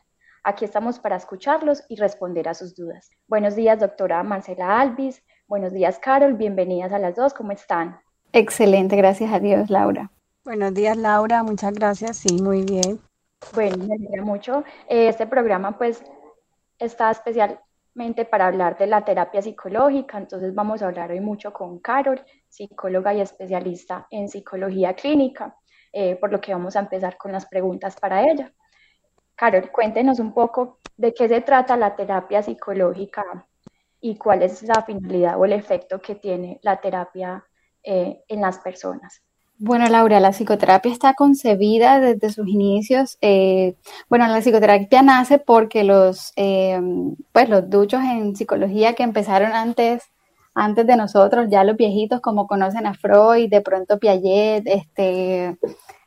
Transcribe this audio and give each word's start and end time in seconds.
Aquí 0.45 0.65
estamos 0.65 0.99
para 0.99 1.15
escucharlos 1.15 1.85
y 1.89 1.95
responder 1.95 2.49
a 2.49 2.55
sus 2.55 2.75
dudas. 2.75 3.11
Buenos 3.29 3.55
días, 3.55 3.79
doctora 3.79 4.25
Marcela 4.25 4.81
Alvis. 4.81 5.23
Buenos 5.47 5.73
días, 5.73 6.01
Carol. 6.01 6.35
Bienvenidas 6.35 6.93
a 6.93 6.99
las 6.99 7.15
dos. 7.15 7.33
¿Cómo 7.33 7.53
están? 7.53 8.01
Excelente, 8.33 8.97
gracias 8.97 9.33
a 9.33 9.39
Dios, 9.39 9.71
Laura. 9.71 10.11
Buenos 10.45 10.75
días, 10.75 10.97
Laura. 10.97 11.45
Muchas 11.45 11.73
gracias. 11.75 12.17
Sí, 12.17 12.43
muy 12.43 12.65
bien. 12.65 12.99
Bueno, 13.55 13.77
me 13.87 13.95
alegra 13.95 14.25
mucho. 14.25 14.65
Eh, 14.89 15.07
este 15.07 15.29
programa, 15.29 15.79
pues, 15.79 16.03
está 16.77 17.13
especialmente 17.13 18.25
para 18.25 18.49
hablar 18.49 18.77
de 18.77 18.89
la 18.89 19.05
terapia 19.05 19.43
psicológica. 19.43 20.19
Entonces, 20.19 20.53
vamos 20.53 20.83
a 20.83 20.87
hablar 20.87 21.13
hoy 21.13 21.21
mucho 21.21 21.53
con 21.53 21.79
Carol, 21.79 22.21
psicóloga 22.49 23.15
y 23.15 23.21
especialista 23.21 24.09
en 24.11 24.29
psicología 24.29 24.95
clínica, 24.95 25.57
eh, 25.93 26.17
por 26.17 26.33
lo 26.33 26.41
que 26.41 26.53
vamos 26.53 26.75
a 26.75 26.81
empezar 26.81 27.17
con 27.17 27.31
las 27.31 27.47
preguntas 27.47 27.95
para 27.95 28.29
ella. 28.29 28.53
Carol, 29.43 29.73
cuéntenos 29.73 30.21
un 30.21 30.33
poco 30.33 30.79
de 30.97 31.13
qué 31.13 31.27
se 31.27 31.41
trata 31.41 31.77
la 31.77 31.97
terapia 31.97 32.45
psicológica 32.45 33.25
y 34.01 34.15
cuál 34.15 34.45
es 34.45 34.63
la 34.63 34.85
finalidad 34.85 35.37
o 35.37 35.45
el 35.45 35.53
efecto 35.53 36.01
que 36.01 36.15
tiene 36.15 36.61
la 36.63 36.81
terapia 36.81 37.45
eh, 37.83 38.23
en 38.29 38.41
las 38.41 38.59
personas. 38.59 39.21
Bueno, 39.59 39.89
Laura, 39.89 40.21
la 40.21 40.31
psicoterapia 40.31 40.93
está 40.93 41.15
concebida 41.15 41.99
desde 41.99 42.31
sus 42.31 42.47
inicios. 42.47 43.19
Eh, 43.21 43.75
bueno, 44.09 44.29
la 44.29 44.41
psicoterapia 44.41 45.03
nace 45.03 45.41
porque 45.41 45.83
los, 45.83 46.33
eh, 46.37 46.81
pues 47.33 47.49
los 47.49 47.69
duchos 47.69 48.01
en 48.01 48.37
psicología 48.37 48.93
que 48.93 49.03
empezaron 49.03 49.55
antes, 49.55 50.05
antes 50.55 50.87
de 50.87 50.95
nosotros, 50.95 51.49
ya 51.51 51.65
los 51.65 51.77
viejitos 51.77 52.21
como 52.21 52.47
conocen 52.47 52.87
a 52.87 52.95
Freud, 52.95 53.51
de 53.51 53.61
pronto 53.61 53.99
Piaget, 53.99 54.69
este, 54.69 55.59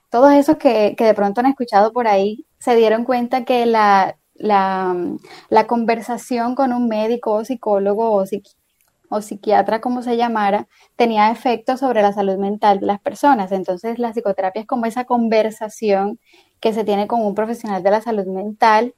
todos 0.10 0.32
esos 0.32 0.56
que, 0.56 0.96
que 0.98 1.04
de 1.04 1.14
pronto 1.14 1.42
han 1.42 1.48
escuchado 1.48 1.92
por 1.92 2.08
ahí, 2.08 2.46
se 2.66 2.76
dieron 2.76 3.04
cuenta 3.04 3.46
que 3.46 3.68
la, 3.68 4.18
la, 4.34 5.68
conversación 5.68 6.56
con 6.56 6.74
un 6.74 6.88
médico 6.88 7.32
o 7.34 7.46
psicólogo 7.46 8.10
o, 8.10 8.24
o 9.10 9.22
psiquiatra, 9.22 9.82
como 9.82 10.02
se 10.02 10.18
llamara, 10.18 10.68
tenía 10.96 11.30
efectos 11.30 11.82
sobre 11.82 12.02
la 12.02 12.12
salud 12.12 12.38
mental 12.38 12.80
de 12.80 12.88
las 12.88 13.00
personas. 13.00 13.52
Entonces, 13.52 14.00
la 14.00 14.14
psicoterapia 14.14 14.62
es 14.62 14.68
como 14.68 14.88
esa 14.88 15.06
conversación 15.06 16.20
que 16.60 16.74
se 16.74 16.84
tiene 16.84 17.06
con 17.06 17.22
un 17.24 17.36
profesional 17.36 17.84
de 17.84 17.92
la 17.92 18.02
salud 18.02 18.26
mental 18.26 18.96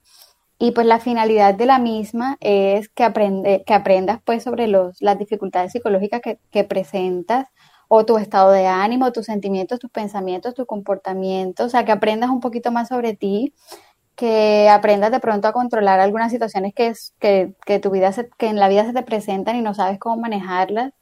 y 0.57 0.72
pues 0.72 0.88
la 0.88 0.99
finalidad 0.99 1.53
de 1.53 1.66
la 1.66 1.78
misma 1.78 2.38
es 2.39 2.88
que, 2.88 3.03
aprende, 3.03 3.66
que 3.67 3.73
aprendas 3.73 4.22
pues 4.23 4.44
sobre 4.44 4.67
los, 4.67 5.01
las 5.01 5.19
dificultades 5.19 5.73
psicológicas 5.73 6.22
que, 6.22 6.39
que 6.51 6.63
presentas 6.63 7.49
o 7.87 8.05
tu 8.05 8.17
estado 8.17 8.51
de 8.51 8.67
ánimo, 8.67 9.11
tus 9.11 9.25
sentimientos, 9.25 9.79
tus 9.79 9.91
pensamientos, 9.91 10.53
tu 10.53 10.65
comportamiento, 10.65 11.65
o 11.65 11.69
sea, 11.69 11.85
que 11.85 11.91
aprendas 11.91 12.29
un 12.29 12.41
poquito 12.41 12.71
más 12.71 12.89
sobre 12.89 13.15
ti, 13.15 13.53
que 14.15 14.67
aprendas 14.69 15.11
de 15.11 15.19
pronto 15.19 15.47
a 15.47 15.53
controlar 15.53 15.99
algunas 15.99 16.31
situaciones 16.31 16.73
que, 16.73 16.93
que, 17.19 17.53
que, 17.65 17.79
tu 17.79 17.91
vida 17.91 18.11
que 18.37 18.47
en 18.47 18.57
la 18.59 18.67
vida 18.67 18.85
se 18.85 18.93
te 18.93 19.03
presentan 19.03 19.55
y 19.57 19.61
no 19.61 19.73
sabes 19.73 19.99
cómo 19.99 20.17
manejarlas. 20.17 20.93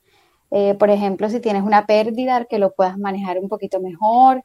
Eh, 0.52 0.76
por 0.76 0.90
ejemplo, 0.90 1.30
si 1.30 1.40
tienes 1.40 1.64
una 1.64 1.86
pérdida, 1.86 2.46
que 2.46 2.60
lo 2.60 2.74
puedas 2.74 2.98
manejar 2.98 3.40
un 3.40 3.50
poquito 3.50 3.80
mejor. 3.80 4.44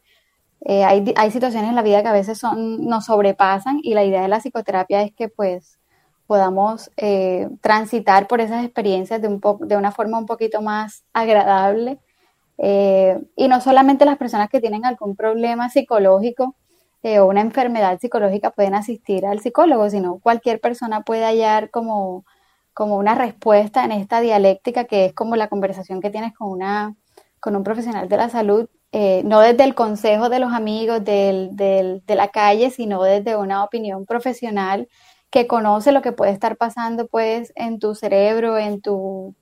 Eh, 0.62 0.84
hay, 0.84 1.12
hay, 1.16 1.30
situaciones 1.30 1.70
en 1.70 1.76
la 1.76 1.82
vida 1.82 2.02
que 2.02 2.08
a 2.08 2.12
veces 2.12 2.38
son, 2.38 2.86
nos 2.86 3.06
sobrepasan 3.06 3.80
y 3.82 3.94
la 3.94 4.04
idea 4.04 4.22
de 4.22 4.28
la 4.28 4.40
psicoterapia 4.40 5.02
es 5.02 5.12
que 5.14 5.28
pues 5.28 5.78
podamos 6.26 6.90
eh, 6.96 7.48
transitar 7.60 8.28
por 8.28 8.40
esas 8.40 8.64
experiencias 8.64 9.20
de, 9.22 9.28
un 9.28 9.40
de 9.66 9.76
una 9.76 9.90
forma 9.90 10.18
un 10.18 10.26
poquito 10.26 10.62
más 10.62 11.02
agradable 11.12 11.98
eh, 12.62 13.18
y 13.36 13.48
no 13.48 13.62
solamente 13.62 14.04
las 14.04 14.18
personas 14.18 14.50
que 14.50 14.60
tienen 14.60 14.84
algún 14.84 15.16
problema 15.16 15.70
psicológico 15.70 16.56
eh, 17.02 17.18
o 17.18 17.26
una 17.26 17.40
enfermedad 17.40 17.98
psicológica 17.98 18.50
pueden 18.50 18.74
asistir 18.74 19.24
al 19.24 19.40
psicólogo, 19.40 19.88
sino 19.88 20.18
cualquier 20.18 20.60
persona 20.60 21.00
puede 21.00 21.24
hallar 21.24 21.70
como, 21.70 22.26
como 22.74 22.96
una 22.98 23.14
respuesta 23.14 23.82
en 23.84 23.92
esta 23.92 24.20
dialéctica 24.20 24.84
que 24.84 25.06
es 25.06 25.14
como 25.14 25.36
la 25.36 25.48
conversación 25.48 26.02
que 26.02 26.10
tienes 26.10 26.34
con, 26.34 26.50
una, 26.50 26.94
con 27.40 27.56
un 27.56 27.64
profesional 27.64 28.10
de 28.10 28.16
la 28.18 28.28
salud, 28.28 28.68
eh, 28.92 29.22
no 29.24 29.40
desde 29.40 29.64
el 29.64 29.74
consejo 29.74 30.28
de 30.28 30.40
los 30.40 30.52
amigos 30.52 31.02
del, 31.02 31.56
del, 31.56 32.02
de 32.06 32.14
la 32.14 32.28
calle, 32.28 32.70
sino 32.70 33.02
desde 33.02 33.36
una 33.36 33.64
opinión 33.64 34.04
profesional 34.04 34.86
que 35.30 35.46
conoce 35.46 35.92
lo 35.92 36.02
que 36.02 36.12
puede 36.12 36.32
estar 36.32 36.58
pasando 36.58 37.06
pues 37.06 37.52
en 37.56 37.78
tu 37.78 37.94
cerebro, 37.94 38.58
en 38.58 38.82
tu 38.82 39.34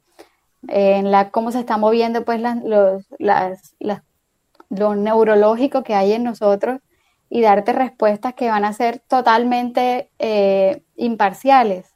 en 0.66 1.10
la 1.10 1.30
cómo 1.30 1.52
se 1.52 1.60
está 1.60 1.76
moviendo 1.76 2.24
pues 2.24 2.40
los, 2.40 3.06
las, 3.18 3.76
lo 4.70 4.94
neurológico 4.96 5.82
que 5.82 5.94
hay 5.94 6.12
en 6.12 6.24
nosotros 6.24 6.80
y 7.30 7.42
darte 7.42 7.72
respuestas 7.72 8.34
que 8.34 8.48
van 8.48 8.64
a 8.64 8.72
ser 8.72 9.00
totalmente 9.00 10.10
eh, 10.18 10.82
imparciales. 10.96 11.94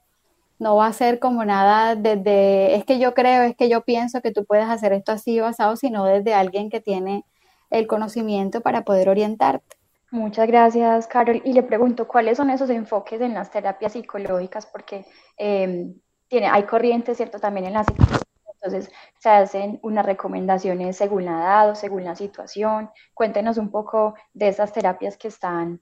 No 0.59 0.77
va 0.77 0.87
a 0.87 0.93
ser 0.93 1.19
como 1.19 1.45
nada 1.45 1.97
desde, 1.97 2.77
es 2.77 2.85
que 2.85 2.99
yo 2.99 3.15
creo, 3.15 3.43
es 3.43 3.57
que 3.57 3.69
yo 3.69 3.83
pienso 3.83 4.21
que 4.21 4.31
tú 4.31 4.45
puedes 4.45 4.69
hacer 4.69 4.93
esto 4.93 5.13
así 5.13 5.41
basado, 5.41 5.77
sino 5.77 6.05
desde 6.05 6.35
alguien 6.35 6.71
que 6.71 6.81
tiene 6.81 7.25
el 7.71 7.87
conocimiento 7.87 8.61
para 8.61 8.83
poder 8.83 9.09
orientarte. 9.09 9.77
Muchas 10.13 10.47
gracias, 10.47 11.07
Carol. 11.07 11.41
Y 11.45 11.55
le 11.55 11.63
pregunto, 11.63 12.07
¿cuáles 12.07 12.37
son 12.37 12.51
esos 12.51 12.69
enfoques 12.69 13.21
en 13.23 13.33
las 13.33 13.51
terapias 13.51 13.95
psicológicas? 13.95 14.67
Porque 14.67 15.07
eh, 15.39 15.91
tiene, 16.29 16.49
hay 16.49 16.65
corrientes, 16.65 17.17
¿cierto? 17.17 17.41
También 17.41 17.67
en 17.67 17.73
la 17.73 17.85
psicología 17.85 18.22
entonces, 18.63 18.93
se 19.19 19.29
hacen 19.29 19.81
unas 19.83 20.07
recomendaciones 20.07 20.97
según 20.97 21.25
la 21.25 21.33
edad 21.33 21.71
o 21.71 21.75
según 21.75 22.05
la 22.05 22.15
situación. 22.15 22.91
Cuéntenos 23.13 23.59
un 23.59 23.71
poco 23.71 24.15
de 24.35 24.49
esas 24.49 24.73
terapias 24.73 25.17
que 25.17 25.27
están 25.27 25.81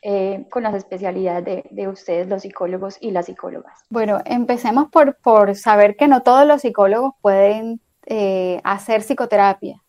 eh, 0.00 0.46
con 0.50 0.62
las 0.62 0.74
especialidades 0.74 1.64
de, 1.70 1.88
ustedes, 1.88 2.26
los 2.26 2.42
psicólogos 2.42 2.96
y 3.02 3.10
las 3.10 3.26
psicólogas. 3.26 3.80
Bueno, 3.90 4.20
empecemos 4.24 4.88
por, 4.90 5.16
por 5.16 5.56
saber 5.56 5.96
que 5.96 6.08
no 6.08 6.22
todos 6.22 6.46
los 6.46 6.62
psicólogos 6.62 7.12
pueden 7.20 7.82
eh, 8.06 8.62
hacer 8.64 9.02
psicoterapia. 9.02 9.82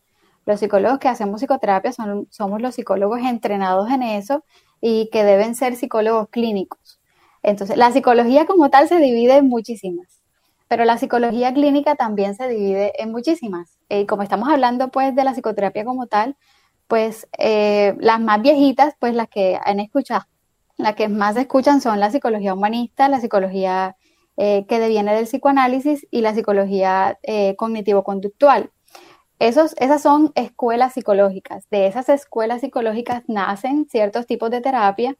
Los 0.46 0.60
psicólogos 0.60 1.00
que 1.00 1.08
hacemos 1.08 1.40
psicoterapia 1.40 1.94
son, 1.94 2.28
somos 2.30 2.62
los 2.62 2.76
psicólogos 2.76 3.22
entrenados 3.22 3.90
en 3.90 4.04
eso 4.04 4.44
y 4.82 5.10
que 5.12 5.24
deben 5.24 5.56
ser 5.56 5.78
psicólogos 5.78 6.28
clínicos. 6.30 7.00
Entonces, 7.42 7.78
la 7.78 7.92
psicología 7.92 8.46
como 8.46 8.70
tal 8.70 8.90
se 8.90 8.98
divide 8.98 9.38
en 9.38 9.48
muchísimas 9.48 10.17
pero 10.68 10.86
la 10.86 10.98
psicología 10.98 11.54
clínica 11.54 11.96
también 11.96 12.36
se 12.36 12.48
divide 12.48 12.94
en 13.02 13.12
muchísimas. 13.12 13.78
Y 13.90 14.06
como 14.06 14.24
estamos 14.24 14.50
hablando 14.50 14.90
pues 14.90 15.16
de 15.16 15.24
la 15.24 15.34
psicoterapia 15.34 15.86
como 15.86 16.08
tal, 16.08 16.38
pues 16.88 17.28
eh, 17.38 17.96
las 18.00 18.20
más 18.20 18.42
viejitas, 18.42 18.96
pues 19.00 19.14
las 19.16 19.28
que 19.30 19.60
han 19.64 19.80
escuchado, 19.80 20.26
las 20.78 20.96
que 20.96 21.10
más 21.10 21.36
escuchan 21.38 21.82
son 21.82 22.00
la 22.00 22.12
psicología 22.12 22.54
humanista, 22.54 23.10
la 23.10 23.20
psicología 23.20 23.96
que 24.40 24.80
deviene 24.80 25.16
del 25.16 25.26
psicoanálisis 25.26 26.06
y 26.12 26.22
la 26.22 26.36
psicología 26.36 27.18
cognitivo-conductual. 27.58 28.70
Esos, 29.40 29.76
esas 29.78 30.02
son 30.02 30.32
escuelas 30.36 30.94
psicológicas. 30.94 31.68
De 31.70 31.88
esas 31.88 32.10
escuelas 32.10 32.62
psicológicas 32.62 33.24
nacen 33.28 33.88
ciertos 33.90 34.26
tipos 34.26 34.50
de 34.50 34.62
terapia, 34.62 35.16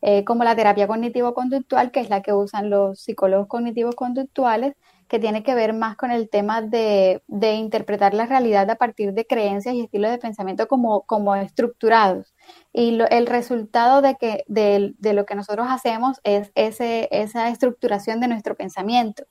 eh, 0.00 0.24
como 0.24 0.44
la 0.44 0.56
terapia 0.56 0.86
cognitivo-conductual, 0.86 1.90
que 1.90 2.00
es 2.00 2.10
la 2.10 2.22
que 2.22 2.32
usan 2.32 2.70
los 2.70 3.00
psicólogos 3.00 3.48
cognitivos 3.48 3.94
conductuales, 3.94 4.74
que 5.08 5.18
tiene 5.18 5.42
que 5.42 5.54
ver 5.54 5.72
más 5.72 5.96
con 5.96 6.10
el 6.10 6.28
tema 6.28 6.60
de, 6.60 7.22
interpretar 7.28 8.12
la 8.14 8.26
realidad 8.26 8.68
a 8.70 8.76
partir 8.76 9.14
de 9.14 9.26
creencias 9.26 9.74
y 9.74 9.80
estilos 9.80 10.10
de 10.10 10.18
pensamiento 10.18 10.68
como, 10.68 11.34
estructurados. 11.36 12.34
Y 12.72 12.98
el 13.10 13.26
resultado 13.26 14.02
de, 14.02 14.16
que, 14.16 14.44
de, 14.46 14.94
lo 15.14 15.24
que 15.24 15.34
nosotros 15.34 15.66
hacemos 15.70 16.20
es 16.24 16.52
esa 16.54 17.48
estructuración 17.48 18.20
de 18.20 18.28
nuestro 18.28 18.54
pensamiento. 18.54 19.24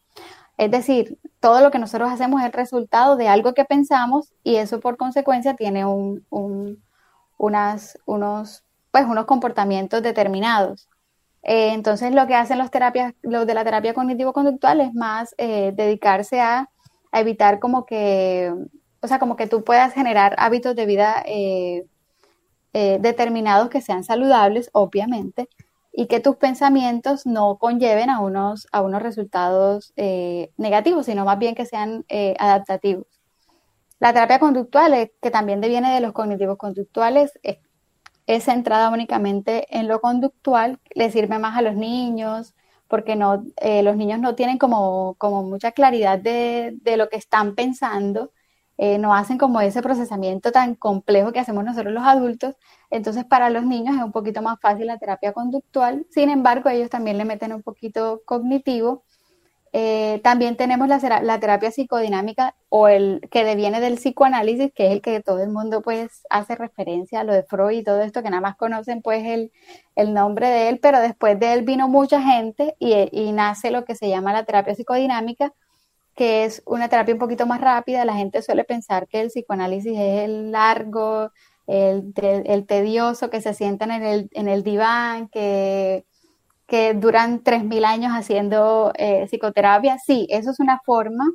Es 0.57 0.71
decir, 0.71 1.19
todo 1.39 1.61
lo 1.61 1.69
que 1.69 1.77
nosotros 1.77 2.11
hacemos 2.11 2.41
es 2.41 2.47
el 2.47 2.53
resultado 2.53 3.15
de 3.15 3.27
algo 3.27 3.53
que 3.53 3.63
pensamos 3.63 4.33
y 4.43 4.55
eso 4.55 4.79
por 4.79 4.97
consecuencia 4.97 5.55
tiene 5.55 5.85
un, 5.85 6.25
unas, 7.37 7.99
unos, 8.05 8.63
pues, 8.97 9.11
unos 9.11 9.25
comportamientos 9.25 10.01
determinados. 10.01 10.89
Eh, 11.43 11.73
entonces 11.73 12.13
lo 12.13 12.25
que 12.25 12.33
hacen 12.33 12.57
los, 12.57 12.71
terapias, 12.71 13.13
los 13.21 13.45
de 13.45 13.53
la 13.53 13.63
terapia 13.63 13.93
cognitivo-conductual 13.93 14.81
es 14.81 14.93
más 14.95 15.35
eh, 15.37 15.71
dedicarse 15.75 16.41
a, 16.41 16.69
evitar 17.13 17.59
como 17.59 17.85
que, 17.85 18.51
o 19.01 19.07
sea, 19.07 19.19
como 19.19 19.35
que 19.35 19.47
tú 19.47 19.63
puedas 19.63 19.93
generar 19.93 20.35
hábitos 20.39 20.75
de 20.75 20.85
vida 20.85 21.23
eh, 21.25 21.85
determinados 22.73 23.69
que 23.69 23.81
sean 23.81 24.03
saludables, 24.03 24.69
obviamente, 24.73 25.47
y 25.91 26.07
que 26.07 26.19
tus 26.19 26.35
pensamientos 26.35 27.25
no 27.25 27.57
conlleven 27.57 28.09
a 28.09 28.19
unos, 28.19 28.67
a 28.71 28.81
unos 28.81 29.01
resultados 29.01 29.93
negativos, 30.57 31.07
sino 31.07 31.25
más 31.25 31.39
bien 31.39 31.55
que 31.55 31.65
sean 31.65 32.05
adaptativos. 32.37 33.07
La 33.99 34.13
terapia 34.13 34.37
conductual, 34.39 35.11
que 35.21 35.31
también 35.31 35.59
deviene 35.61 35.93
de 35.93 36.01
los 36.01 36.13
cognitivos 36.13 36.57
conductuales, 36.57 37.39
es, 37.41 37.57
centrada 38.41 38.89
únicamente 38.89 39.65
en 39.77 39.87
lo 39.87 40.01
conductual, 40.01 40.79
le 40.95 41.11
sirve 41.11 41.39
más 41.39 41.57
a 41.57 41.61
los 41.61 41.75
niños, 41.75 42.55
porque 42.87 43.15
no, 43.15 43.43
eh, 43.57 43.83
los 43.83 43.95
niños 43.97 44.19
no 44.19 44.35
tienen 44.35 44.57
como, 44.57 45.15
como 45.17 45.43
mucha 45.43 45.71
claridad 45.71 46.19
de, 46.19 46.77
de, 46.81 46.97
lo 46.97 47.09
que 47.09 47.17
están 47.17 47.55
pensando 47.55 48.31
eh, 48.77 48.99
no 48.99 49.13
hacen 49.15 49.37
como 49.37 49.59
ese 49.61 49.81
procesamiento 49.81 50.51
tan 50.51 50.75
complejo 50.75 51.31
que 51.31 51.39
hacemos 51.39 51.63
nosotros 51.65 51.93
los 51.93 52.03
adultos. 52.03 52.55
Entonces, 52.91 53.25
para 53.25 53.49
los 53.49 53.65
niños 53.65 53.95
es 53.95 54.03
un 54.03 54.11
poquito 54.11 54.41
más 54.41 54.59
fácil 54.61 54.87
la 54.87 54.99
terapia 54.99 55.33
conductual. 55.33 56.05
Sin 56.11 56.29
embargo, 56.29 56.69
ellos 56.69 56.89
también 56.89 57.17
le 57.17 57.25
meten 57.25 57.53
un 57.53 57.63
poquito 57.63 58.21
cognitivo. 58.25 59.03
Eh, 59.73 60.21
también 60.23 60.55
tenemos 60.55 60.87
la, 60.87 61.39
terapia 61.39 61.71
psicodinámica 61.71 62.55
o 62.69 62.87
el 62.87 63.21
que 63.31 63.43
deviene 63.43 63.79
del 63.79 63.95
psicoanálisis, 63.95 64.71
que 64.73 64.87
es 64.87 64.93
el 64.93 65.01
que 65.01 65.21
todo 65.21 65.41
el 65.41 65.49
mundo 65.49 65.81
pues 65.81 66.23
hace 66.29 66.55
referencia 66.55 67.21
a 67.21 67.23
lo 67.23 67.33
de 67.33 67.43
Freud 67.43 67.79
y 67.79 67.83
todo 67.83 68.01
esto, 68.01 68.23
que 68.23 68.29
nada 68.29 68.41
más 68.41 68.55
conocen 68.55 69.01
pues 69.01 69.25
el, 69.25 69.51
el 69.95 70.13
nombre 70.13 70.49
de 70.49 70.69
él, 70.69 70.79
pero 70.79 70.99
después 70.99 71.39
de 71.39 71.53
él 71.53 71.63
vino 71.63 71.87
mucha 71.87 72.21
gente 72.21 72.75
y, 72.79 72.93
y 73.11 73.31
nace 73.31 73.71
lo 73.71 73.85
que 73.85 73.95
se 73.95 74.09
llama 74.09 74.33
la 74.33 74.45
terapia 74.45 74.75
psicodinámica, 74.75 75.53
que 76.15 76.45
es 76.45 76.63
una 76.65 76.89
terapia 76.89 77.13
un 77.13 77.19
poquito 77.19 77.45
más 77.45 77.61
rápida. 77.61 78.05
La 78.05 78.15
gente 78.15 78.41
suele 78.41 78.63
pensar 78.63 79.07
que 79.07 79.21
el 79.21 79.27
psicoanálisis 79.27 79.93
es 79.93 80.23
el 80.23 80.51
largo, 80.51 81.31
el, 81.67 82.65
tedioso, 82.65 83.29
que 83.29 83.41
se 83.41 83.53
sientan 83.53 83.91
en 83.91 84.03
el, 84.03 84.29
en 84.33 84.47
el 84.47 84.63
diván, 84.63 85.27
que, 85.27 86.05
que 86.67 86.93
duran 86.93 87.43
3.000 87.43 87.85
años 87.85 88.11
haciendo 88.13 88.91
eh, 88.95 89.25
psicoterapia. 89.27 89.97
Sí, 89.97 90.27
eso 90.29 90.51
es 90.51 90.59
una 90.59 90.79
forma 90.85 91.25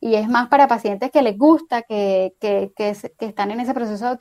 y 0.00 0.14
es 0.14 0.28
más 0.28 0.48
para 0.48 0.68
pacientes 0.68 1.10
que 1.10 1.22
les 1.22 1.36
gusta, 1.36 1.82
que, 1.82 2.34
que, 2.40 2.72
que, 2.76 2.90
están 3.20 3.50
en 3.50 3.60
ese 3.60 3.74
proceso 3.74 4.16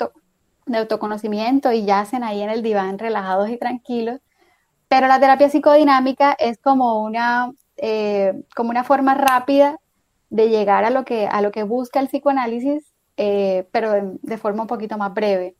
de, 0.65 0.77
autoconocimiento 0.77 1.71
y 1.71 1.85
yacen 1.85 2.23
ahí 2.23 2.41
en 2.41 2.49
el 2.49 2.63
diván 2.63 2.99
relajados 2.99 3.49
y 3.49 3.57
tranquilos. 3.57 4.19
Pero 4.87 5.07
la 5.07 5.19
terapia 5.19 5.49
psicodinámica 5.49 6.35
es 6.39 6.57
como 6.59 7.03
una, 7.03 7.51
eh, 7.77 8.33
como 8.55 8.69
una 8.71 8.83
forma 8.83 9.13
rápida 9.13 9.79
de 10.29 10.49
llegar 10.49 10.83
a 10.85 10.89
lo 10.89 11.05
que, 11.05 11.27
a 11.27 11.41
lo 11.41 11.51
que 11.51 11.63
busca 11.63 11.99
el 11.99 12.07
psicoanálisis, 12.07 12.93
eh, 13.17 13.67
pero 13.71 14.17
de, 14.21 14.37
forma 14.37 14.63
un 14.63 14.67
poquito 14.67 14.97
más 14.97 15.13
breve. 15.13 15.55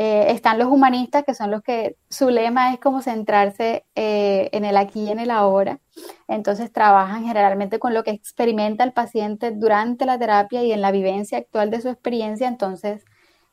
Eh, 0.00 0.30
están 0.30 0.58
los 0.60 0.68
humanistas, 0.68 1.24
que 1.24 1.34
son 1.34 1.50
los 1.50 1.60
que 1.60 1.96
su 2.08 2.30
lema 2.30 2.72
es 2.72 2.78
como 2.78 3.02
centrarse 3.02 3.84
eh, 3.96 4.48
en 4.52 4.64
el 4.64 4.76
aquí 4.76 5.00
y 5.06 5.10
en 5.10 5.18
el 5.18 5.32
ahora. 5.32 5.80
Entonces 6.28 6.72
trabajan 6.72 7.24
generalmente 7.24 7.80
con 7.80 7.94
lo 7.94 8.04
que 8.04 8.12
experimenta 8.12 8.84
el 8.84 8.92
paciente 8.92 9.50
durante 9.50 10.06
la 10.06 10.16
terapia 10.16 10.62
y 10.62 10.70
en 10.70 10.82
la 10.82 10.92
vivencia 10.92 11.38
actual 11.38 11.70
de 11.70 11.80
su 11.80 11.88
experiencia. 11.88 12.46
Entonces, 12.46 13.04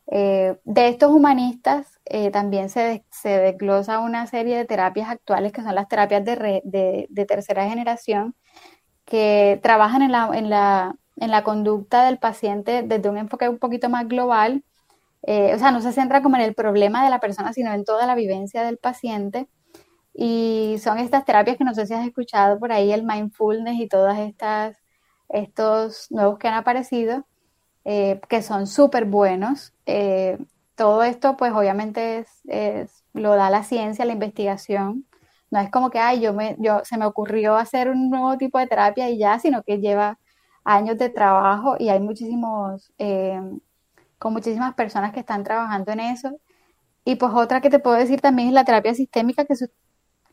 de 0.07 0.87
estos 0.87 1.11
humanistas 1.11 1.99
también 2.31 2.69
se, 2.69 3.03
se, 3.09 3.29
desglosa 3.39 3.97
una 3.99 4.27
serie 4.27 4.55
de 4.55 4.65
terapias 4.65 5.09
actuales 5.09 5.51
que 5.51 5.63
son 5.63 5.73
las 5.73 5.87
terapias 5.87 6.23
de, 6.23 7.07
de 7.09 7.25
tercera 7.25 7.67
generación, 7.67 8.35
que 9.05 9.59
trabajan 9.63 10.03
en 10.03 10.11
la, 10.11 10.29
en 10.33 10.51
la, 10.51 10.95
en 11.17 11.31
la 11.31 11.43
conducta 11.43 12.05
del 12.05 12.19
paciente 12.19 12.83
desde 12.83 13.09
un 13.09 13.17
enfoque 13.17 13.49
un 13.49 13.59
poquito 13.59 13.89
más 13.89 14.07
global. 14.07 14.63
Eh, 15.27 15.53
o 15.55 15.59
sea, 15.59 15.71
no 15.71 15.81
se 15.81 15.91
centra 15.91 16.21
como 16.21 16.35
en 16.37 16.43
el 16.43 16.55
problema 16.55 17.03
de 17.03 17.09
la 17.09 17.19
persona, 17.19 17.53
sino 17.53 17.73
en 17.73 17.83
toda 17.85 18.05
la 18.05 18.15
vivencia 18.15 18.63
del 18.63 18.77
paciente. 18.77 19.47
Y 20.13 20.77
son 20.81 20.99
estas 20.99 21.25
terapias 21.25 21.57
que 21.57 21.63
no 21.65 21.73
sé 21.73 21.87
si 21.87 21.93
has 21.93 22.05
escuchado 22.07 22.59
por 22.59 22.71
ahí, 22.71 22.91
el 22.93 23.03
mindfulness 23.05 23.79
y 23.79 23.87
todas 23.87 24.19
estas, 24.19 24.77
estos 25.29 26.07
nuevos 26.11 26.39
que 26.39 26.47
han 26.47 26.55
aparecido, 26.55 27.25
eh, 27.85 28.21
que 28.29 28.41
son 28.41 28.67
súper 28.67 29.05
buenos. 29.05 29.73
Eh, 29.85 30.37
todo 30.75 31.03
esto, 31.03 31.37
pues 31.37 31.53
obviamente 31.53 32.19
es, 32.19 32.29
es, 32.47 33.03
lo 33.13 33.35
da 33.35 33.49
la 33.49 33.63
ciencia, 33.63 34.05
la 34.05 34.13
investigación. 34.13 35.05
No 35.51 35.59
es 35.59 35.71
como 35.71 35.89
que, 35.89 35.99
ay, 35.99 36.21
yo 36.21 36.33
me, 36.33 36.55
yo, 36.59 36.81
se 36.83 36.97
me 36.97 37.05
ocurrió 37.05 37.55
hacer 37.55 37.89
un 37.89 38.09
nuevo 38.09 38.37
tipo 38.37 38.59
de 38.59 38.67
terapia 38.67 39.09
y 39.09 39.17
ya, 39.17 39.39
sino 39.39 39.63
que 39.63 39.79
lleva 39.79 40.19
años 40.63 40.97
de 40.97 41.09
trabajo 41.09 41.75
y 41.79 41.89
hay 41.89 41.99
muchísimos, 41.99 42.91
eh, 42.97 43.39
con 44.19 44.33
muchísimas 44.33 44.73
personas 44.75 45.13
que 45.13 45.19
están 45.21 45.43
trabajando 45.43 45.91
en 45.91 45.99
eso. 45.99 46.39
Y 47.03 47.15
pues 47.15 47.31
otra 47.33 47.61
que 47.61 47.69
te 47.69 47.79
puedo 47.79 47.97
decir 47.97 48.21
también 48.21 48.49
es 48.49 48.53
la 48.53 48.65
terapia 48.65 48.93
sistémica 48.93 49.45
que 49.45 49.55
se, 49.55 49.69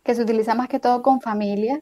que 0.03 0.15
se 0.15 0.23
utiliza 0.23 0.55
más 0.55 0.69
que 0.69 0.81
todo 0.81 1.03
con 1.03 1.21
familias, 1.21 1.81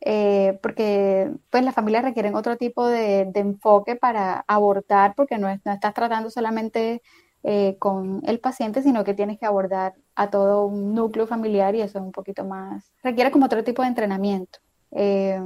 eh, 0.00 0.58
porque 0.62 1.32
pues 1.50 1.64
las 1.64 1.74
familias 1.74 2.04
requieren 2.04 2.34
otro 2.34 2.56
tipo 2.56 2.86
de, 2.86 3.26
de 3.32 3.40
enfoque 3.40 3.96
para 3.96 4.44
abortar, 4.46 5.14
porque 5.16 5.38
no, 5.38 5.48
no 5.48 5.72
estás 5.72 5.94
tratando 5.94 6.30
solamente 6.30 7.02
eh, 7.42 7.76
con 7.78 8.22
el 8.24 8.40
paciente, 8.40 8.82
sino 8.82 9.04
que 9.04 9.14
tienes 9.14 9.38
que 9.38 9.46
abordar 9.46 9.94
a 10.14 10.30
todo 10.30 10.64
un 10.64 10.94
núcleo 10.94 11.26
familiar 11.26 11.74
y 11.74 11.82
eso 11.82 11.98
es 11.98 12.04
un 12.04 12.12
poquito 12.12 12.44
más, 12.44 12.92
requiere 13.02 13.30
como 13.30 13.46
otro 13.46 13.64
tipo 13.64 13.82
de 13.82 13.88
entrenamiento. 13.88 14.60
Eh, 14.92 15.38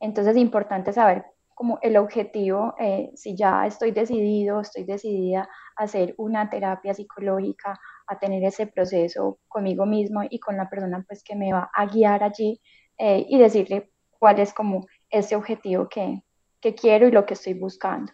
Entonces 0.00 0.34
es 0.34 0.42
importante 0.42 0.92
saber 0.92 1.24
como 1.58 1.80
el 1.82 1.96
objetivo, 1.96 2.76
eh, 2.78 3.10
si 3.16 3.34
ya 3.34 3.66
estoy 3.66 3.90
decidido, 3.90 4.60
estoy 4.60 4.84
decidida 4.84 5.48
a 5.76 5.82
hacer 5.82 6.14
una 6.16 6.48
terapia 6.48 6.94
psicológica, 6.94 7.80
a 8.06 8.16
tener 8.16 8.44
ese 8.44 8.68
proceso 8.68 9.40
conmigo 9.48 9.84
mismo 9.84 10.20
y 10.30 10.38
con 10.38 10.56
la 10.56 10.70
persona 10.70 11.04
pues 11.08 11.24
que 11.24 11.34
me 11.34 11.52
va 11.52 11.68
a 11.74 11.86
guiar 11.86 12.22
allí 12.22 12.60
eh, 12.96 13.26
y 13.28 13.38
decirle 13.38 13.90
cuál 14.20 14.38
es 14.38 14.54
como 14.54 14.86
ese 15.10 15.34
objetivo 15.34 15.88
que, 15.88 16.22
que 16.60 16.76
quiero 16.76 17.08
y 17.08 17.10
lo 17.10 17.26
que 17.26 17.34
estoy 17.34 17.54
buscando. 17.54 18.12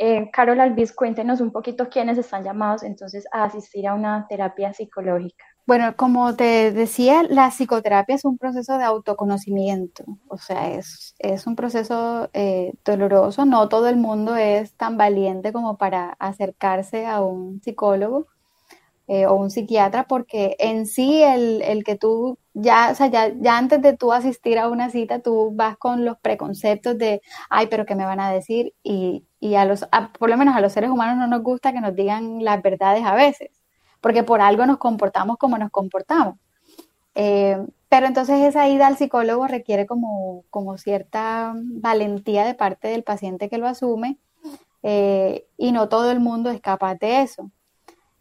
Eh, 0.00 0.30
Carol 0.32 0.60
Albiz, 0.60 0.92
cuéntenos 0.92 1.40
un 1.40 1.50
poquito 1.50 1.88
quiénes 1.88 2.18
están 2.18 2.44
llamados 2.44 2.84
entonces 2.84 3.26
a 3.32 3.44
asistir 3.44 3.88
a 3.88 3.94
una 3.94 4.26
terapia 4.28 4.72
psicológica. 4.72 5.44
Bueno, 5.66 5.96
como 5.96 6.34
te 6.34 6.72
decía, 6.72 7.24
la 7.24 7.50
psicoterapia 7.50 8.14
es 8.14 8.24
un 8.24 8.38
proceso 8.38 8.78
de 8.78 8.84
autoconocimiento, 8.84 10.04
o 10.28 10.38
sea, 10.38 10.70
es, 10.70 11.14
es 11.18 11.46
un 11.46 11.56
proceso 11.56 12.30
eh, 12.32 12.72
doloroso, 12.84 13.44
no 13.44 13.68
todo 13.68 13.88
el 13.88 13.96
mundo 13.96 14.34
es 14.36 14.72
tan 14.76 14.96
valiente 14.96 15.52
como 15.52 15.76
para 15.76 16.16
acercarse 16.20 17.04
a 17.04 17.20
un 17.20 17.60
psicólogo 17.60 18.28
eh, 19.08 19.26
o 19.26 19.34
un 19.34 19.50
psiquiatra, 19.50 20.06
porque 20.06 20.56
en 20.58 20.86
sí 20.86 21.22
el, 21.22 21.60
el, 21.62 21.84
que 21.84 21.96
tú 21.96 22.38
ya, 22.54 22.90
o 22.92 22.94
sea, 22.94 23.08
ya, 23.08 23.32
ya 23.38 23.58
antes 23.58 23.82
de 23.82 23.96
tú 23.96 24.12
asistir 24.12 24.58
a 24.58 24.68
una 24.68 24.90
cita, 24.90 25.20
tú 25.20 25.52
vas 25.54 25.76
con 25.76 26.04
los 26.04 26.18
preconceptos 26.18 26.96
de, 26.96 27.20
ay, 27.50 27.66
pero 27.68 27.84
¿qué 27.84 27.94
me 27.94 28.06
van 28.06 28.20
a 28.20 28.30
decir? 28.32 28.74
Y, 28.82 29.27
y 29.40 29.54
a 29.54 29.64
los, 29.64 29.86
por 30.18 30.30
lo 30.30 30.36
menos 30.36 30.56
a 30.56 30.60
los 30.60 30.72
seres 30.72 30.90
humanos 30.90 31.16
no 31.16 31.26
nos 31.26 31.42
gusta 31.42 31.72
que 31.72 31.80
nos 31.80 31.94
digan 31.94 32.44
las 32.44 32.62
verdades 32.62 33.04
a 33.04 33.14
veces 33.14 33.50
porque 34.00 34.22
por 34.22 34.40
algo 34.40 34.66
nos 34.66 34.78
comportamos 34.78 35.38
como 35.38 35.58
nos 35.58 35.70
comportamos. 35.70 36.36
Eh, 37.14 37.58
pero 37.88 38.06
entonces 38.06 38.40
esa 38.42 38.68
ida 38.68 38.86
al 38.86 38.96
psicólogo 38.96 39.46
requiere 39.46 39.86
como, 39.86 40.44
como 40.50 40.78
cierta 40.78 41.54
valentía 41.56 42.44
de 42.44 42.54
parte 42.54 42.88
del 42.88 43.02
paciente 43.02 43.48
que 43.48 43.58
lo 43.58 43.66
asume 43.66 44.18
eh, 44.82 45.46
y 45.56 45.72
no 45.72 45.88
todo 45.88 46.10
el 46.10 46.20
mundo 46.20 46.50
es 46.50 46.60
capaz 46.60 46.96
de 46.96 47.22
eso. 47.22 47.50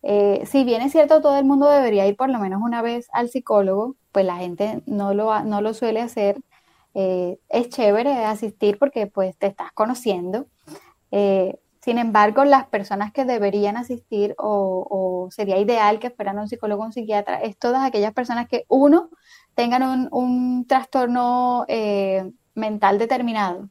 Eh, 0.03 0.43
si 0.45 0.63
bien 0.63 0.81
es 0.81 0.91
cierto, 0.93 1.21
todo 1.21 1.38
el 1.38 1.45
mundo 1.45 1.69
debería 1.69 2.07
ir 2.07 2.15
por 2.15 2.29
lo 2.29 2.39
menos 2.39 2.62
una 2.63 2.81
vez 2.81 3.07
al 3.12 3.29
psicólogo, 3.29 3.95
pues 4.12 4.25
la 4.25 4.38
gente 4.38 4.81
no 4.86 5.13
lo, 5.13 5.43
no 5.43 5.62
lo 5.62 5.74
suele 5.74 6.01
hacer. 6.01 6.38
es 6.93 7.69
chévere 7.69 8.25
asistir 8.25 8.79
porque 8.79 9.07
pues 9.07 9.38
te 9.38 9.47
estás 9.47 9.71
conociendo. 9.74 10.47
Sin 11.88 12.00
embargo, 12.00 12.43
las 12.43 12.67
personas 12.67 13.13
que 13.13 13.24
deberían 13.24 13.77
asistir 13.77 14.36
o, 14.39 15.29
sería 15.31 15.57
ideal 15.57 16.00
que 16.00 16.09
fueran 16.09 16.38
un 16.38 16.50
psicólogo 16.50 16.83
o 16.83 16.86
un 16.88 16.91
psiquiatra 16.91 17.41
es 17.41 17.57
todas 17.57 17.86
aquellas 17.86 18.13
personas 18.13 18.50
que, 18.50 18.65
uno, 18.67 19.09
tengan 19.55 20.09
un, 20.12 20.65
trastorno 20.67 21.63
eh, 21.69 22.29
mental 22.55 23.00
determinado. 23.00 23.69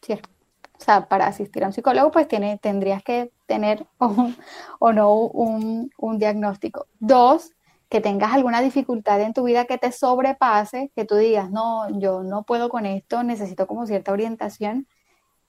¿cierto? 0.00 0.30
O 0.78 0.82
sea, 0.82 1.08
para 1.08 1.26
asistir 1.26 1.62
a 1.62 1.66
un 1.66 1.74
psicólogo, 1.74 2.10
pues 2.10 2.26
tiene, 2.26 2.56
tendrías 2.56 3.02
que 3.02 3.32
tener 3.46 3.86
o 4.78 4.92
no 4.92 5.14
un, 5.14 5.90
un 5.98 6.18
diagnóstico. 6.18 6.86
Dos, 7.00 7.52
que 7.90 8.00
tengas 8.00 8.32
alguna 8.32 8.62
dificultad 8.62 9.20
en 9.20 9.34
tu 9.34 9.44
vida 9.44 9.66
que 9.66 9.76
te 9.76 9.92
sobrepase, 9.92 10.90
que 10.96 11.04
tú 11.04 11.16
digas, 11.16 11.50
no, 11.50 11.86
yo 12.00 12.22
no 12.22 12.44
puedo 12.44 12.70
con 12.70 12.86
esto, 12.86 13.22
necesito 13.22 13.66
como 13.66 13.86
cierta 13.86 14.12
orientación 14.12 14.86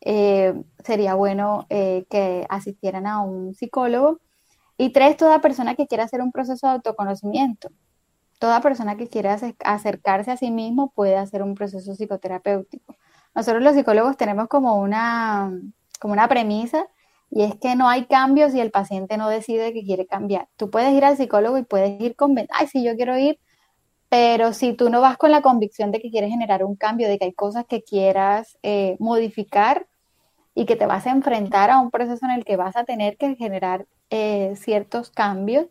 eh, 0.05 0.53
sería 0.83 1.15
bueno 1.15 1.65
eh, 1.69 2.05
que 2.10 2.45
asistieran 2.50 3.07
a 3.07 3.22
un 3.22 3.55
psicólogo. 3.55 4.19
Y 4.77 4.89
tres, 4.89 5.17
toda 5.17 5.39
persona 5.39 5.75
que 5.75 5.88
quiera 5.88 6.03
hacer 6.03 6.22
un 6.22 6.31
proceso 6.31 6.67
de 6.67 6.74
autoconocimiento. 6.74 7.69
Toda 8.39 8.60
persona 8.62 8.98
que 8.98 9.07
quiera 9.07 9.38
acercarse 9.63 10.31
a 10.31 10.38
sí 10.38 10.51
mismo 10.51 10.91
puede 10.91 11.15
hacer 11.15 11.43
un 11.43 11.55
proceso 11.55 11.95
psicoterapéutico. 11.95 12.95
Nosotros 13.36 13.63
los 13.63 13.75
psicólogos 13.75 14.17
tenemos 14.17 14.48
como 14.48 14.75
una, 14.79 15.51
como 16.00 16.13
una 16.13 16.27
premisa 16.27 16.88
y 17.29 17.43
es 17.43 17.55
que 17.55 17.75
no 17.75 17.88
hay 17.88 18.05
cambios 18.05 18.51
si 18.51 18.60
el 18.60 18.72
paciente 18.72 19.17
no 19.17 19.29
decide 19.29 19.74
que 19.74 19.83
quiere 19.83 20.05
cambiar. 20.05 20.50
Tú 20.57 20.69
puedes 20.69 20.93
ir 20.93 21.05
al 21.05 21.17
psicólogo 21.17 21.57
y 21.57 21.63
puedes 21.63 22.00
ir 22.01 22.15
con, 22.15 22.36
ay, 22.51 22.67
sí, 22.67 22.83
yo 22.83 22.95
quiero 22.95 23.17
ir, 23.17 23.39
pero 24.10 24.53
si 24.53 24.74
tú 24.74 24.89
no 24.89 25.01
vas 25.01 25.17
con 25.17 25.31
la 25.31 25.41
convicción 25.41 25.91
de 25.91 26.00
que 26.00 26.12
quieres 26.12 26.29
generar 26.29 26.63
un 26.63 26.75
cambio, 26.75 27.07
de 27.07 27.17
que 27.17 27.25
hay 27.25 27.33
cosas 27.33 27.65
que 27.67 27.83
quieras 27.83 28.57
eh, 28.62 28.98
modificar, 29.00 29.88
y 30.55 30.65
que 30.65 30.75
te 30.75 30.86
vas 30.86 31.07
a 31.07 31.12
enfrentar 31.12 31.69
a 31.72 31.79
un 31.79 31.91
proceso 31.91 32.25
en 32.25 32.31
el 32.31 32.45
que 32.45 32.57
vas 32.57 32.75
a 32.75 32.83
tener 32.83 33.17
que 33.17 33.36
generar 33.36 33.86
eh, 34.10 34.53
ciertos 34.55 35.10
cambios, 35.10 35.67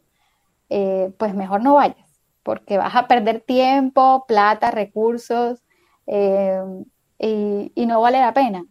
eh, 0.68 1.12
pues 1.18 1.34
mejor 1.34 1.62
no 1.62 1.74
vayas, 1.74 2.20
porque 2.42 2.78
vas 2.78 2.94
a 2.96 3.06
perder 3.06 3.40
tiempo, 3.40 4.24
plata, 4.26 4.70
recursos 4.70 5.62
eh, 6.06 6.60
y, 7.18 7.86
no 7.86 8.00
vale 8.00 8.20
la 8.20 8.34
pena. 8.34 8.64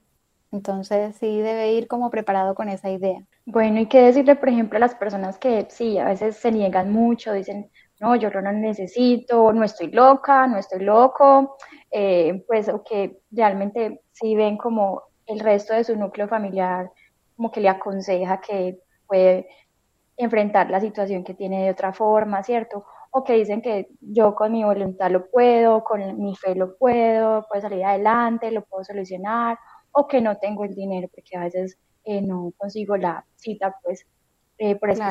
Entonces 0.52 1.16
sí 1.16 1.40
debe 1.40 1.72
ir 1.74 1.88
como 1.88 2.10
preparado 2.10 2.56
con 2.56 2.68
esa 2.68 2.90
idea. 2.90 3.22
Bueno, 3.46 3.80
y 3.80 3.86
qué 3.86 4.02
decirle, 4.02 4.36
por 4.36 4.50
ejemplo, 4.50 4.76
a 4.78 4.82
las 4.82 4.96
personas 4.96 5.38
que 5.38 5.66
sí, 5.70 5.98
a 5.98 6.06
veces 6.06 6.36
se 6.36 6.52
niegan 6.52 6.92
mucho, 6.92 7.32
dicen, 7.32 7.72
no, 8.02 8.18
yo 8.18 8.30
no 8.32 8.42
lo 8.42 8.52
necesito, 8.52 9.54
no 9.54 9.64
estoy 9.64 9.92
loca, 9.92 10.48
no 10.48 10.58
estoy 10.58 10.84
loco, 10.84 11.56
pues 12.48 12.68
o 12.68 12.84
que 12.84 13.22
realmente 13.32 14.02
sí 14.12 14.36
ven 14.36 14.58
como 14.58 15.04
el 15.32 15.40
resto 15.40 15.74
de 15.74 15.84
su 15.84 15.96
núcleo 15.96 16.28
familiar 16.28 16.92
como 17.36 17.52
que 17.52 17.62
le 17.62 17.70
aconseja 17.70 18.40
que 18.40 18.80
puede 19.08 19.48
enfrentar 20.18 20.70
la 20.70 20.80
situación 20.80 21.24
que 21.24 21.34
tiene 21.34 21.64
de 21.64 21.72
otra 21.72 21.94
forma, 21.94 22.44
¿cierto? 22.44 22.86
O 23.12 23.24
que 23.24 23.34
dicen 23.34 23.62
que 23.62 23.90
yo 24.00 24.36
con 24.36 24.52
mi 24.52 24.64
voluntad 24.64 25.10
lo 25.10 25.30
puedo, 25.30 25.84
con 25.84 26.22
mi 26.22 26.36
fe 26.36 26.56
lo 26.56 26.78
puedo, 26.78 27.46
puedo 27.48 27.62
salir 27.62 27.84
adelante, 27.84 28.52
lo 28.52 28.62
puedo 28.64 28.84
solucionar, 28.84 29.58
o 29.92 30.08
que 30.08 30.22
no 30.22 30.38
tengo 30.38 30.64
el 30.64 30.76
dinero 30.76 31.10
porque 31.14 31.36
a 31.36 31.42
veces 31.42 31.78
eh, 32.04 32.22
no 32.22 32.54
consigo 32.58 32.96
la 32.98 33.26
cita, 33.36 33.76
pues, 33.84 34.06
eh, 34.58 34.76
por 34.76 34.92
eso 34.92 35.04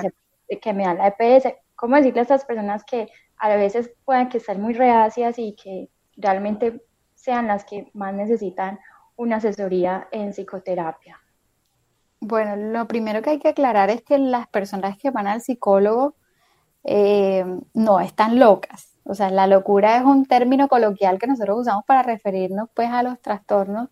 que 0.61 0.73
me 0.73 0.85
da 0.85 0.95
la 0.95 1.09
EPS. 1.09 1.55
¿Cómo 1.75 1.97
decirle 1.97 2.21
a 2.21 2.23
estas 2.23 2.45
personas 2.45 2.85
que 2.85 3.09
a 3.39 3.49
veces 3.57 3.91
pueden 4.05 4.29
que 4.29 4.39
estén 4.39 4.61
muy 4.61 4.75
reacias 4.75 5.39
y 5.39 5.55
que 5.55 5.89
realmente 6.17 6.81
sean 7.15 7.47
las 7.47 7.65
que 7.65 7.91
más 7.93 8.15
necesitan 8.15 8.79
una 9.21 9.37
asesoría 9.37 10.09
en 10.13 10.33
psicoterapia? 10.33 11.21
Bueno, 12.21 12.57
lo 12.57 12.89
primero 12.89 13.21
que 13.21 13.31
hay 13.31 13.39
que 13.39 13.49
aclarar 13.49 13.91
es 13.91 14.03
que 14.03 14.19
las 14.19 14.49
personas 14.49 14.97
que 14.97 15.11
van 15.11 15.27
al 15.27 15.43
psicólogo 15.43 16.17
eh, 16.85 17.45
no 17.75 18.01
están 18.01 18.39
locas. 18.39 18.97
O 19.05 19.15
sea, 19.15 19.31
la 19.31 19.47
locura 19.47 19.97
es 19.99 20.05
un 20.05 20.25
término 20.25 20.69
coloquial 20.69 21.19
que 21.19 21.27
nosotros 21.27 21.61
usamos 21.61 21.85
para 21.85 22.03
referirnos 22.03 22.71
pues 22.75 22.89
a 22.89 23.03
los 23.03 23.21
trastornos, 23.21 23.91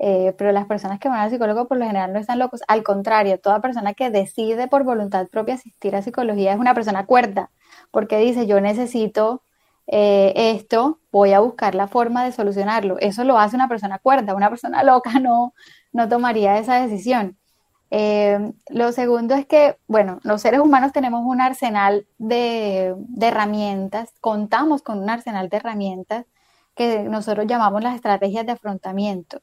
eh, 0.00 0.34
pero 0.36 0.50
las 0.50 0.66
personas 0.66 0.98
que 0.98 1.08
van 1.08 1.20
al 1.20 1.30
psicólogo 1.30 1.68
por 1.68 1.76
lo 1.78 1.86
general 1.86 2.12
no 2.12 2.18
están 2.18 2.40
locos. 2.40 2.62
Al 2.66 2.82
contrario, 2.82 3.38
toda 3.38 3.60
persona 3.60 3.94
que 3.94 4.10
decide 4.10 4.66
por 4.66 4.82
voluntad 4.82 5.28
propia 5.28 5.54
asistir 5.54 5.94
a 5.94 6.02
psicología 6.02 6.52
es 6.52 6.58
una 6.58 6.74
persona 6.74 7.06
cuerda, 7.06 7.50
porque 7.92 8.18
dice 8.18 8.46
yo 8.46 8.60
necesito 8.60 9.42
eh, 9.86 10.32
esto, 10.36 11.00
voy 11.12 11.32
a 11.32 11.40
buscar 11.40 11.74
la 11.74 11.88
forma 11.88 12.24
de 12.24 12.32
solucionarlo. 12.32 12.98
Eso 13.00 13.24
lo 13.24 13.38
hace 13.38 13.56
una 13.56 13.68
persona 13.68 13.98
cuerda, 13.98 14.34
una 14.34 14.50
persona 14.50 14.82
loca 14.84 15.18
no, 15.20 15.54
no 15.92 16.08
tomaría 16.08 16.58
esa 16.58 16.80
decisión. 16.80 17.38
Eh, 17.90 18.52
lo 18.70 18.92
segundo 18.92 19.34
es 19.34 19.46
que, 19.46 19.78
bueno, 19.86 20.18
los 20.24 20.42
seres 20.42 20.60
humanos 20.60 20.92
tenemos 20.92 21.22
un 21.24 21.40
arsenal 21.40 22.06
de, 22.18 22.94
herramientas, 23.20 24.10
contamos 24.20 24.82
con 24.82 24.98
un 24.98 25.10
arsenal 25.10 25.48
de 25.48 25.56
herramientas 25.58 26.26
que 26.74 27.04
nosotros 27.04 27.46
llamamos 27.46 27.82
las 27.82 27.94
estrategias 27.94 28.46
de 28.46 28.52
afrontamiento. 28.52 29.40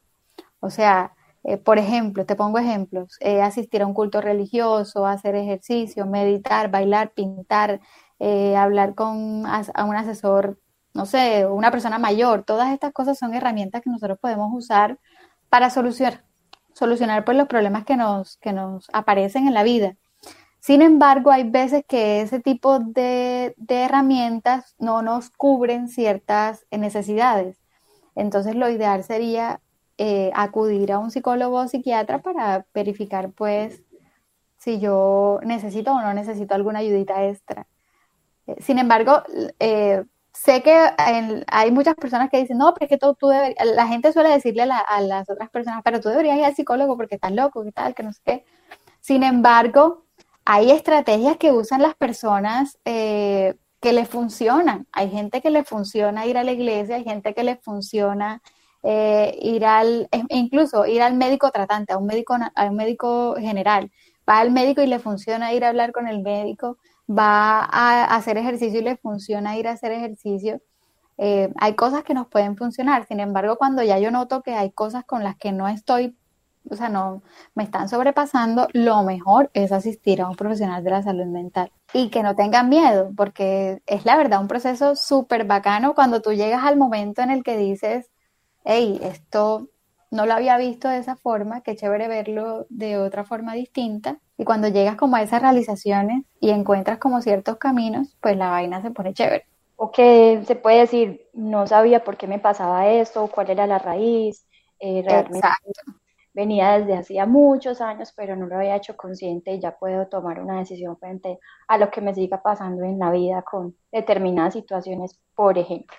O 0.60 0.69
sea, 0.69 1.13
eh, 1.43 1.57
por 1.57 1.77
ejemplo, 1.79 2.25
te 2.25 2.36
pongo 2.36 2.60
ejemplos, 2.60 3.17
asistir 3.43 3.81
a 3.83 3.88
un 3.88 3.93
culto 3.93 4.21
religioso, 4.21 5.05
hacer 5.05 5.36
ejercicio, 5.36 6.05
meditar, 6.05 6.69
bailar, 6.69 7.13
pintar, 7.13 7.81
eh, 8.24 8.56
hablar 8.56 8.94
con 8.94 9.48
a, 9.48 9.84
un 9.84 9.96
asesor, 9.96 10.60
no 10.94 11.08
sé, 11.08 11.48
una 11.48 11.72
persona 11.72 11.98
mayor. 11.98 12.44
Todas 12.44 12.72
estas 12.72 12.94
cosas 12.94 13.18
son 13.18 13.34
herramientas 13.34 13.82
que 13.82 13.90
nosotros 13.90 14.20
podemos 14.20 14.51
usar 14.54 15.00
para 15.50 15.72
solucionar, 15.72 16.24
solucionar 16.74 17.25
pues, 17.25 17.36
los 17.36 17.48
problemas 17.48 17.84
que 17.84 17.98
nos, 17.98 18.38
que 18.38 18.54
nos 18.54 18.88
aparecen 18.94 19.48
en 19.48 19.56
la 19.56 19.63
vida. 19.63 19.96
Sin 20.60 20.84
embargo, 20.84 21.32
hay 21.32 21.50
veces 21.50 21.84
que 21.88 22.22
ese 22.22 22.40
tipo 22.40 22.78
de, 22.78 23.56
herramientas 23.68 24.75
no 24.78 25.01
nos 25.01 25.32
cubren 25.32 25.88
ciertas 25.88 26.68
necesidades. 26.70 27.58
Entonces, 28.13 28.56
lo 28.56 28.70
ideal 28.70 29.04
sería 29.04 29.62
eh, 29.98 30.32
acudir 30.36 30.92
a 30.92 31.00
un 31.00 31.10
psicólogo 31.10 31.58
o 31.58 31.68
psiquiatra 31.68 32.22
para 32.22 32.68
verificar, 32.72 33.32
pues, 33.32 33.82
si 34.60 34.80
yo 34.80 35.40
necesito 35.44 35.94
o 35.94 36.01
no 36.01 36.13
necesito 36.13 36.54
alguna 36.54 36.80
ayudita 36.80 37.25
extra. 37.25 37.66
Sin 38.60 38.79
embargo, 38.79 39.24
eh, 39.60 40.03
sé 40.34 40.63
que 40.63 40.75
hay 41.48 41.72
muchas 41.72 41.96
personas 41.96 42.29
que 42.29 42.39
dicen, 42.39 42.58
no, 42.58 42.74
pero 42.74 42.86
es 42.86 42.89
que 42.89 42.98
tú, 42.98 43.27
deberías, 43.27 43.65
la 43.75 43.88
gente 43.88 44.12
suele 44.12 44.29
decirle 44.29 44.63
a, 44.63 45.01
las 45.01 45.29
otras 45.29 45.50
personas, 45.50 45.81
pero 45.84 46.00
tú 46.00 46.10
deberías 46.10 46.38
ir 46.38 46.46
al 46.46 46.55
psicólogo 46.55 46.98
porque 46.98 47.15
estás 47.15 47.31
loco, 47.31 47.63
que 47.63 47.72
tal, 47.72 47.93
que 47.93 48.03
no 48.03 48.13
sé 48.13 48.22
qué. 48.25 48.46
Sin 49.01 49.24
embargo, 49.24 50.05
hay 50.46 50.72
estrategias 50.72 51.38
que 51.38 51.51
usan 51.51 51.81
las 51.81 51.96
personas 51.96 52.79
eh, 52.86 53.55
que 53.81 53.93
les 53.93 54.08
funcionan. 54.10 54.88
Hay 54.91 55.10
gente 55.10 55.41
que 55.41 55.50
le 55.50 55.63
funciona 55.63 56.25
ir 56.25 56.38
a 56.38 56.43
la 56.43 56.51
iglesia, 56.51 56.96
hay 56.96 57.03
gente 57.03 57.34
que 57.34 57.43
le 57.43 57.58
funciona 57.58 58.41
eh, 58.84 59.38
ir 59.41 59.65
al, 59.65 60.08
incluso 60.29 60.86
ir 60.86 61.01
al 61.01 61.15
médico 61.15 61.51
tratante, 61.51 61.93
a 61.93 61.98
un 61.98 62.08
médico, 62.08 62.36
a 62.55 62.65
un 62.65 62.75
médico 62.75 63.36
general. 63.38 63.91
Va 64.27 64.39
al 64.39 64.51
médico 64.51 64.81
y 64.81 64.88
le 64.88 65.00
funciona 65.00 65.53
ir 65.53 65.65
a 65.65 65.70
hablar 65.70 65.91
con 65.91 66.08
el 66.08 66.22
médico 66.22 66.77
va 67.18 67.62
a 67.65 68.15
hacer 68.15 68.38
ejercicio 68.38 68.80
y 68.82 68.84
le 68.84 68.98
funciona 68.98 69.58
ir 69.58 69.68
a 69.68 69.72
hacer 69.74 69.91
ejercicio. 69.91 70.62
eh, 71.18 71.53
hay 71.60 71.75
cosas 71.75 72.03
que 72.03 72.13
nos 72.15 72.27
pueden 72.27 72.58
funcionar. 72.58 73.06
Sin 73.08 73.20
embargo, 73.20 73.58
cuando 73.58 73.84
ya 73.84 74.00
yo 74.00 74.12
noto 74.12 74.41
que 74.41 74.53
hay 74.56 74.72
cosas 74.72 75.03
con 75.06 75.24
las 75.24 75.38
que 75.38 75.51
no 75.51 75.68
estoy, 75.68 76.18
o 76.70 76.75
sea, 76.75 76.89
no 76.89 77.24
me 77.56 77.63
están 77.63 77.89
sobrepasando, 77.89 78.68
lo 78.74 79.03
mejor 79.03 79.50
es 79.53 79.72
asistir 79.72 80.22
a 80.22 80.30
un 80.30 80.36
profesional 80.36 80.84
de 80.84 80.91
la 80.91 81.03
salud 81.03 81.25
mental 81.25 81.72
y 81.94 82.10
que 82.10 82.24
no 82.24 82.36
tengan 82.36 82.70
miedo, 82.70 83.12
porque 83.18 83.82
es 83.88 84.06
la 84.06 84.18
verdad 84.18 84.41
un 84.41 84.48
proceso 84.48 84.96
súper 84.96 85.46
bacano 85.46 85.94
cuando 85.96 86.22
tú 86.22 86.34
llegas 86.34 86.63
al 86.65 86.77
momento 86.77 87.22
en 87.22 87.32
el 87.32 87.44
que 87.44 87.58
dices, 87.58 88.12
hey, 88.63 89.00
esto 89.03 89.70
no 90.12 90.25
lo 90.25 90.34
había 90.34 90.58
visto 90.58 90.89
de 90.89 90.98
esa 91.00 91.15
forma, 91.15 91.62
qué 91.62 91.75
chévere 91.75 92.08
verlo 92.08 92.65
de 92.70 92.98
otra 92.98 93.24
forma 93.24 93.53
distinta. 93.53 94.20
Y 94.38 94.44
cuando 94.44 94.68
llegas 94.68 94.98
como 94.98 95.15
a 95.15 95.22
esas 95.22 95.41
realizaciones 95.41 96.25
y 96.39 96.51
encuentras 96.51 97.00
como 97.00 97.22
ciertos 97.22 97.58
caminos, 97.58 98.15
pues 98.22 98.38
la 98.38 98.50
vaina 98.50 98.82
se 98.82 98.91
pone 98.91 99.13
chévere. 99.13 99.46
O 99.77 99.91
que 99.91 100.44
se 100.46 100.56
puede 100.56 100.80
decir, 100.80 101.27
no 101.34 101.65
sabía 101.65 102.03
por 102.03 102.18
qué 102.18 102.27
me 102.27 102.39
pasaba 102.39 102.88
esto, 102.88 103.27
cuál 103.27 103.50
era 103.50 103.65
la 103.65 103.80
raíz, 103.80 104.46
eh, 104.80 105.01
realmente 105.06 105.48
venía 106.34 106.80
desde 106.80 106.98
hacía 106.98 107.25
muchos 107.25 107.82
años, 107.82 108.13
pero 108.15 108.36
no 108.36 108.48
lo 108.48 108.56
había 108.56 108.75
hecho 108.75 108.96
consciente 108.96 109.53
y 109.53 109.60
ya 109.60 109.77
puedo 109.77 110.08
tomar 110.08 110.39
una 110.39 110.60
decisión 110.60 110.98
frente 110.98 111.39
a 111.68 111.77
lo 111.77 111.89
que 111.89 112.01
me 112.01 112.13
siga 112.13 112.41
pasando 112.41 112.84
en 112.84 113.00
la 113.00 113.12
vida 113.12 113.41
con 113.44 113.75
determinadas 113.91 114.53
situaciones, 114.53 115.20
por 115.36 115.58
ejemplo. 115.58 115.96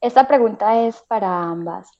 Esta 0.00 0.26
pregunta 0.26 0.80
es 0.86 1.02
para 1.02 1.42
ambas. 1.42 1.90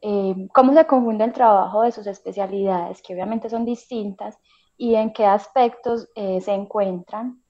Eh, 0.00 0.34
¿Cómo 0.54 0.74
se 0.74 0.86
confunde 0.86 1.24
el 1.24 1.32
trabajo 1.32 1.82
de 1.82 1.92
sus 1.92 2.06
especialidades, 2.06 3.02
que 3.02 3.14
obviamente 3.14 3.50
son 3.50 3.64
distintas, 3.64 4.38
y 4.76 4.94
en 4.94 5.12
qué 5.12 5.26
aspectos 5.26 6.08
eh, 6.14 6.40
se 6.40 6.52
encuentran 6.52 7.42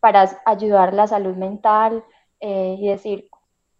para 0.00 0.30
ayudar 0.46 0.94
la 0.94 1.06
salud 1.08 1.34
mental 1.36 2.04
eh, 2.40 2.76
y, 2.78 2.88
decir, 2.88 3.28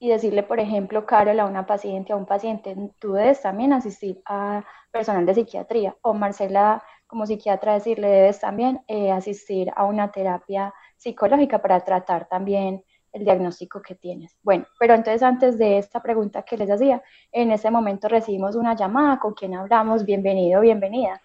y 0.01 0.09
decirle, 0.09 0.43
por 0.43 0.59
ejemplo, 0.61 1.07
Carol, 1.07 1.39
a 1.39 1.47
una 1.47 1.67
paciente, 1.67 2.13
a 2.13 2.17
un 2.17 2.27
paciente, 2.27 2.77
tú 2.99 3.13
debes 3.13 3.43
también 3.43 3.73
asistir 3.73 4.21
a 4.27 4.65
personal 4.91 5.25
de 5.27 5.35
psiquiatría, 5.35 5.97
o 6.03 6.15
Marcela, 6.15 6.83
como 7.07 7.27
psiquiatra, 7.27 7.75
decirle, 7.75 8.09
debes 8.09 8.41
también 8.41 8.81
asistir 9.13 9.71
a 9.77 9.85
una 9.85 10.11
terapia 10.11 10.75
psicológica 10.97 11.63
para 11.63 11.81
tratar 11.81 12.29
también 12.29 12.83
el 13.17 13.25
diagnóstico 13.25 13.81
que 13.81 13.95
tienes. 13.95 14.37
Bueno, 14.43 14.67
pero 14.79 14.95
entonces 14.95 15.23
antes 15.23 15.59
de 15.59 15.79
esta 15.79 16.03
pregunta 16.03 16.45
que 16.45 16.57
les 16.57 16.71
hacía, 16.71 17.03
en 17.33 17.51
ese 17.51 17.71
momento 17.71 18.09
recibimos 18.09 18.57
una 18.57 18.77
llamada, 18.77 19.19
¿con 19.19 19.35
quien 19.35 19.55
hablamos? 19.55 20.05
Bienvenido, 20.05 20.61
bienvenida. 20.61 21.21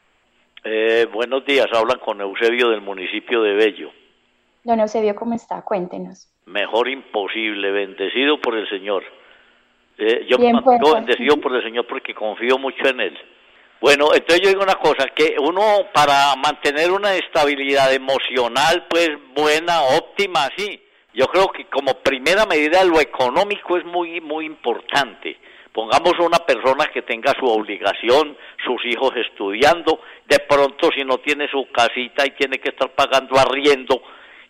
Eh, 0.63 1.07
buenos 1.12 1.45
días, 1.45 1.67
hablan 1.74 2.00
con 2.00 2.21
Eusebio 2.21 2.69
del 2.69 2.81
municipio 2.81 3.41
de 3.41 3.53
Bello. 3.53 3.91
Don 4.63 4.79
Eusebio, 4.79 5.15
¿cómo 5.15 5.33
está? 5.33 5.63
Cuéntenos. 5.63 6.29
Mejor 6.45 6.88
imposible, 6.88 7.71
bendecido 7.71 8.39
por 8.39 8.55
el 8.55 8.69
Señor. 8.69 9.03
Eh, 9.98 10.25
yo 10.29 10.38
me 10.38 10.53
mantengo 10.53 10.93
bendecido 10.93 11.38
por 11.38 11.55
el 11.55 11.63
Señor 11.63 11.86
porque 11.88 12.13
confío 12.15 12.57
mucho 12.57 12.88
en 12.88 13.01
Él. 13.01 13.17
Bueno, 13.81 14.13
entonces 14.13 14.41
yo 14.41 14.50
digo 14.50 14.62
una 14.63 14.75
cosa, 14.75 15.07
que 15.15 15.36
uno 15.39 15.88
para 15.91 16.36
mantener 16.36 16.91
una 16.91 17.15
estabilidad 17.15 17.91
emocional, 17.91 18.86
pues 18.88 19.10
buena, 19.33 19.81
óptima, 19.98 20.48
sí, 20.55 20.79
yo 21.13 21.27
creo 21.27 21.50
que 21.50 21.65
como 21.65 21.96
primera 21.96 22.46
medida 22.46 22.84
lo 22.84 23.00
económico 23.00 23.77
es 23.77 23.86
muy, 23.86 24.22
muy 24.22 24.46
importante. 24.46 25.38
Pongamos 25.74 26.13
una 26.20 26.39
persona 26.39 26.88
que 26.94 27.01
tenga 27.01 27.34
su 27.39 27.46
obligación, 27.46 28.38
sus 28.65 28.86
hijos 28.86 29.12
estudiando, 29.15 30.01
de 30.27 30.39
pronto 30.39 30.89
si 30.96 31.03
no 31.03 31.18
tiene 31.20 31.50
su 31.50 31.68
casita 31.72 32.25
y 32.25 32.32
tiene 32.32 32.60
que 32.60 32.70
estar 32.70 32.89
pagando 32.91 33.38
arriendo, 33.38 34.01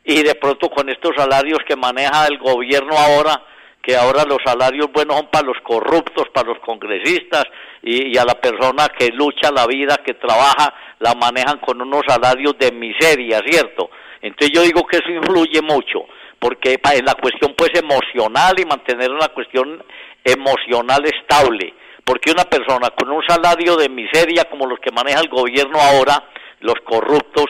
y 0.03 0.24
de 0.24 0.36
pronto 0.36 0.70
con 0.70 0.89
estos 0.89 1.12
salarios 1.15 1.60
que 1.68 1.75
maneja 1.75 2.25
el 2.27 2.39
gobierno 2.39 2.96
ahora, 2.98 3.44
que 3.84 3.96
ahora 3.96 4.24
los 4.25 4.39
salarios 4.44 4.91
buenos 4.91 5.18
son 5.18 5.27
para 5.27 5.46
los 5.46 5.58
corruptos, 5.63 6.30
para 6.30 6.50
los 6.50 6.60
congresistas, 6.60 7.46
y, 7.84 8.15
y, 8.15 8.18
a 8.18 8.25
la 8.25 8.39
persona 8.39 8.88
que 8.89 9.10
lucha 9.10 9.51
la 9.51 9.65
vida, 9.65 9.98
que 10.03 10.15
trabaja, 10.15 10.74
la 11.00 11.13
manejan 11.15 11.60
con 11.60 11.82
unos 11.82 12.01
salarios 12.08 12.56
de 12.60 12.71
miseria, 12.71 13.41
¿cierto? 13.47 13.89
Entonces 14.21 14.52
yo 14.54 14.62
digo 14.62 14.86
que 14.86 14.97
eso 14.97 15.10
influye 15.10 15.62
mucho 15.63 16.06
porque 16.41 16.80
en 16.84 17.06
la 17.06 17.13
cuestión 17.13 17.54
pues 17.56 17.69
emocional 17.75 18.56
y 18.60 18.65
mantener 18.65 19.12
una 19.12 19.27
cuestión 19.27 19.84
emocional 20.23 21.06
estable, 21.06 21.71
porque 22.04 22.32
una 22.32 22.45
persona 22.45 22.89
con 22.89 23.12
un 23.12 23.21
salario 23.27 23.75
de 23.75 23.89
miseria 23.89 24.45
como 24.45 24.65
los 24.65 24.80
que 24.80 24.91
maneja 24.91 25.19
el 25.19 25.30
gobierno 25.30 25.80
ahora, 25.80 26.30
los 26.62 26.73
corruptos, 26.84 27.45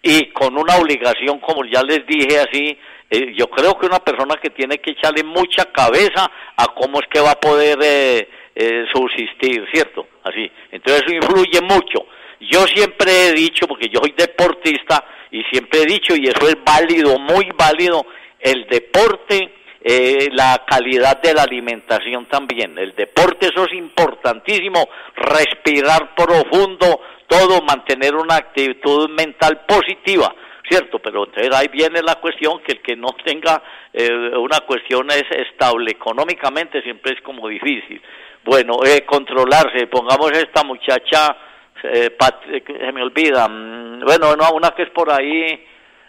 y 0.00 0.30
con 0.30 0.56
una 0.56 0.76
obligación 0.76 1.40
como 1.40 1.64
ya 1.64 1.82
les 1.82 2.06
dije 2.06 2.38
así, 2.38 2.78
eh, 3.10 3.34
yo 3.36 3.48
creo 3.48 3.76
que 3.76 3.86
una 3.86 3.98
persona 3.98 4.36
que 4.40 4.50
tiene 4.50 4.78
que 4.78 4.92
echarle 4.92 5.24
mucha 5.24 5.64
cabeza 5.72 6.30
a 6.56 6.66
cómo 6.68 7.00
es 7.00 7.06
que 7.08 7.18
va 7.18 7.32
a 7.32 7.40
poder 7.40 7.78
eh, 7.82 8.28
eh, 8.54 8.84
subsistir, 8.94 9.66
¿cierto? 9.72 10.06
Así, 10.22 10.48
entonces 10.70 11.02
eso 11.04 11.16
influye 11.16 11.60
mucho. 11.62 12.06
Yo 12.38 12.60
siempre 12.66 13.10
he 13.26 13.32
dicho, 13.32 13.66
porque 13.66 13.88
yo 13.88 13.98
soy 14.00 14.14
deportista, 14.16 15.04
y 15.32 15.42
siempre 15.50 15.82
he 15.82 15.86
dicho, 15.86 16.14
y 16.14 16.28
eso 16.28 16.48
es 16.48 16.56
válido, 16.64 17.18
muy 17.18 17.48
válido, 17.58 18.06
el 18.46 18.66
deporte, 18.68 19.52
eh, 19.82 20.28
la 20.32 20.64
calidad 20.66 21.20
de 21.20 21.34
la 21.34 21.42
alimentación 21.42 22.26
también. 22.26 22.78
El 22.78 22.94
deporte, 22.94 23.48
eso 23.48 23.64
es 23.64 23.72
importantísimo, 23.72 24.88
respirar 25.16 26.14
profundo, 26.14 27.00
todo, 27.26 27.60
mantener 27.62 28.14
una 28.14 28.36
actitud 28.36 29.10
mental 29.10 29.64
positiva, 29.66 30.32
¿cierto? 30.68 31.00
Pero 31.00 31.24
entonces 31.24 31.52
ahí 31.52 31.66
viene 31.72 32.00
la 32.02 32.16
cuestión 32.16 32.60
que 32.62 32.72
el 32.72 32.82
que 32.82 32.94
no 32.94 33.08
tenga 33.24 33.60
eh, 33.92 34.08
una 34.36 34.60
cuestión 34.60 35.10
es 35.10 35.24
estable 35.30 35.90
económicamente 35.90 36.82
siempre 36.82 37.14
es 37.14 37.20
como 37.22 37.48
difícil. 37.48 38.00
Bueno, 38.44 38.78
eh, 38.84 39.04
controlarse, 39.04 39.88
pongamos 39.88 40.30
esta 40.32 40.62
muchacha, 40.62 41.36
eh, 41.82 42.16
se 42.64 42.92
me 42.92 43.02
olvida, 43.02 43.48
mm, 43.48 44.04
bueno, 44.04 44.36
no, 44.36 44.52
una 44.54 44.70
que 44.70 44.84
es 44.84 44.90
por 44.90 45.10
ahí, 45.10 45.66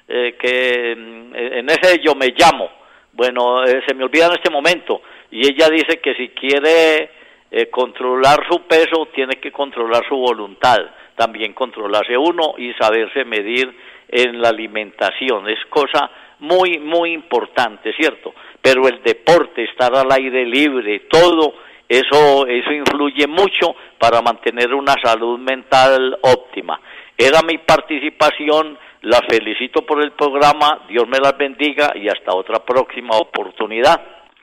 eh, 0.07 0.35
que 0.39 0.95
mm, 0.95 1.35
en 1.35 1.69
ese 1.69 1.99
yo 2.01 2.15
me 2.15 2.33
llamo, 2.37 2.69
bueno, 3.13 3.63
eh, 3.65 3.81
se 3.87 3.93
me 3.93 4.03
olvida 4.03 4.27
en 4.27 4.33
este 4.33 4.49
momento, 4.49 5.01
y 5.31 5.47
ella 5.47 5.69
dice 5.69 5.99
que 5.99 6.15
si 6.15 6.29
quiere 6.29 7.09
eh, 7.51 7.69
controlar 7.69 8.45
su 8.49 8.61
peso, 8.61 9.07
tiene 9.13 9.35
que 9.35 9.51
controlar 9.51 10.07
su 10.07 10.15
voluntad, 10.15 10.77
también 11.15 11.53
controlarse 11.53 12.17
uno 12.17 12.53
y 12.57 12.73
saberse 12.73 13.25
medir 13.25 13.73
en 14.09 14.41
la 14.41 14.49
alimentación, 14.49 15.49
es 15.49 15.59
cosa 15.69 16.09
muy, 16.39 16.77
muy 16.77 17.11
importante, 17.11 17.93
¿cierto? 17.93 18.33
Pero 18.61 18.87
el 18.87 19.01
deporte, 19.01 19.63
estar 19.63 19.95
al 19.95 20.11
aire 20.11 20.45
libre, 20.45 21.01
todo 21.09 21.55
eso, 21.87 22.45
eso 22.45 22.71
influye 22.71 23.27
mucho 23.27 23.75
para 23.97 24.21
mantener 24.21 24.73
una 24.73 24.95
salud 25.01 25.39
mental 25.39 26.17
óptima. 26.21 26.79
Era 27.17 27.41
mi 27.41 27.57
participación 27.57 28.77
las 29.07 29.21
felicito 29.29 29.85
por 29.85 30.03
el 30.03 30.11
programa, 30.11 30.85
Dios 30.89 31.07
me 31.07 31.17
las 31.19 31.37
bendiga 31.37 31.93
y 31.95 32.09
hasta 32.09 32.35
otra 32.35 32.65
próxima 32.65 33.17
oportunidad. 33.17 34.01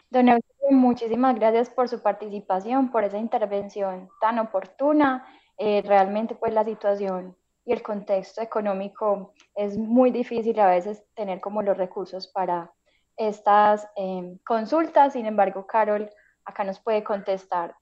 Don 0.08 0.26
Eusebio, 0.30 0.70
muchísimas 0.70 1.38
gracias 1.38 1.68
por 1.68 1.86
su 1.86 2.02
participación, 2.02 2.90
por 2.90 3.04
esa 3.04 3.18
intervención 3.18 4.08
tan 4.22 4.38
oportuna. 4.38 5.26
Eh, 5.58 5.82
realmente 5.84 6.34
pues 6.34 6.54
la 6.54 6.64
situación 6.64 7.36
y 7.66 7.74
el 7.74 7.82
contexto 7.82 8.40
económico 8.40 9.34
es 9.54 9.76
muy 9.76 10.10
difícil 10.10 10.58
a 10.58 10.70
veces 10.70 11.04
tener 11.14 11.40
como 11.42 11.60
los 11.60 11.76
recursos 11.76 12.26
para 12.26 12.70
estas 13.18 13.86
em, 13.96 14.38
consultas. 14.46 15.12
Sin 15.12 15.26
embargo, 15.26 15.66
Carol 15.66 16.08
acá 16.46 16.64
nos 16.64 16.80
puede 16.80 17.04
contestar 17.04 17.76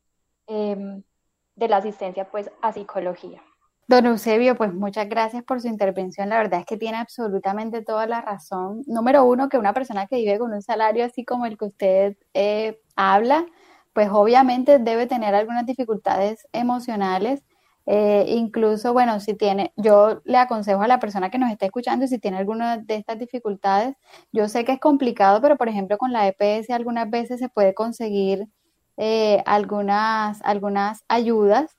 em, 0.48 1.00
de 1.54 1.68
la 1.68 1.76
asistencia 1.76 2.28
pues 2.28 2.50
a 2.60 2.72
psicología. 2.72 3.40
Don 3.92 4.06
Eusebio, 4.06 4.56
pues 4.56 4.72
muchas 4.72 5.06
gracias 5.06 5.44
por 5.44 5.60
su 5.60 5.68
intervención. 5.68 6.30
La 6.30 6.38
verdad 6.38 6.60
es 6.60 6.64
que 6.64 6.78
tiene 6.78 6.96
absolutamente 6.96 7.82
toda 7.82 8.06
la 8.06 8.22
razón. 8.22 8.82
Número 8.86 9.22
uno, 9.22 9.50
que 9.50 9.58
una 9.58 9.74
persona 9.74 10.06
que 10.06 10.16
vive 10.16 10.38
con 10.38 10.50
un 10.54 10.62
salario 10.62 11.04
así 11.04 11.26
como 11.26 11.44
el 11.44 11.58
que 11.58 11.66
usted 11.66 12.16
eh, 12.32 12.80
habla, 12.96 13.44
pues 13.92 14.08
obviamente 14.10 14.78
debe 14.78 15.06
tener 15.06 15.34
algunas 15.34 15.66
dificultades 15.66 16.48
emocionales. 16.54 17.44
Eh, 17.84 18.24
incluso, 18.28 18.94
bueno, 18.94 19.20
si 19.20 19.34
tiene, 19.34 19.74
yo 19.76 20.22
le 20.24 20.38
aconsejo 20.38 20.80
a 20.80 20.88
la 20.88 20.98
persona 20.98 21.30
que 21.30 21.36
nos 21.36 21.50
está 21.52 21.66
escuchando, 21.66 22.06
si 22.06 22.18
tiene 22.18 22.38
alguna 22.38 22.78
de 22.78 22.96
estas 22.96 23.18
dificultades, 23.18 23.94
yo 24.32 24.48
sé 24.48 24.64
que 24.64 24.72
es 24.72 24.80
complicado, 24.80 25.42
pero 25.42 25.58
por 25.58 25.68
ejemplo 25.68 25.98
con 25.98 26.12
la 26.12 26.26
EPS 26.28 26.70
algunas 26.70 27.10
veces 27.10 27.40
se 27.40 27.50
puede 27.50 27.74
conseguir 27.74 28.48
eh, 28.96 29.42
algunas, 29.44 30.40
algunas 30.44 31.04
ayudas. 31.08 31.76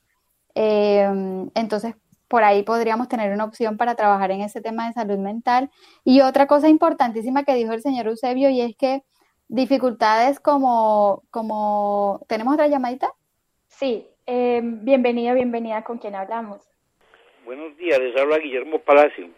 entonces, 0.55 1.95
por 2.33 2.43
ahí 2.43 2.63
podríamos 2.63 3.09
tener 3.09 3.31
una 3.31 3.43
opción 3.43 3.77
para 3.77 3.93
trabajar 3.93 4.31
en 4.31 4.41
ese 4.41 4.59
tema 4.59 4.87
de 4.87 4.93
salud 4.93 5.19
mental. 5.19 5.69
Y 6.03 6.21
otra 6.21 6.47
cosa 6.47 6.67
importantísima 6.67 7.43
que 7.43 7.53
dijo 7.53 7.73
el 7.73 7.83
señor 7.83 8.07
Eusebio 8.07 8.49
y 8.49 8.59
es 8.59 8.75
que 8.75 9.03
dificultades 9.49 10.39
como, 10.39 11.21
como... 11.29 12.25
¿Tenemos 12.27 12.55
otra 12.55 12.65
llamadita? 12.65 13.11
Sí, 13.67 14.07
eh, 14.25 14.61
bienvenida, 14.63 15.35
bienvenida, 15.35 15.83
¿con 15.83 15.99
quién 15.99 16.15
hablamos? 16.15 16.67
Buenos 17.45 17.77
días, 17.77 17.99
les 17.99 18.19
habla 18.19 18.39
Guillermo 18.39 18.79
Palacio. 18.79 19.29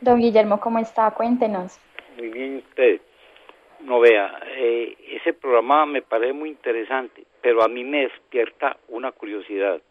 Don 0.00 0.20
Guillermo, 0.20 0.60
¿cómo 0.60 0.78
está? 0.78 1.10
Cuéntenos. 1.10 1.80
Muy 2.18 2.28
bien, 2.28 2.58
usted. 2.58 3.00
No 3.80 3.98
vea, 3.98 4.30
eh, 4.46 4.96
ese 5.10 5.32
programa 5.32 5.86
me 5.86 6.02
parece 6.02 6.34
muy 6.34 6.50
interesante, 6.50 7.24
pero 7.42 7.64
a 7.64 7.68
mí 7.68 7.82
me 7.82 8.02
despierta 8.02 8.76
una 8.90 9.10
curiosidad. 9.10 9.82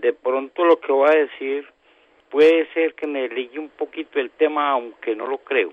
De 0.00 0.12
pronto 0.12 0.64
lo 0.64 0.80
que 0.80 0.90
voy 0.90 1.08
a 1.08 1.18
decir 1.18 1.66
puede 2.28 2.66
ser 2.72 2.94
que 2.94 3.06
me 3.06 3.28
ligue 3.28 3.60
un 3.60 3.68
poquito 3.68 4.18
el 4.18 4.30
tema, 4.30 4.70
aunque 4.70 5.14
no 5.14 5.26
lo 5.26 5.38
creo. 5.38 5.72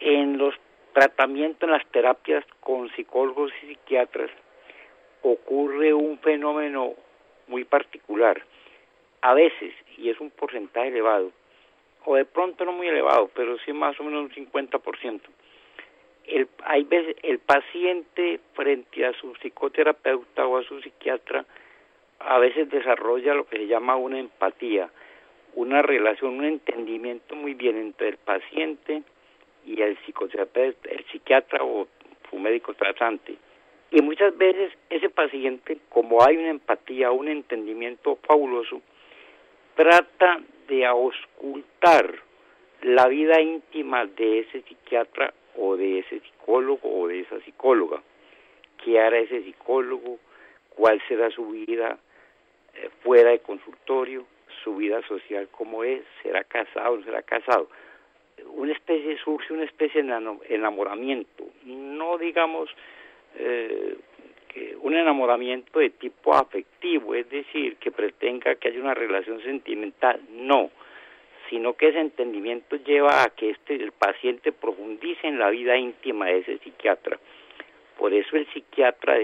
En 0.00 0.38
los 0.38 0.54
tratamientos, 0.94 1.64
en 1.64 1.72
las 1.72 1.86
terapias 1.88 2.44
con 2.60 2.90
psicólogos 2.92 3.52
y 3.62 3.66
psiquiatras, 3.66 4.30
ocurre 5.22 5.92
un 5.92 6.18
fenómeno 6.20 6.94
muy 7.48 7.64
particular. 7.64 8.42
A 9.20 9.34
veces, 9.34 9.74
y 9.98 10.08
es 10.08 10.18
un 10.20 10.30
porcentaje 10.30 10.88
elevado, 10.88 11.30
o 12.06 12.16
de 12.16 12.24
pronto 12.24 12.64
no 12.64 12.72
muy 12.72 12.88
elevado, 12.88 13.30
pero 13.34 13.58
sí 13.58 13.74
más 13.74 14.00
o 14.00 14.04
menos 14.04 14.22
un 14.22 14.30
50%. 14.30 15.20
El, 16.24 16.48
hay 16.64 16.84
veces 16.84 17.14
el 17.22 17.40
paciente 17.40 18.40
frente 18.54 19.04
a 19.04 19.12
su 19.12 19.34
psicoterapeuta 19.34 20.46
o 20.46 20.56
a 20.56 20.62
su 20.62 20.80
psiquiatra 20.80 21.44
a 22.30 22.38
veces 22.38 22.70
desarrolla 22.70 23.34
lo 23.34 23.44
que 23.44 23.56
se 23.56 23.66
llama 23.66 23.96
una 23.96 24.20
empatía, 24.20 24.88
una 25.56 25.82
relación, 25.82 26.38
un 26.38 26.44
entendimiento 26.44 27.34
muy 27.34 27.54
bien 27.54 27.76
entre 27.76 28.10
el 28.10 28.18
paciente 28.18 29.02
y 29.66 29.82
el 29.82 29.98
psicoterapeuta, 29.98 30.90
el 30.90 31.04
psiquiatra 31.06 31.64
o 31.64 31.88
su 32.30 32.38
médico 32.38 32.72
tratante. 32.74 33.34
Y 33.90 34.00
muchas 34.02 34.38
veces 34.38 34.72
ese 34.90 35.08
paciente, 35.08 35.78
como 35.88 36.24
hay 36.24 36.36
una 36.36 36.50
empatía, 36.50 37.10
un 37.10 37.26
entendimiento 37.26 38.16
fabuloso, 38.22 38.80
trata 39.74 40.40
de 40.68 40.86
auscultar 40.86 42.14
la 42.82 43.08
vida 43.08 43.40
íntima 43.40 44.06
de 44.06 44.38
ese 44.38 44.62
psiquiatra 44.62 45.34
o 45.56 45.76
de 45.76 45.98
ese 45.98 46.20
psicólogo 46.20 46.96
o 46.96 47.08
de 47.08 47.22
esa 47.22 47.40
psicóloga. 47.40 48.00
¿Qué 48.84 49.00
hará 49.00 49.18
ese 49.18 49.42
psicólogo? 49.42 50.20
¿Cuál 50.76 51.02
será 51.08 51.28
su 51.30 51.50
vida 51.50 51.98
fuera 53.02 53.30
de 53.30 53.40
consultorio? 53.40 54.24
¿Su 54.64 54.76
vida 54.76 55.00
social 55.06 55.48
cómo 55.50 55.84
es? 55.84 56.02
¿Será 56.22 56.44
casado 56.44 56.94
o 56.94 56.96
no 56.98 57.04
será 57.04 57.22
casado? 57.22 57.68
Una 58.54 58.72
especie, 58.72 59.18
surge 59.18 59.52
una 59.52 59.64
especie 59.64 60.02
de 60.02 60.38
enamoramiento, 60.48 61.44
no 61.64 62.16
digamos 62.18 62.70
eh, 63.36 63.96
que 64.48 64.76
un 64.80 64.94
enamoramiento 64.94 65.78
de 65.78 65.90
tipo 65.90 66.34
afectivo, 66.34 67.14
es 67.14 67.28
decir, 67.30 67.76
que 67.76 67.90
pretenda 67.90 68.54
que 68.56 68.68
haya 68.68 68.80
una 68.80 68.94
relación 68.94 69.42
sentimental, 69.42 70.20
no, 70.30 70.70
sino 71.48 71.74
que 71.74 71.88
ese 71.88 72.00
entendimiento 72.00 72.76
lleva 72.76 73.22
a 73.22 73.30
que 73.30 73.50
este, 73.50 73.74
el 73.74 73.92
paciente 73.92 74.52
profundice 74.52 75.26
en 75.26 75.38
la 75.38 75.50
vida 75.50 75.76
íntima 75.76 76.26
de 76.26 76.38
ese 76.38 76.58
psiquiatra. 76.58 77.18
Por 77.98 78.12
eso 78.12 78.36
el 78.36 78.46
psiquiatra, 78.52 79.18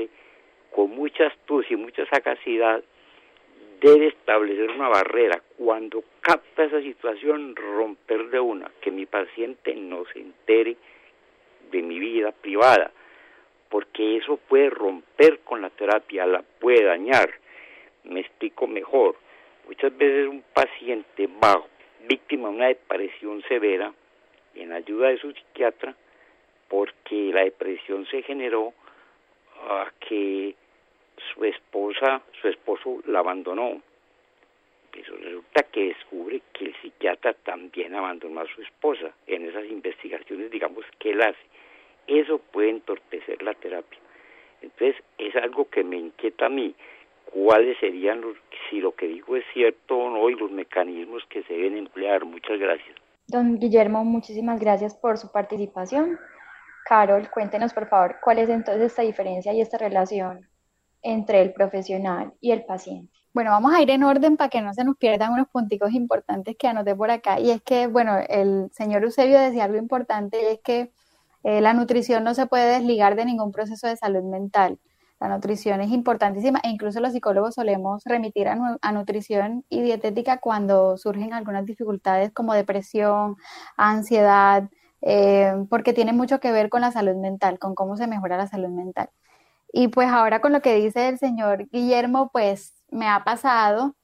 con 0.73 0.91
mucha 0.91 1.27
astucia 1.27 1.75
y 1.75 1.81
mucha 1.81 2.07
sagacidad, 2.07 2.83
debe 3.81 4.09
establecer 4.09 4.71
una 4.71 4.89
barrera. 4.89 5.43
Cuando 5.57 6.05
capta 6.21 6.65
esa 6.65 6.81
situación, 6.81 7.55
romper 7.57 8.31
de 8.31 8.41
una, 8.41 8.71
que 8.81 8.91
mi 8.91 9.07
paciente 9.07 9.75
no 9.75 10.05
se 10.13 10.21
entere 10.21 10.77
de 11.71 11.83
mi 11.83 11.99
vida 11.99 12.33
privada 12.33 12.93
porque 13.69 14.17
eso 14.17 14.37
puede 14.37 14.71
romper 14.71 15.41
con 15.41 15.61
la 15.61 15.71
terapia, 15.71 16.27
la 16.27 16.43
puede 16.43 16.85
dañar. 16.85 17.31
Me 18.05 18.21
explico 18.21 18.67
mejor. 18.67 19.17
Muchas 19.67 19.97
veces 19.97 20.29
un 20.29 20.43
paciente 20.55 21.29
bajo, 21.41 21.69
víctima 22.09 22.49
de 22.49 22.55
una 22.55 22.67
depresión 22.69 23.43
severa, 23.43 23.93
en 24.55 24.73
ayuda 24.73 25.09
de 25.09 25.19
su 25.19 25.33
psiquiatra, 25.33 25.95
porque 26.69 27.33
la 27.33 27.43
depresión 27.43 28.07
se 28.07 28.23
generó 28.23 28.73
a 29.69 29.91
que 30.01 30.55
su 31.35 31.45
esposa, 31.45 32.23
su 32.41 32.49
esposo 32.49 33.03
la 33.07 33.21
abandonó. 33.21 33.81
Eso 34.93 35.15
resulta 35.17 35.63
que 35.65 35.89
descubre 35.89 36.41
que 36.53 36.67
el 36.67 36.75
psiquiatra 36.81 37.35
también 37.35 37.95
abandonó 37.95 38.41
a 38.41 38.47
su 38.47 38.63
esposa 38.63 39.13
en 39.27 39.47
esas 39.49 39.67
investigaciones, 39.67 40.51
digamos, 40.51 40.85
que 40.99 41.11
él 41.11 41.23
hace 41.23 41.47
eso 42.07 42.39
puede 42.53 42.71
entorpecer 42.71 43.43
la 43.43 43.55
terapia. 43.55 43.99
Entonces, 44.63 44.97
es 45.19 45.35
algo 45.37 45.69
que 45.69 45.85
me 45.85 45.97
inquieta 45.97 46.47
a 46.47 46.49
mí. 46.49 46.75
¿Cuáles 47.33 47.77
serían, 47.79 48.21
los, 48.21 48.37
si 48.71 48.81
lo 48.81 48.95
que 48.95 49.07
digo 49.07 49.37
es 49.37 49.45
cierto 49.53 49.97
o 49.97 50.11
no, 50.11 50.31
y 50.31 50.35
los 50.35 50.51
mecanismos 50.51 51.25
que 51.29 51.43
se 51.43 51.55
deben 51.55 51.77
emplear? 51.77 52.25
Muchas 52.25 52.59
gracias. 52.59 52.97
Don 53.27 53.59
Guillermo, 53.59 54.05
muchísimas 54.05 54.61
gracias 54.61 54.97
por 54.97 55.19
su 55.19 55.33
participación. 55.33 56.19
Carol, 56.89 57.29
cuéntenos 57.31 57.75
por 57.75 57.89
favor 57.89 58.17
cuál 58.23 58.39
es 58.39 58.49
entonces 58.49 58.85
esta 58.85 59.03
diferencia 59.03 59.53
y 59.53 59.61
esta 59.61 59.77
relación 59.77 60.47
entre 61.03 61.43
el 61.43 61.53
profesional 61.53 62.35
y 62.41 62.53
el 62.53 62.65
paciente. 62.65 63.13
Bueno, 63.37 63.51
vamos 63.51 63.75
a 63.75 63.83
ir 63.83 63.91
en 63.91 64.03
orden 64.03 64.39
para 64.39 64.49
que 64.49 64.63
no 64.63 64.73
se 64.73 64.83
nos 64.83 64.97
pierdan 64.97 65.33
unos 65.33 65.49
punticos 65.49 65.93
importantes 65.93 66.57
que 66.59 66.69
anoté 66.69 66.97
por 66.97 67.11
acá. 67.11 67.39
Y 67.39 67.51
es 67.51 67.61
que, 67.61 67.87
bueno, 67.87 68.17
el 68.29 68.71
señor 68.73 69.05
Eusebio 69.05 69.39
decía 69.39 69.65
algo 69.65 69.77
importante 69.77 70.41
y 70.41 70.55
es 70.55 70.61
que 70.65 70.91
eh, 71.45 71.61
la 71.61 71.75
nutrición 71.75 72.25
no 72.25 72.35
se 72.35 72.47
puede 72.47 72.79
desligar 72.79 73.15
de 73.15 73.27
ningún 73.27 73.53
proceso 73.53 73.87
de 73.87 73.97
salud 73.97 74.23
mental. 74.23 74.79
La 75.21 75.29
nutrición 75.29 75.81
es 75.81 75.91
importantísima 75.91 76.61
e 76.63 76.71
incluso 76.71 77.01
los 77.01 77.13
psicólogos 77.13 77.55
solemos 77.55 78.03
remitir 78.05 78.49
a, 78.49 78.93
nutrición 78.93 79.65
y 79.69 79.83
dietética 79.83 80.39
cuando 80.39 80.97
surgen 80.99 81.33
algunas 81.33 81.65
dificultades 81.65 82.33
como 82.33 82.53
depresión, 82.53 83.37
ansiedad, 83.77 84.69
eh, 85.03 85.53
porque 85.71 85.93
tiene 85.93 86.13
mucho 86.13 86.41
que 86.41 86.53
ver 86.53 86.69
con 86.69 86.81
la 86.81 86.91
salud 86.91 87.17
mental, 87.17 87.59
con 87.59 87.75
cómo 87.75 87.97
se 87.97 88.07
mejora 88.07 88.37
la 88.37 88.47
salud 88.47 88.71
mental. 88.71 89.11
Y 89.79 89.89
pues 89.89 90.09
ahora 90.09 90.41
con 90.41 90.55
lo 90.55 90.63
que 90.63 90.75
dice 90.75 91.07
el 91.07 91.19
señor 91.19 91.69
Guillermo, 91.69 92.31
pues 92.33 92.83
me 92.91 93.09
ha 93.09 93.25
pasado 93.25 93.95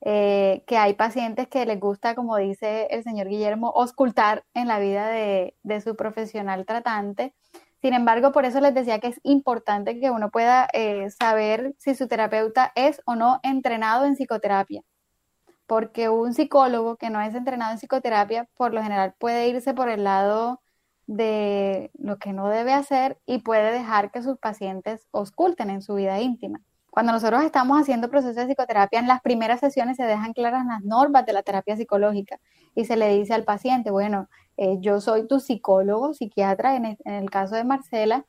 eh, 0.00 0.62
que 0.68 0.78
hay 0.78 0.94
pacientes 0.94 1.48
que 1.48 1.66
les 1.66 1.80
gusta, 1.80 2.14
como 2.14 2.36
dice 2.36 2.86
el 2.92 3.02
señor 3.02 3.26
Guillermo, 3.26 3.72
oscultar 3.74 4.44
en 4.54 4.68
la 4.68 4.78
vida 4.78 5.08
de, 5.08 5.56
su 5.82 5.96
profesional 5.96 6.64
tratante. 6.64 7.34
Sin 7.82 7.92
embargo, 7.92 8.30
por 8.30 8.44
eso 8.44 8.60
les 8.60 8.72
decía 8.72 9.00
que 9.00 9.08
es 9.08 9.20
importante 9.24 9.98
que 9.98 10.12
uno 10.12 10.30
pueda 10.30 10.68
eh, 10.72 11.10
saber 11.10 11.74
si 11.76 11.96
su 11.96 12.06
terapeuta 12.06 12.70
es 12.76 13.02
o 13.04 13.16
no 13.16 13.40
entrenado 13.42 14.04
en 14.04 14.14
psicoterapia. 14.14 14.82
Porque 15.66 16.08
un 16.08 16.34
psicólogo 16.34 16.98
que 16.98 17.10
no 17.10 17.20
es 17.20 17.34
entrenado 17.34 17.72
en 17.72 17.78
psicoterapia, 17.78 18.48
por 18.56 18.72
lo 18.72 18.80
general 18.80 19.16
puede 19.18 19.48
irse 19.48 19.74
por 19.74 19.88
el 19.88 20.04
lado 20.04 20.60
de 21.06 21.90
lo 21.98 22.18
que 22.18 22.32
no 22.32 22.48
debe 22.48 22.72
hacer 22.72 23.18
y 23.26 23.38
puede 23.38 23.72
dejar 23.72 24.10
que 24.10 24.22
sus 24.22 24.38
pacientes 24.38 25.06
osculten 25.10 25.70
en 25.70 25.82
su 25.82 25.94
vida 25.94 26.20
íntima. 26.20 26.60
Cuando 26.90 27.12
nosotros 27.12 27.44
estamos 27.44 27.78
haciendo 27.78 28.08
procesos 28.08 28.36
de 28.36 28.46
psicoterapia, 28.46 28.98
en 28.98 29.06
las 29.06 29.20
primeras 29.20 29.60
sesiones 29.60 29.98
se 29.98 30.04
dejan 30.04 30.32
claras 30.32 30.64
las 30.64 30.82
normas 30.82 31.26
de 31.26 31.34
la 31.34 31.42
terapia 31.42 31.76
psicológica 31.76 32.40
y 32.74 32.86
se 32.86 32.96
le 32.96 33.14
dice 33.14 33.34
al 33.34 33.44
paciente, 33.44 33.90
bueno, 33.90 34.28
eh, 34.56 34.78
yo 34.80 35.00
soy 35.02 35.28
tu 35.28 35.38
psicólogo, 35.38 36.14
psiquiatra, 36.14 36.74
en 36.76 36.96
el, 37.04 37.30
caso 37.30 37.54
de 37.54 37.64
Marcela, 37.64 38.24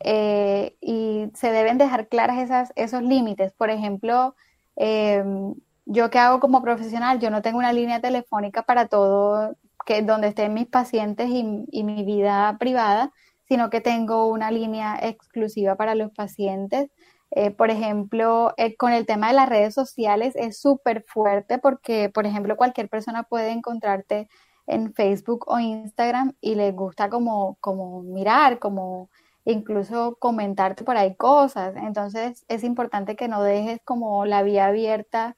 eh, 0.00 0.76
y 0.80 1.30
se 1.34 1.50
deben 1.50 1.78
dejar 1.78 2.08
claras 2.08 2.38
esas, 2.38 2.72
esos 2.76 3.02
límites. 3.02 3.52
Por 3.54 3.70
ejemplo, 3.70 4.34
em, 4.76 5.54
yo 5.86 6.10
que 6.10 6.18
hago 6.18 6.40
como 6.40 6.62
profesional, 6.62 7.20
yo 7.20 7.30
no 7.30 7.42
tengo 7.42 7.58
una 7.58 7.72
línea 7.72 8.00
telefónica 8.00 8.62
para 8.64 8.86
todo, 8.88 9.56
donde 10.02 10.28
estén 10.28 10.54
mis 10.54 10.66
pacientes 10.68 11.28
y, 11.30 11.82
mi 11.84 12.04
vida 12.04 12.56
privada, 12.58 13.12
sino 13.48 13.70
que 13.70 13.80
tengo 13.80 14.26
una 14.26 14.50
línea 14.50 14.98
exclusiva 15.02 15.76
para 15.76 15.94
los 15.94 16.12
pacientes 16.12 16.90
eh, 17.32 17.52
por 17.52 17.70
ejemplo, 17.70 18.52
eh, 18.56 18.76
con 18.76 18.92
el 18.92 19.06
tema 19.06 19.28
de 19.28 19.34
las 19.34 19.48
redes 19.48 19.74
sociales 19.74 20.34
es 20.36 20.60
súper 20.60 21.04
fuerte 21.06 21.58
porque, 21.58 22.10
por 22.10 22.26
ejemplo, 22.26 22.56
cualquier 22.56 22.88
persona 22.88 23.22
puede 23.22 23.50
encontrarte 23.52 24.28
en 24.66 24.92
Facebook 24.94 25.44
o 25.48 25.58
Instagram 25.60 26.34
y 26.40 26.54
le 26.56 26.72
gusta 26.72 27.08
como, 27.08 27.56
como 27.60 28.02
mirar, 28.02 28.58
como 28.58 29.10
incluso 29.44 30.16
comentarte 30.18 30.84
por 30.84 30.96
ahí 30.96 31.14
cosas. 31.16 31.76
Entonces 31.76 32.44
es 32.48 32.64
importante 32.64 33.16
que 33.16 33.28
no 33.28 33.42
dejes 33.42 33.80
como 33.84 34.24
la 34.26 34.42
vía 34.42 34.66
abierta 34.66 35.36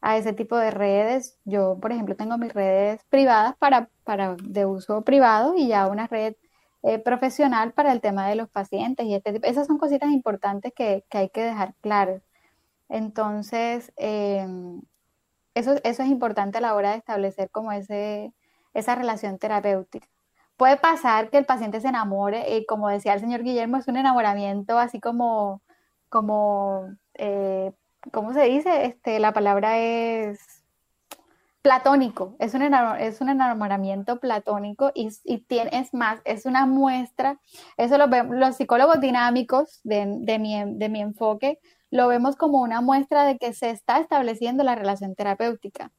a 0.00 0.16
ese 0.16 0.32
tipo 0.32 0.56
de 0.56 0.70
redes. 0.70 1.38
Yo, 1.44 1.78
por 1.80 1.92
ejemplo, 1.92 2.16
tengo 2.16 2.38
mis 2.38 2.52
redes 2.52 3.04
privadas 3.08 3.56
para, 3.58 3.90
para 4.04 4.36
de 4.42 4.66
uso 4.66 5.02
privado 5.02 5.54
y 5.56 5.68
ya 5.68 5.88
una 5.88 6.06
red 6.06 6.34
eh, 6.82 6.98
profesional 6.98 7.72
para 7.72 7.92
el 7.92 8.00
tema 8.00 8.28
de 8.28 8.36
los 8.36 8.48
pacientes 8.48 9.06
y 9.06 9.14
este, 9.14 9.38
esas 9.44 9.66
son 9.66 9.78
cositas 9.78 10.10
importantes 10.10 10.72
que, 10.74 11.04
hay 11.10 11.28
que 11.30 11.42
dejar 11.42 11.74
claras. 11.82 12.22
Entonces, 12.88 13.92
em, 13.96 14.82
eso, 15.54 15.74
eso 15.84 16.02
es 16.02 16.08
importante 16.10 16.58
a 16.58 16.60
la 16.62 16.74
hora 16.74 16.92
de 16.92 16.98
establecer 16.98 17.50
como 17.50 17.72
ese, 17.72 18.32
esa 18.74 18.94
relación 18.94 19.38
terapéutica. 19.38 20.08
Puede 20.56 20.76
pasar 20.76 21.30
que 21.30 21.38
el 21.38 21.46
paciente 21.46 21.80
se 21.80 21.88
enamore, 21.88 22.56
y 22.56 22.66
como 22.66 22.88
decía 22.88 23.14
el 23.14 23.20
señor 23.20 23.42
Guillermo, 23.42 23.78
es 23.78 23.88
un 23.88 23.96
enamoramiento 23.96 24.78
así 24.78 25.00
como, 25.00 25.62
como 26.08 26.88
eh, 27.14 27.72
¿cómo 28.12 28.32
se 28.32 28.44
dice? 28.44 28.86
Este, 28.86 29.18
la 29.20 29.32
palabra 29.32 29.78
es 29.78 30.60
platónico, 31.62 32.36
es 32.38 32.54
un, 32.54 32.62
es 32.62 33.20
un 33.20 33.28
enamoramiento 33.28 34.18
platónico 34.18 34.92
y, 34.94 35.10
y 35.24 35.38
tiene, 35.38 35.70
es 35.74 35.92
más, 35.92 36.20
es 36.24 36.46
una 36.46 36.64
muestra, 36.64 37.38
eso 37.76 37.98
lo 37.98 38.08
vemos, 38.08 38.36
los 38.36 38.56
psicólogos 38.56 39.00
dinámicos 39.00 39.80
de, 39.84 40.06
de, 40.20 40.38
mi, 40.38 40.62
de 40.64 40.88
mi 40.88 41.02
enfoque 41.02 41.58
lo 41.90 42.08
vemos 42.08 42.36
como 42.36 42.60
una 42.60 42.80
muestra 42.80 43.24
de 43.24 43.36
que 43.36 43.52
se 43.52 43.70
está 43.70 43.98
estableciendo 43.98 44.64
la 44.64 44.74
relación 44.74 45.14
terapéutica. 45.14 45.90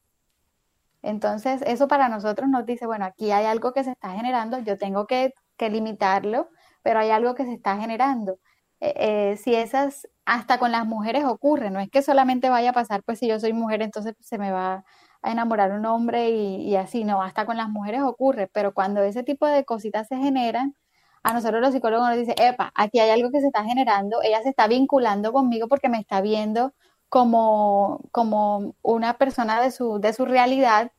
Entonces, 1.02 1.62
eso 1.66 1.88
para 1.88 2.08
nosotros 2.08 2.48
nos 2.48 2.64
dice, 2.64 2.86
bueno, 2.86 3.04
aquí 3.04 3.30
hay 3.30 3.44
algo 3.44 3.72
que 3.72 3.84
se 3.84 3.90
está 3.90 4.12
generando, 4.12 4.58
yo 4.60 4.78
tengo 4.78 5.06
que, 5.06 5.34
que 5.56 5.68
limitarlo, 5.68 6.48
pero 6.82 7.00
hay 7.00 7.10
algo 7.10 7.34
que 7.34 7.44
se 7.44 7.52
está 7.52 7.76
generando. 7.76 8.38
Eh, 8.82 8.94
eh, 9.32 9.36
si 9.36 9.54
esas, 9.54 10.08
hasta 10.24 10.58
con 10.58 10.72
las 10.72 10.86
mujeres 10.86 11.24
ocurre, 11.24 11.70
no 11.70 11.78
es 11.78 11.88
que 11.88 12.02
solamente 12.02 12.50
vaya 12.50 12.70
a 12.70 12.72
pasar, 12.72 13.04
pues 13.04 13.20
si 13.20 13.28
yo 13.28 13.38
soy 13.38 13.52
mujer, 13.52 13.80
entonces 13.80 14.16
se 14.20 14.38
me 14.38 14.50
va 14.50 14.84
a 15.22 15.30
enamorar 15.30 15.70
un 15.72 15.86
hombre 15.86 16.30
y, 16.30 16.74
así, 16.74 17.04
no, 17.04 17.22
hasta 17.22 17.46
con 17.46 17.56
las 17.56 17.68
mujeres 17.68 18.02
ocurre, 18.02 18.48
pero 18.52 18.74
cuando 18.74 19.02
ese 19.04 19.22
tipo 19.22 19.46
de 19.46 19.64
cositas 19.64 20.08
se 20.08 20.16
generan, 20.16 20.74
a 21.22 21.32
nosotros 21.32 21.60
los 21.60 21.72
psicólogos 21.72 22.08
nos 22.08 22.18
dicen, 22.18 22.34
epa, 22.38 22.72
aquí 22.74 22.98
hay 22.98 23.10
algo 23.10 23.30
que 23.30 23.40
se 23.40 23.46
está 23.48 23.64
generando, 23.64 24.20
ella 24.22 24.42
se 24.42 24.48
está 24.48 24.66
vinculando 24.66 25.32
conmigo 25.32 25.68
porque 25.68 25.88
me 25.88 26.00
está 26.00 26.20
viendo 26.20 26.74
como, 27.08 28.00
como 28.10 28.74
una 28.82 29.16
persona 29.18 29.60
de 29.62 29.70
su, 29.70 30.00
de 30.00 30.12
su 30.12 30.24
realidad, 30.24 30.90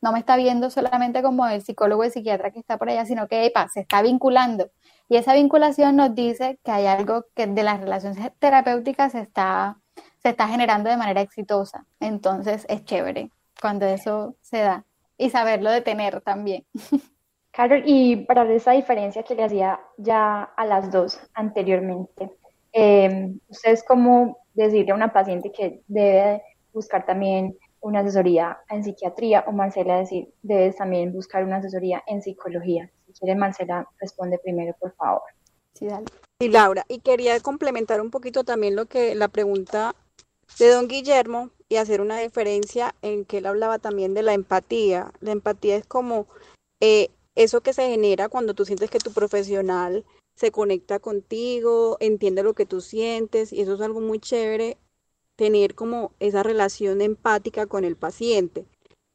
no 0.00 0.12
me 0.12 0.20
está 0.20 0.36
viendo 0.36 0.70
solamente 0.70 1.22
como 1.22 1.46
el 1.46 1.62
psicólogo 1.62 2.04
y 2.04 2.10
psiquiatra 2.10 2.52
que 2.52 2.60
está 2.60 2.78
por 2.78 2.88
allá, 2.88 3.04
sino 3.04 3.28
que, 3.28 3.44
epa, 3.46 3.68
se 3.68 3.80
está 3.80 4.00
vinculando. 4.02 4.70
Y 5.08 5.16
esa 5.16 5.34
vinculación 5.34 5.96
nos 5.96 6.14
dice 6.14 6.58
que 6.62 6.70
hay 6.70 6.86
algo 6.86 7.24
que 7.34 7.46
de 7.46 7.62
las 7.62 7.80
relaciones 7.80 8.18
terapéuticas 8.38 9.12
se 9.12 9.20
está, 9.20 9.78
se 10.22 10.30
está 10.30 10.48
generando 10.48 10.90
de 10.90 10.96
manera 10.96 11.22
exitosa. 11.22 11.86
Entonces 11.98 12.66
es 12.68 12.84
chévere 12.84 13.30
cuando 13.60 13.86
eso 13.86 14.36
se 14.42 14.58
da 14.58 14.84
y 15.16 15.30
saberlo 15.30 15.70
detener 15.70 16.20
también. 16.20 16.64
Carol, 17.50 17.82
y 17.86 18.16
para 18.16 18.44
esa 18.52 18.72
diferencia 18.72 19.22
que 19.22 19.34
le 19.34 19.44
hacía 19.44 19.80
ya 19.96 20.42
a 20.42 20.64
las 20.64 20.92
dos 20.92 21.18
anteriormente, 21.34 22.30
eh, 22.72 23.34
¿ustedes 23.48 23.82
cómo 23.82 24.38
decirle 24.54 24.92
a 24.92 24.94
una 24.94 25.12
paciente 25.12 25.50
que 25.50 25.82
debe 25.88 26.42
buscar 26.72 27.04
también 27.04 27.56
una 27.88 28.00
asesoría 28.00 28.58
en 28.68 28.84
psiquiatría 28.84 29.44
o 29.46 29.52
Marcela 29.52 29.98
decir, 29.98 30.32
debes 30.42 30.76
también 30.76 31.12
buscar 31.12 31.44
una 31.44 31.56
asesoría 31.56 32.02
en 32.06 32.22
psicología? 32.22 32.90
Si 33.06 33.12
quiere, 33.14 33.34
Marcela, 33.34 33.88
responde 33.98 34.38
primero, 34.38 34.74
por 34.78 34.94
favor. 34.94 35.22
Sí, 35.74 35.86
dale. 35.86 36.06
Y 36.40 36.48
Laura, 36.48 36.84
y 36.88 37.00
quería 37.00 37.40
complementar 37.40 38.00
un 38.00 38.10
poquito 38.10 38.44
también 38.44 38.76
lo 38.76 38.86
que 38.86 39.14
la 39.14 39.28
pregunta 39.28 39.96
de 40.58 40.68
don 40.68 40.86
Guillermo 40.88 41.50
y 41.68 41.76
hacer 41.76 42.00
una 42.00 42.18
diferencia 42.18 42.94
en 43.02 43.24
que 43.24 43.38
él 43.38 43.46
hablaba 43.46 43.78
también 43.78 44.14
de 44.14 44.22
la 44.22 44.34
empatía. 44.34 45.12
La 45.20 45.32
empatía 45.32 45.76
es 45.76 45.86
como 45.86 46.26
eh, 46.80 47.10
eso 47.34 47.60
que 47.60 47.72
se 47.72 47.88
genera 47.88 48.28
cuando 48.28 48.54
tú 48.54 48.64
sientes 48.64 48.90
que 48.90 48.98
tu 48.98 49.12
profesional 49.12 50.04
se 50.36 50.52
conecta 50.52 51.00
contigo, 51.00 51.96
entiende 52.00 52.44
lo 52.44 52.54
que 52.54 52.66
tú 52.66 52.80
sientes 52.80 53.52
y 53.52 53.60
eso 53.60 53.74
es 53.74 53.80
algo 53.80 54.00
muy 54.00 54.20
chévere, 54.20 54.76
tener 55.38 55.76
como 55.76 56.12
esa 56.18 56.42
relación 56.42 57.00
empática 57.00 57.66
con 57.66 57.84
el 57.84 57.94
paciente. 57.94 58.66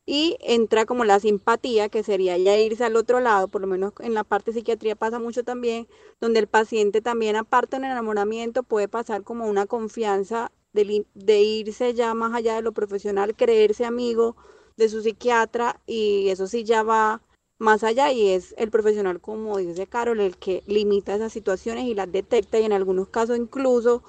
Y 0.06 0.38
entra 0.40 0.86
como 0.86 1.04
la 1.04 1.20
simpatía, 1.20 1.90
que 1.90 2.02
sería 2.02 2.38
ya 2.38 2.58
irse 2.58 2.86
al 2.86 2.96
otro 2.96 3.20
lado, 3.20 3.50
por 3.50 3.62
lo 3.62 3.68
menos 3.68 3.94
en 4.00 4.14
la 4.14 4.24
parte 4.24 4.52
de 4.52 4.60
psiquiatría 4.60 4.96
pasa 4.96 5.20
mucho 5.20 5.44
también, 5.44 5.86
donde 6.22 6.40
el 6.40 6.48
paciente 6.48 7.02
también 7.02 7.36
aparte 7.36 7.76
del 7.76 7.86
enamoramiento 7.86 8.64
puede 8.64 8.88
pasar 8.88 9.24
como 9.24 9.48
una 9.48 9.66
confianza 9.66 10.52
de, 10.72 11.06
de 11.14 11.42
irse 11.42 11.94
ya 11.94 12.14
más 12.14 12.34
allá 12.34 12.56
de 12.56 12.62
lo 12.62 12.72
profesional, 12.72 13.36
creerse 13.36 13.86
amigo 13.86 14.38
de 14.78 14.88
su 14.90 15.02
psiquiatra 15.02 15.82
y 15.86 16.30
eso 16.30 16.48
sí 16.48 16.64
ya 16.64 16.84
va 16.84 17.22
más 17.60 17.84
allá 17.84 18.12
y 18.14 18.30
es 18.30 18.56
el 18.58 18.72
profesional, 18.72 19.20
como 19.20 19.58
dice 19.58 19.88
Carol, 19.88 20.22
el 20.22 20.38
que 20.38 20.64
limita 20.68 21.16
esas 21.16 21.34
situaciones 21.34 21.86
y 21.86 21.96
las 21.96 22.12
detecta 22.12 22.60
y 22.60 22.64
en 22.64 22.74
algunos 22.74 23.10
casos 23.10 23.38
incluso 23.38 24.04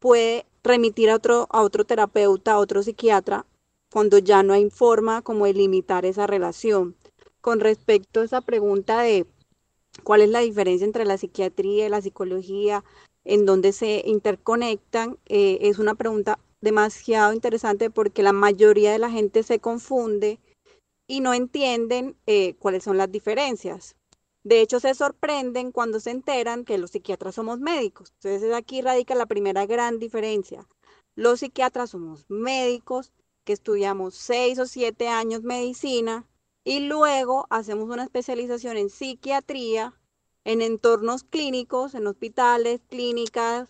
puede 0.00 0.46
remitir 0.62 1.10
a 1.10 1.16
otro, 1.16 1.46
a 1.50 1.62
otro 1.62 1.84
terapeuta, 1.84 2.52
a 2.52 2.58
otro 2.58 2.82
psiquiatra, 2.82 3.46
cuando 3.90 4.18
ya 4.18 4.42
no 4.42 4.52
hay 4.52 4.70
forma 4.70 5.22
como 5.22 5.46
de 5.46 5.54
limitar 5.54 6.04
esa 6.04 6.26
relación. 6.26 6.96
Con 7.40 7.60
respecto 7.60 8.20
a 8.20 8.24
esa 8.24 8.40
pregunta 8.40 9.00
de 9.02 9.26
cuál 10.04 10.20
es 10.20 10.28
la 10.28 10.40
diferencia 10.40 10.84
entre 10.84 11.04
la 11.04 11.18
psiquiatría 11.18 11.86
y 11.86 11.88
la 11.88 12.02
psicología, 12.02 12.84
en 13.24 13.46
donde 13.46 13.72
se 13.72 14.02
interconectan, 14.06 15.18
eh, 15.26 15.58
es 15.62 15.78
una 15.78 15.94
pregunta 15.94 16.38
demasiado 16.60 17.32
interesante 17.32 17.90
porque 17.90 18.22
la 18.22 18.32
mayoría 18.32 18.92
de 18.92 18.98
la 18.98 19.10
gente 19.10 19.42
se 19.42 19.58
confunde 19.58 20.38
y 21.06 21.20
no 21.20 21.34
entienden 21.34 22.16
eh, 22.26 22.54
cuáles 22.58 22.84
son 22.84 22.96
las 22.96 23.10
diferencias. 23.10 23.96
De 24.42 24.60
hecho, 24.60 24.80
se 24.80 24.94
sorprenden 24.94 25.70
cuando 25.70 26.00
se 26.00 26.10
enteran 26.10 26.64
que 26.64 26.78
los 26.78 26.92
psiquiatras 26.92 27.34
somos 27.34 27.60
médicos. 27.60 28.12
Entonces, 28.22 28.54
aquí 28.54 28.80
radica 28.80 29.14
la 29.14 29.26
primera 29.26 29.66
gran 29.66 29.98
diferencia. 29.98 30.66
Los 31.14 31.40
psiquiatras 31.40 31.90
somos 31.90 32.24
médicos 32.28 33.12
que 33.44 33.52
estudiamos 33.52 34.14
seis 34.14 34.58
o 34.58 34.66
siete 34.66 35.08
años 35.08 35.42
medicina 35.42 36.26
y 36.64 36.80
luego 36.80 37.46
hacemos 37.50 37.90
una 37.90 38.04
especialización 38.04 38.76
en 38.76 38.90
psiquiatría, 38.90 39.94
en 40.44 40.62
entornos 40.62 41.24
clínicos, 41.24 41.94
en 41.94 42.06
hospitales, 42.06 42.80
clínicas, 42.88 43.68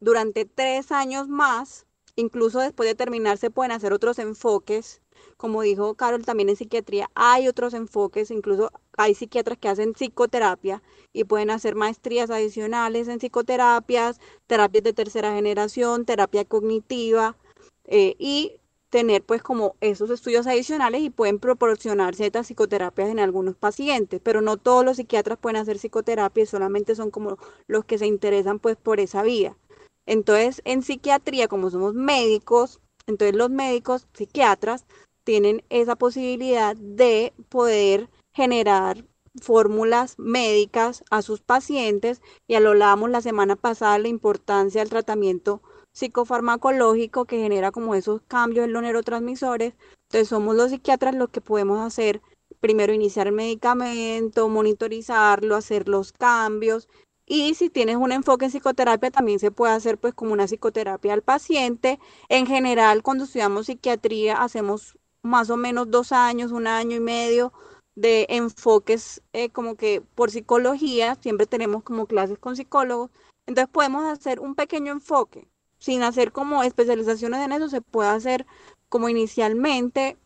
durante 0.00 0.44
tres 0.44 0.92
años 0.92 1.28
más. 1.28 1.86
Incluso 2.16 2.60
después 2.60 2.88
de 2.88 2.94
terminar 2.94 3.38
se 3.38 3.50
pueden 3.50 3.72
hacer 3.72 3.92
otros 3.92 4.18
enfoques 4.18 5.02
como 5.38 5.62
dijo 5.62 5.94
Carol, 5.94 6.24
también 6.24 6.48
en 6.50 6.56
psiquiatría 6.56 7.10
hay 7.14 7.48
otros 7.48 7.72
enfoques, 7.72 8.30
incluso 8.30 8.70
hay 8.96 9.14
psiquiatras 9.14 9.56
que 9.56 9.68
hacen 9.68 9.94
psicoterapia 9.94 10.82
y 11.12 11.24
pueden 11.24 11.50
hacer 11.50 11.76
maestrías 11.76 12.28
adicionales 12.28 13.06
en 13.08 13.20
psicoterapias, 13.20 14.20
terapias 14.48 14.84
de 14.84 14.92
tercera 14.92 15.32
generación, 15.34 16.04
terapia 16.04 16.44
cognitiva 16.44 17.36
eh, 17.84 18.16
y 18.18 18.60
tener 18.90 19.22
pues 19.22 19.40
como 19.40 19.76
esos 19.80 20.10
estudios 20.10 20.46
adicionales 20.48 21.02
y 21.02 21.10
pueden 21.10 21.38
proporcionar 21.38 22.16
ciertas 22.16 22.48
psicoterapias 22.48 23.08
en 23.08 23.20
algunos 23.20 23.54
pacientes, 23.54 24.20
pero 24.22 24.40
no 24.40 24.56
todos 24.56 24.84
los 24.84 24.96
psiquiatras 24.96 25.38
pueden 25.38 25.56
hacer 25.56 25.78
psicoterapia, 25.78 26.46
solamente 26.46 26.96
son 26.96 27.12
como 27.12 27.38
los 27.68 27.84
que 27.84 27.98
se 27.98 28.06
interesan 28.06 28.58
pues 28.58 28.76
por 28.76 28.98
esa 28.98 29.22
vía. 29.22 29.56
Entonces, 30.04 30.62
en 30.64 30.82
psiquiatría, 30.82 31.46
como 31.46 31.70
somos 31.70 31.94
médicos, 31.94 32.80
entonces 33.06 33.36
los 33.36 33.50
médicos 33.50 34.08
psiquiatras 34.14 34.84
tienen 35.28 35.62
esa 35.68 35.94
posibilidad 35.94 36.74
de 36.74 37.34
poder 37.50 38.08
generar 38.32 39.04
fórmulas 39.42 40.14
médicas 40.18 41.04
a 41.10 41.20
sus 41.20 41.42
pacientes 41.42 42.22
y 42.46 42.54
hablamos 42.54 43.10
la 43.10 43.20
semana 43.20 43.54
pasada 43.54 43.98
la 43.98 44.08
importancia 44.08 44.80
del 44.80 44.88
tratamiento 44.88 45.60
psicofarmacológico 45.92 47.26
que 47.26 47.42
genera 47.42 47.72
como 47.72 47.94
esos 47.94 48.22
cambios 48.26 48.64
en 48.64 48.72
los 48.72 48.80
neurotransmisores. 48.80 49.74
Entonces 50.04 50.28
somos 50.28 50.56
los 50.56 50.70
psiquiatras 50.70 51.14
los 51.14 51.28
que 51.28 51.42
podemos 51.42 51.78
hacer 51.86 52.22
primero 52.60 52.94
iniciar 52.94 53.30
medicamento, 53.30 54.48
monitorizarlo, 54.48 55.56
hacer 55.56 55.90
los 55.90 56.12
cambios 56.12 56.88
y 57.30 57.54
si 57.54 57.68
tienes 57.68 57.96
un 57.96 58.12
enfoque 58.12 58.46
en 58.46 58.50
psicoterapia, 58.50 59.10
también 59.10 59.38
se 59.38 59.50
puede 59.50 59.74
hacer 59.74 59.98
pues 59.98 60.14
como 60.14 60.32
una 60.32 60.46
psicoterapia 60.46 61.12
al 61.12 61.20
paciente. 61.20 61.98
En 62.30 62.46
general, 62.46 63.02
cuando 63.02 63.24
estudiamos 63.24 63.66
psiquiatría, 63.66 64.42
hacemos 64.42 64.97
más 65.28 65.50
o 65.50 65.56
menos 65.56 65.90
dos 65.90 66.12
años, 66.12 66.52
un 66.52 66.66
año 66.66 66.96
y 66.96 67.00
medio 67.00 67.52
de 67.94 68.26
enfoques 68.30 69.22
eh, 69.32 69.50
como 69.50 69.76
que 69.76 70.02
por 70.14 70.30
psicología, 70.30 71.16
siempre 71.20 71.46
tenemos 71.46 71.82
como 71.82 72.06
clases 72.06 72.38
con 72.38 72.56
psicólogos, 72.56 73.10
entonces 73.46 73.70
podemos 73.72 74.04
hacer 74.04 74.40
un 74.40 74.54
pequeño 74.54 74.92
enfoque, 74.92 75.48
sin 75.78 76.02
hacer 76.02 76.32
como 76.32 76.62
especializaciones 76.62 77.40
en 77.40 77.52
eso, 77.52 77.68
se 77.68 77.80
puede 77.80 78.10
hacer 78.10 78.46
como 78.88 79.08
inicialmente, 79.08 80.16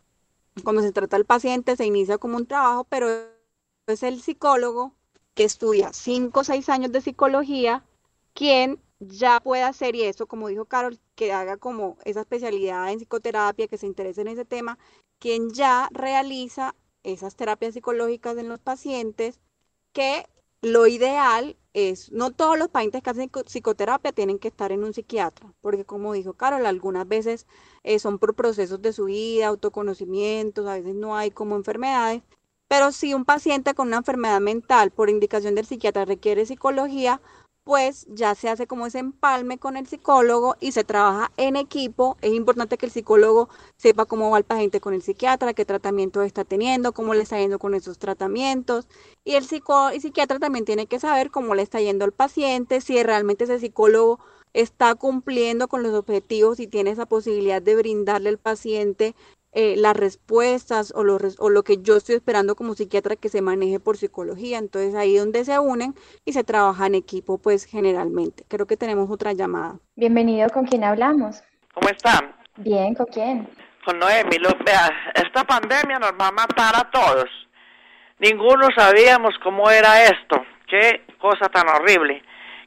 cuando 0.64 0.82
se 0.82 0.92
trata 0.92 1.16
del 1.16 1.26
paciente, 1.26 1.76
se 1.76 1.86
inicia 1.86 2.18
como 2.18 2.36
un 2.36 2.46
trabajo, 2.46 2.84
pero 2.84 3.08
es 3.86 4.02
el 4.02 4.20
psicólogo 4.20 4.94
que 5.34 5.44
estudia 5.44 5.92
cinco 5.92 6.40
o 6.40 6.44
seis 6.44 6.68
años 6.68 6.92
de 6.92 7.00
psicología, 7.00 7.84
quien 8.34 8.78
ya 9.08 9.40
puede 9.40 9.62
hacer, 9.62 9.94
y 9.94 10.02
eso 10.02 10.26
como 10.26 10.48
dijo 10.48 10.64
Carol, 10.66 10.98
que 11.14 11.32
haga 11.32 11.56
como 11.56 11.96
esa 12.04 12.20
especialidad 12.20 12.90
en 12.90 12.98
psicoterapia, 12.98 13.68
que 13.68 13.78
se 13.78 13.86
interese 13.86 14.20
en 14.22 14.28
ese 14.28 14.44
tema, 14.44 14.78
quien 15.18 15.50
ya 15.50 15.88
realiza 15.92 16.74
esas 17.02 17.36
terapias 17.36 17.74
psicológicas 17.74 18.36
en 18.38 18.48
los 18.48 18.60
pacientes, 18.60 19.40
que 19.92 20.26
lo 20.62 20.86
ideal 20.86 21.56
es, 21.74 22.12
no 22.12 22.30
todos 22.30 22.58
los 22.58 22.68
pacientes 22.68 23.02
que 23.02 23.10
hacen 23.10 23.30
psicoterapia 23.30 24.12
tienen 24.12 24.38
que 24.38 24.48
estar 24.48 24.72
en 24.72 24.84
un 24.84 24.94
psiquiatra, 24.94 25.52
porque 25.60 25.84
como 25.84 26.12
dijo 26.12 26.34
Carol, 26.34 26.66
algunas 26.66 27.08
veces 27.08 27.46
eh, 27.82 27.98
son 27.98 28.18
por 28.18 28.34
procesos 28.34 28.80
de 28.82 28.92
su 28.92 29.06
vida, 29.06 29.48
autoconocimientos, 29.48 30.66
a 30.66 30.74
veces 30.74 30.94
no 30.94 31.16
hay 31.16 31.30
como 31.30 31.56
enfermedades, 31.56 32.22
pero 32.68 32.92
si 32.92 33.12
un 33.12 33.24
paciente 33.24 33.74
con 33.74 33.88
una 33.88 33.98
enfermedad 33.98 34.40
mental 34.40 34.92
por 34.92 35.10
indicación 35.10 35.54
del 35.54 35.66
psiquiatra 35.66 36.04
requiere 36.04 36.46
psicología, 36.46 37.20
pues 37.64 38.06
ya 38.10 38.34
se 38.34 38.48
hace 38.48 38.66
como 38.66 38.86
ese 38.86 38.98
empalme 38.98 39.58
con 39.58 39.76
el 39.76 39.86
psicólogo 39.86 40.56
y 40.60 40.72
se 40.72 40.84
trabaja 40.84 41.30
en 41.36 41.56
equipo. 41.56 42.16
Es 42.20 42.32
importante 42.32 42.76
que 42.76 42.86
el 42.86 42.92
psicólogo 42.92 43.48
sepa 43.76 44.04
cómo 44.04 44.30
va 44.30 44.38
el 44.38 44.44
paciente 44.44 44.80
con 44.80 44.94
el 44.94 45.02
psiquiatra, 45.02 45.54
qué 45.54 45.64
tratamiento 45.64 46.22
está 46.22 46.44
teniendo, 46.44 46.92
cómo 46.92 47.14
le 47.14 47.22
está 47.22 47.38
yendo 47.38 47.58
con 47.58 47.74
esos 47.74 47.98
tratamientos. 47.98 48.88
Y 49.24 49.34
el, 49.36 49.44
psico 49.44 49.90
el 49.90 50.00
psiquiatra 50.00 50.38
también 50.38 50.64
tiene 50.64 50.86
que 50.86 50.98
saber 50.98 51.30
cómo 51.30 51.54
le 51.54 51.62
está 51.62 51.80
yendo 51.80 52.04
al 52.04 52.12
paciente, 52.12 52.80
si 52.80 53.00
realmente 53.02 53.44
ese 53.44 53.60
psicólogo 53.60 54.18
está 54.54 54.94
cumpliendo 54.94 55.68
con 55.68 55.82
los 55.82 55.94
objetivos 55.94 56.60
y 56.60 56.66
tiene 56.66 56.90
esa 56.90 57.06
posibilidad 57.06 57.62
de 57.62 57.76
brindarle 57.76 58.28
al 58.28 58.38
paciente 58.38 59.14
eh, 59.54 59.74
las 59.76 59.94
respuestas 59.94 60.94
o 60.96 61.04
lo, 61.04 61.18
o 61.38 61.50
lo 61.50 61.62
que 61.62 61.82
yo 61.82 61.96
estoy 61.96 62.14
esperando 62.14 62.56
como 62.56 62.74
psiquiatra 62.74 63.16
que 63.16 63.28
se 63.28 63.42
maneje 63.42 63.78
por 63.80 63.98
psicología. 63.98 64.58
Entonces 64.58 64.94
ahí 64.94 65.16
donde 65.16 65.44
se 65.44 65.58
unen 65.58 65.94
y 66.24 66.32
se 66.32 66.42
trabaja 66.42 66.86
en 66.86 66.94
equipo, 66.94 67.36
pues 67.38 67.64
generalmente. 67.66 68.44
Creo 68.48 68.66
que 68.66 68.78
tenemos 68.78 69.10
otra 69.10 69.32
llamada. 69.32 69.76
Bienvenido, 69.94 70.48
¿con 70.48 70.64
quién 70.64 70.84
hablamos? 70.84 71.42
¿Cómo 71.74 71.88
están? 71.88 72.34
Bien, 72.56 72.94
¿con 72.94 73.06
quién? 73.06 73.48
Con 73.84 73.98
Noemi. 73.98 74.38
vea, 74.64 74.90
esta 75.14 75.44
pandemia 75.44 75.98
nos 75.98 76.12
va 76.12 76.28
a 76.28 76.32
matar 76.32 76.74
a 76.74 76.90
todos. 76.90 77.28
Ninguno 78.20 78.68
sabíamos 78.74 79.34
cómo 79.42 79.70
era 79.70 80.04
esto. 80.04 80.36
Qué 80.66 81.04
cosa 81.18 81.50
tan 81.50 81.68
horrible. 81.68 82.22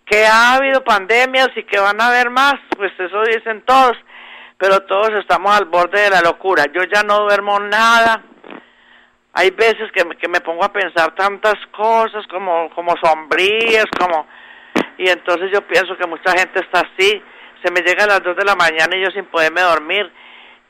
Que 0.06 0.26
ha 0.26 0.56
habido 0.56 0.84
pandemias 0.84 1.50
y 1.56 1.64
que 1.64 1.80
van 1.80 2.00
a 2.00 2.10
haber 2.10 2.30
más, 2.30 2.56
pues 2.78 2.92
eso 3.00 3.24
dicen 3.24 3.64
todos 3.66 3.98
pero 4.58 4.80
todos 4.82 5.12
estamos 5.20 5.56
al 5.56 5.66
borde 5.66 6.02
de 6.02 6.10
la 6.10 6.22
locura. 6.22 6.66
Yo 6.74 6.84
ya 6.84 7.04
no 7.04 7.22
duermo 7.22 7.60
nada. 7.60 8.24
Hay 9.34 9.52
veces 9.52 9.92
que 9.94 10.06
me, 10.06 10.16
que 10.16 10.30
me 10.30 10.40
pongo 10.40 10.64
a 10.64 10.72
pensar 10.72 11.14
tantas 11.14 11.56
cosas 11.72 12.26
como, 12.28 12.70
como 12.74 12.96
sombrías, 12.98 13.86
como... 14.00 14.28
Y 14.98 15.10
entonces 15.10 15.52
yo 15.52 15.62
pienso 15.68 15.98
que 15.98 16.08
mucha 16.08 16.32
gente 16.32 16.62
está 16.62 16.82
así. 16.82 17.22
Se 17.62 17.72
me 17.72 17.82
llega 17.82 18.06
a 18.06 18.08
las 18.08 18.24
dos 18.24 18.38
de 18.38 18.46
la 18.46 18.56
mañana 18.56 18.96
y 18.96 19.04
yo 19.04 19.12
sin 19.12 19.26
poderme 19.26 19.62
dormir. 19.62 20.10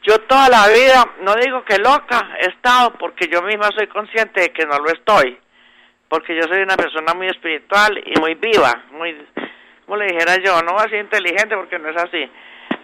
Yo 0.02 0.20
toda 0.22 0.50
la 0.50 0.68
vida, 0.68 1.06
no 1.22 1.36
digo 1.36 1.64
que 1.64 1.78
loca, 1.78 2.30
he 2.40 2.48
estado 2.48 2.94
porque 2.94 3.28
yo 3.28 3.42
misma 3.44 3.70
soy 3.76 3.88
consciente 3.88 4.42
de 4.42 4.52
que 4.52 4.66
no 4.66 4.78
lo 4.80 4.90
estoy. 4.90 5.38
Porque 6.10 6.36
yo 6.36 6.44
soy 6.44 6.62
una 6.62 6.76
persona 6.76 7.14
muy 7.14 7.28
espiritual 7.28 8.02
y 8.04 8.20
muy 8.20 8.36
viva, 8.36 8.84
muy, 8.92 9.16
como 9.86 9.98
le 9.98 10.06
dijera 10.06 10.38
yo, 10.44 10.62
no 10.62 10.78
así 10.78 10.96
inteligente 10.96 11.56
porque 11.56 11.80
no 11.80 11.90
es 11.90 11.98
así 11.98 12.30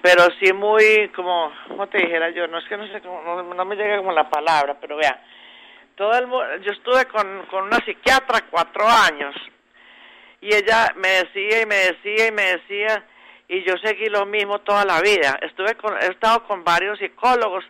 pero 0.01 0.23
sí 0.39 0.51
muy 0.53 1.09
como, 1.15 1.51
como 1.67 1.87
te 1.87 1.99
dijera 1.99 2.29
yo, 2.31 2.47
no 2.47 2.57
es 2.57 2.65
que 2.65 2.77
no 2.77 2.87
sé, 2.87 3.01
no, 3.01 3.43
no 3.43 3.65
me 3.65 3.75
llega 3.75 3.97
como 3.97 4.11
la 4.11 4.29
palabra, 4.29 4.77
pero 4.79 4.97
vea, 4.97 5.21
todo 5.95 6.13
el 6.13 6.61
yo 6.61 6.71
estuve 6.71 7.05
con, 7.05 7.45
con 7.47 7.65
una 7.65 7.77
psiquiatra 7.85 8.45
cuatro 8.49 8.87
años 8.87 9.35
y 10.41 10.47
ella 10.47 10.93
me 10.95 11.07
decía 11.09 11.61
y 11.61 11.65
me 11.65 11.75
decía 11.75 12.27
y 12.27 12.31
me 12.31 12.41
decía 12.41 13.05
y 13.47 13.63
yo 13.63 13.77
seguí 13.77 14.07
lo 14.07 14.25
mismo 14.25 14.59
toda 14.59 14.85
la 14.85 15.01
vida. 15.01 15.37
Estuve 15.41 15.75
con, 15.75 15.95
he 16.01 16.07
estado 16.07 16.45
con 16.45 16.63
varios 16.63 16.97
psicólogos, 16.99 17.65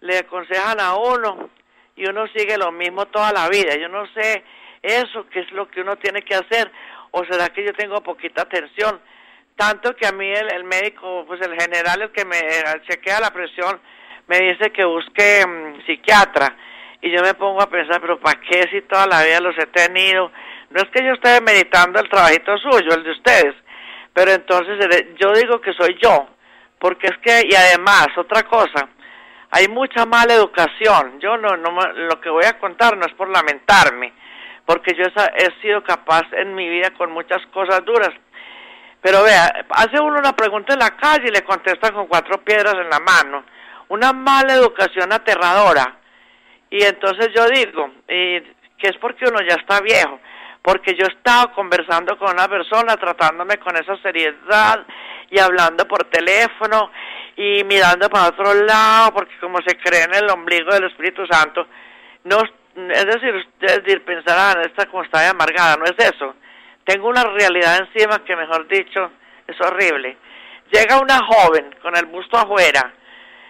le 0.00 0.18
aconsejan 0.18 0.80
a 0.80 0.96
uno 0.96 1.50
y 1.94 2.08
uno 2.08 2.26
sigue 2.28 2.56
lo 2.56 2.72
mismo 2.72 3.06
toda 3.06 3.30
la 3.32 3.48
vida. 3.48 3.76
Yo 3.76 3.88
no 3.88 4.06
sé 4.14 4.42
eso, 4.82 5.26
qué 5.28 5.40
es 5.40 5.52
lo 5.52 5.68
que 5.68 5.82
uno 5.82 5.96
tiene 5.96 6.22
que 6.22 6.34
hacer, 6.34 6.72
o 7.10 7.22
será 7.26 7.50
que 7.50 7.64
yo 7.64 7.74
tengo 7.74 8.00
poquita 8.02 8.42
atención 8.42 8.98
tanto 9.60 9.94
que 9.94 10.06
a 10.06 10.12
mí 10.12 10.26
el, 10.26 10.64
médico, 10.64 11.24
pues 11.26 11.38
el 11.42 11.54
general, 11.60 12.00
el 12.00 12.10
que 12.12 12.24
me 12.24 12.40
chequea 12.88 13.20
la 13.20 13.30
presión, 13.30 13.78
me 14.26 14.38
dice 14.38 14.70
que 14.70 14.86
busque 14.86 15.44
mm, 15.46 15.84
psiquiatra. 15.84 16.56
Y 17.02 17.10
yo 17.10 17.22
me 17.22 17.34
pongo 17.34 17.60
a 17.60 17.68
pensar, 17.68 18.00
pero 18.00 18.18
¿para 18.18 18.40
qué 18.40 18.68
si 18.70 18.80
toda 18.82 19.06
la 19.06 19.22
vida 19.22 19.38
los 19.40 19.58
he 19.58 19.66
tenido? 19.66 20.32
No 20.70 20.80
es 20.80 20.88
que 20.88 21.04
yo 21.04 21.12
esté 21.12 21.42
meditando 21.42 22.00
el 22.00 22.08
trabajito 22.08 22.56
suyo, 22.56 22.94
el 22.94 23.04
de 23.04 23.10
ustedes, 23.10 23.54
pero 24.14 24.30
entonces 24.30 24.78
yo 25.18 25.32
digo 25.34 25.60
que 25.60 25.74
soy 25.74 25.98
yo, 26.02 26.26
porque 26.78 27.08
es 27.08 27.18
que, 27.18 27.46
y 27.46 27.54
además, 27.54 28.08
otra 28.16 28.44
cosa, 28.44 28.88
hay 29.50 29.68
mucha 29.68 30.06
mala 30.06 30.32
educación. 30.32 31.20
Yo 31.20 31.36
no, 31.36 31.58
no, 31.58 31.70
lo 31.92 32.18
que 32.18 32.30
voy 32.30 32.46
a 32.46 32.58
contar 32.58 32.96
no 32.96 33.04
es 33.04 33.12
por 33.12 33.28
lamentarme, 33.28 34.14
porque 34.64 34.94
yo 34.94 35.04
he 35.04 35.60
sido 35.60 35.84
capaz 35.84 36.22
en 36.32 36.54
mi 36.54 36.66
vida 36.66 36.92
con 36.96 37.10
muchas 37.12 37.44
cosas 37.52 37.84
duras, 37.84 38.10
pero 39.02 39.22
vea, 39.22 39.64
hace 39.70 39.98
uno 39.98 40.18
una 40.18 40.36
pregunta 40.36 40.74
en 40.74 40.80
la 40.80 40.90
calle 40.96 41.28
y 41.28 41.32
le 41.32 41.42
contestan 41.42 41.94
con 41.94 42.06
cuatro 42.06 42.42
piedras 42.44 42.74
en 42.74 42.90
la 42.90 43.00
mano. 43.00 43.44
Una 43.88 44.12
mala 44.12 44.54
educación 44.54 45.12
aterradora. 45.12 45.96
Y 46.68 46.84
entonces 46.84 47.30
yo 47.34 47.46
digo, 47.48 47.90
y 48.08 48.40
que 48.78 48.88
es 48.88 48.96
porque 49.00 49.24
uno 49.26 49.40
ya 49.40 49.56
está 49.56 49.80
viejo, 49.80 50.20
porque 50.62 50.94
yo 50.94 51.06
he 51.06 51.12
estado 51.12 51.52
conversando 51.52 52.16
con 52.18 52.30
una 52.30 52.46
persona, 52.46 52.96
tratándome 52.96 53.58
con 53.58 53.76
esa 53.76 53.96
seriedad 54.02 54.86
y 55.30 55.38
hablando 55.38 55.88
por 55.88 56.04
teléfono 56.04 56.90
y 57.36 57.64
mirando 57.64 58.08
para 58.10 58.28
otro 58.28 58.54
lado, 58.54 59.14
porque 59.14 59.36
como 59.40 59.58
se 59.66 59.76
cree 59.78 60.04
en 60.04 60.14
el 60.14 60.30
ombligo 60.30 60.72
del 60.72 60.84
Espíritu 60.84 61.26
Santo, 61.26 61.66
no, 62.24 62.38
es 62.76 63.06
decir, 63.06 63.34
ustedes 63.34 64.00
pensarán, 64.00 64.60
esta 64.60 64.86
como 64.86 65.02
está 65.02 65.28
amargada, 65.28 65.76
no 65.76 65.84
es 65.84 65.94
eso 65.98 66.34
tengo 66.84 67.08
una 67.08 67.24
realidad 67.24 67.78
encima 67.78 68.24
que, 68.24 68.36
mejor 68.36 68.66
dicho, 68.68 69.10
es 69.46 69.60
horrible. 69.60 70.16
Llega 70.72 71.00
una 71.00 71.18
joven 71.24 71.74
con 71.82 71.96
el 71.96 72.06
busto 72.06 72.38
afuera, 72.38 72.92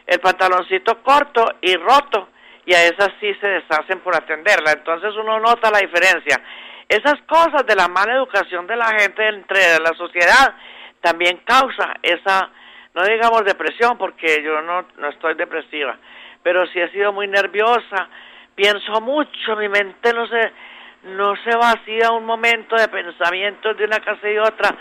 el 0.07 0.21
pantaloncito 0.21 1.03
corto 1.03 1.45
y 1.61 1.77
roto, 1.77 2.29
y 2.65 2.75
a 2.75 2.85
esas 2.85 3.11
sí 3.21 3.33
se 3.41 3.47
deshacen 3.47 4.01
por 4.01 4.15
atenderla. 4.15 4.73
Entonces 4.73 5.15
uno 5.17 5.39
nota 5.39 5.71
la 5.71 5.79
diferencia. 5.79 6.41
Esas 6.89 7.21
cosas 7.27 7.65
de 7.67 7.77
la 7.77 7.89
mala 7.89 8.15
educación 8.15 8.67
de 8.67 8.77
la 8.77 8.89
gente 8.99 9.27
entre 9.29 9.79
la 9.79 9.93
sociedad 9.97 10.55
también 11.01 11.41
causa 11.45 11.95
esa, 12.03 12.51
no 12.95 13.05
digamos 13.05 13.45
depresión, 13.45 13.97
porque 13.97 14.43
yo 14.43 14.61
no, 14.61 14.87
no 14.99 15.09
estoy 15.09 15.35
depresiva, 15.35 15.97
pero 16.43 16.67
sí 16.67 16.81
he 16.81 16.91
sido 16.91 17.13
muy 17.13 17.29
nerviosa, 17.29 18.09
pienso 18.55 19.01
mucho, 19.01 19.57
mi 19.57 19.69
mente 19.69 20.13
no 20.13 20.27
se 20.27 20.53
no 21.03 21.35
se 21.45 21.57
vacía 21.57 22.13
un 22.13 22.25
momento 22.25 22.77
de 22.77 22.89
pensamientos 22.89 23.77
de 23.77 23.85
una 23.85 24.01
casa 24.01 24.29
y 24.29 24.39
otra. 24.39 24.77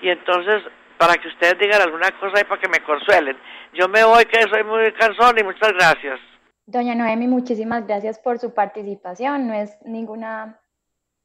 Y 0.00 0.08
entonces, 0.08 0.62
para 0.98 1.14
que 1.14 1.28
ustedes 1.28 1.58
digan 1.58 1.82
alguna 1.82 2.10
cosa 2.18 2.40
y 2.40 2.44
para 2.44 2.60
que 2.60 2.68
me 2.68 2.80
consuelen. 2.80 3.36
Yo 3.74 3.88
me 3.88 4.04
voy, 4.04 4.24
que 4.24 4.42
soy 4.42 4.64
muy 4.64 4.92
cansón 4.92 5.38
y 5.38 5.42
muchas 5.42 5.72
gracias. 5.72 6.20
Doña 6.66 6.94
Noemi, 6.94 7.26
muchísimas 7.26 7.86
gracias 7.86 8.18
por 8.18 8.38
su 8.38 8.54
participación. 8.54 9.48
No 9.48 9.54
es 9.54 9.76
ninguna 9.84 10.60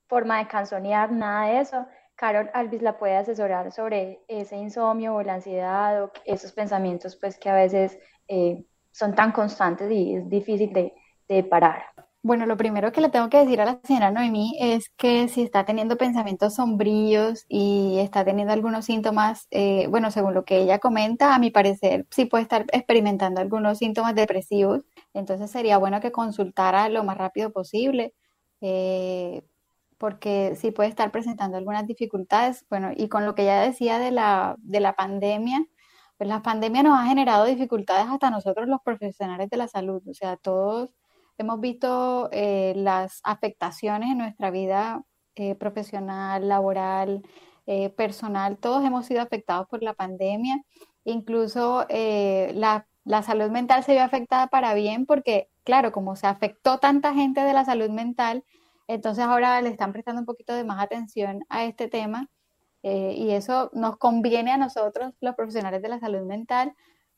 forma 0.08 0.40
de 0.40 0.48
canzonear, 0.48 1.12
nada 1.12 1.48
de 1.48 1.60
eso. 1.60 1.86
Carol 2.16 2.50
Alvis 2.54 2.82
la 2.82 2.98
puede 2.98 3.18
asesorar 3.18 3.72
sobre 3.72 4.22
ese 4.28 4.56
insomnio 4.56 5.16
o 5.16 5.22
la 5.22 5.36
ansiedad 5.36 6.04
o 6.04 6.12
esos 6.24 6.54
pensamientos 6.54 7.18
pues 7.18 7.38
que 7.38 7.50
a 7.50 7.56
veces 7.56 8.00
eh, 8.28 8.64
son 8.92 9.14
tan 9.14 9.34
constantes 9.34 9.92
y 9.92 10.16
es 10.16 10.30
difícil 10.30 10.72
de, 10.72 10.94
de 11.28 11.44
parar. 11.44 11.84
Bueno, 12.26 12.48
lo 12.48 12.58
primero 12.58 12.92
que 12.92 13.02
le 13.02 13.10
tengo 13.10 13.30
que 13.30 13.38
decir 13.38 13.62
a 13.62 13.66
la 13.66 13.80
señora 13.84 14.10
Noemí 14.10 14.58
es 14.60 14.90
que 14.98 15.28
si 15.28 15.44
está 15.44 15.64
teniendo 15.64 15.96
pensamientos 15.96 16.56
sombríos 16.56 17.46
y 17.48 18.00
está 18.00 18.26
teniendo 18.26 18.52
algunos 18.52 18.86
síntomas, 18.86 19.48
eh, 19.52 19.86
bueno, 19.92 20.10
según 20.10 20.34
lo 20.34 20.44
que 20.44 20.58
ella 20.58 20.80
comenta, 20.80 21.36
a 21.36 21.40
mi 21.40 21.52
parecer 21.52 22.08
sí 22.10 22.26
puede 22.26 22.42
estar 22.42 22.66
experimentando 22.74 23.42
algunos 23.42 23.78
síntomas 23.78 24.16
depresivos, 24.16 24.82
entonces 25.14 25.52
sería 25.52 25.78
bueno 25.78 26.02
que 26.02 26.12
consultara 26.12 26.90
lo 26.90 27.04
más 27.04 27.16
rápido 27.16 27.52
posible, 27.52 28.16
eh, 28.60 29.44
porque 30.00 30.56
sí 30.56 30.72
puede 30.72 30.90
estar 30.90 31.12
presentando 31.12 31.58
algunas 31.58 31.86
dificultades. 31.86 32.66
Bueno, 32.72 32.92
y 32.96 33.08
con 33.08 33.26
lo 33.26 33.36
que 33.36 33.44
ella 33.44 33.62
decía 33.62 34.00
de 34.00 34.10
la, 34.10 34.56
de 34.60 34.80
la 34.80 34.96
pandemia, 34.96 35.64
pues 36.18 36.28
la 36.28 36.42
pandemia 36.42 36.82
nos 36.84 37.00
ha 37.00 37.06
generado 37.06 37.46
dificultades 37.46 38.08
hasta 38.10 38.32
nosotros 38.32 38.68
los 38.68 38.82
profesionales 38.84 39.50
de 39.52 39.58
la 39.58 39.68
salud, 39.68 40.02
o 40.08 40.14
sea, 40.16 40.38
todos 40.38 40.90
hemos 41.38 41.60
visto 41.60 42.30
eh, 42.32 42.74
las 42.76 43.20
afectaciones 43.24 44.12
en 44.12 44.18
nuestra 44.18 44.52
vida 44.52 45.04
eh, 45.36 45.56
profesional, 45.56 46.48
laboral, 46.48 47.24
eh, 47.66 47.90
personal, 47.90 48.58
todos 48.58 48.84
hemos 48.86 49.06
sido 49.06 49.22
afectados 49.22 49.68
por 49.68 49.84
la 49.84 49.94
pandemia. 49.94 50.62
Incluso 51.04 51.86
la, 51.90 52.88
la, 53.04 53.24
salud 53.24 53.52
mental 53.52 53.84
se 53.84 53.94
vio 53.94 54.04
afectada 54.04 54.48
para 54.48 54.74
bien 54.74 55.06
porque, 55.06 55.50
claro, 55.64 55.92
como 55.92 56.16
se 56.16 56.28
afectó 56.28 56.80
tanta 56.80 57.14
gente 57.14 57.42
de 57.42 57.54
la 57.54 57.66
salud 57.66 57.90
mental, 57.90 58.44
entonces 58.88 59.24
ahora 59.26 59.62
le 59.62 59.70
están 59.70 59.94
prestando 59.94 60.22
un 60.22 60.26
poquito 60.26 60.54
de 60.56 60.64
más 60.64 60.82
atención 60.84 61.46
a 61.50 61.66
este 61.66 61.88
tema 61.88 62.30
y 62.84 63.32
eso 63.32 63.72
nos 63.74 63.98
conviene 63.98 64.52
a 64.52 64.58
nosotros, 64.58 65.14
los 65.20 65.36
profesionales 65.36 65.82
de 65.82 65.90
la 65.90 66.00
salud 66.00 66.22
mental, 66.22 66.76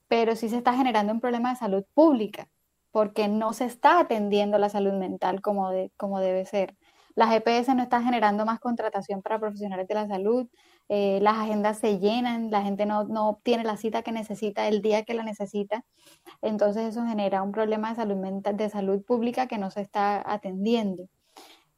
pero 0.08 0.36
sí 0.36 0.50
se 0.50 0.58
está 0.58 0.74
generando 0.74 1.14
un 1.14 1.20
problema 1.20 1.50
de 1.50 1.58
salud 1.58 1.84
pública 1.94 2.48
porque 2.92 3.28
no 3.28 3.54
se 3.54 3.66
está 3.66 4.00
atendiendo 4.00 4.58
la 4.58 4.70
salud 4.70 4.94
mental 4.94 5.42
como, 5.42 5.70
de, 5.72 5.92
como 5.98 6.20
debe 6.20 6.46
ser. 6.46 6.76
Las 7.16 7.34
EPS 7.34 7.76
no 7.76 7.82
están 7.82 8.04
generando 8.04 8.46
más 8.46 8.60
contratación 8.60 9.24
para 9.24 9.40
profesionales 9.40 9.88
de 9.88 9.96
la 9.96 10.08
salud, 10.08 10.48
eh, 10.88 11.18
las 11.22 11.38
agendas 11.38 11.80
se 11.80 11.98
llenan, 11.98 12.52
la 12.52 12.62
gente 12.62 12.86
no, 12.86 13.06
no, 13.06 13.30
obtiene 13.30 13.64
la 13.64 13.76
cita 13.76 14.04
que 14.04 14.12
necesita 14.12 14.68
el 14.68 14.84
día 14.84 15.04
que 15.04 15.16
la 15.16 15.24
necesita, 15.24 15.84
entonces 16.44 16.86
eso 16.86 17.04
genera 17.06 17.42
un 17.42 17.52
problema 17.52 17.90
de 17.90 17.96
salud 17.96 18.18
mental, 18.18 18.56
de 18.56 18.70
salud 18.70 19.04
pública 19.04 19.48
que 19.48 19.58
no 19.58 19.72
se 19.72 19.82
está 19.82 20.24
atendiendo. 20.32 21.10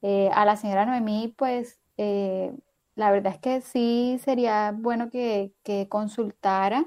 Eh, 0.01 0.29
a 0.33 0.43
la 0.45 0.57
señora 0.57 0.85
Noemí, 0.85 1.33
pues 1.37 1.79
eh, 1.97 2.53
la 2.95 3.11
verdad 3.11 3.33
es 3.33 3.39
que 3.39 3.61
sí 3.61 4.19
sería 4.23 4.73
bueno 4.77 5.09
que, 5.09 5.53
que 5.63 5.87
consultara 5.87 6.85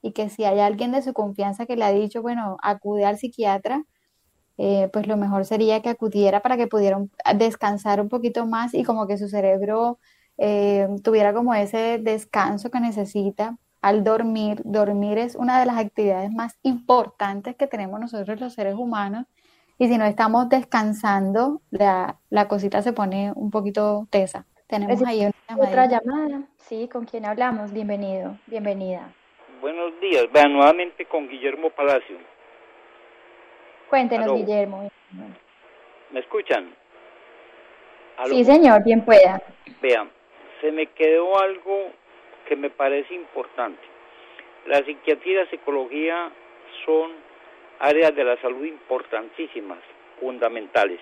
y 0.00 0.12
que 0.12 0.28
si 0.28 0.44
hay 0.44 0.60
alguien 0.60 0.92
de 0.92 1.02
su 1.02 1.12
confianza 1.12 1.66
que 1.66 1.76
le 1.76 1.84
ha 1.84 1.92
dicho, 1.92 2.22
bueno, 2.22 2.56
acude 2.62 3.04
al 3.04 3.18
psiquiatra, 3.18 3.84
eh, 4.58 4.88
pues 4.92 5.06
lo 5.06 5.16
mejor 5.16 5.44
sería 5.44 5.80
que 5.82 5.88
acudiera 5.88 6.40
para 6.40 6.56
que 6.56 6.66
pudieran 6.66 7.10
descansar 7.36 8.00
un 8.00 8.08
poquito 8.08 8.46
más 8.46 8.74
y 8.74 8.84
como 8.84 9.06
que 9.06 9.18
su 9.18 9.28
cerebro 9.28 9.98
eh, 10.38 10.88
tuviera 11.02 11.32
como 11.32 11.54
ese 11.54 11.98
descanso 11.98 12.70
que 12.70 12.80
necesita 12.80 13.58
al 13.80 14.04
dormir. 14.04 14.60
Dormir 14.64 15.18
es 15.18 15.36
una 15.36 15.58
de 15.58 15.66
las 15.66 15.78
actividades 15.78 16.30
más 16.32 16.58
importantes 16.62 17.56
que 17.56 17.66
tenemos 17.66 18.00
nosotros 18.00 18.40
los 18.40 18.54
seres 18.54 18.74
humanos 18.74 19.26
y 19.78 19.88
si 19.88 19.98
no 19.98 20.04
estamos 20.04 20.48
descansando, 20.48 21.62
la, 21.70 22.20
la 22.30 22.46
cosita 22.46 22.82
se 22.82 22.92
pone 22.92 23.32
un 23.34 23.50
poquito 23.50 24.06
tesa. 24.10 24.46
Tenemos 24.68 25.02
ahí 25.02 25.26
una 25.48 25.62
otra 25.62 25.86
llamada. 25.86 26.48
Sí, 26.58 26.88
¿con 26.88 27.04
quién 27.04 27.26
hablamos? 27.26 27.72
Bienvenido, 27.72 28.38
bienvenida. 28.46 29.12
Buenos 29.62 30.00
días, 30.00 30.26
vean 30.32 30.52
nuevamente 30.52 31.04
con 31.04 31.28
Guillermo 31.28 31.70
Palacio. 31.70 32.16
Cuéntenos, 33.88 34.34
Guillermo. 34.34 34.90
¿Me 36.10 36.18
escuchan? 36.18 36.74
Sí, 38.24 38.44
señor, 38.44 38.82
bien 38.82 39.04
pueda. 39.04 39.40
Vean, 39.80 40.10
se 40.60 40.72
me 40.72 40.86
quedó 40.86 41.38
algo 41.38 41.92
que 42.48 42.56
me 42.56 42.70
parece 42.70 43.14
importante. 43.14 43.80
La 44.66 44.78
psiquiatría 44.78 45.32
y 45.32 45.44
la 45.44 45.50
psicología 45.50 46.32
son 46.84 47.12
áreas 47.78 48.16
de 48.16 48.24
la 48.24 48.36
salud 48.40 48.64
importantísimas, 48.64 49.78
fundamentales. 50.18 50.98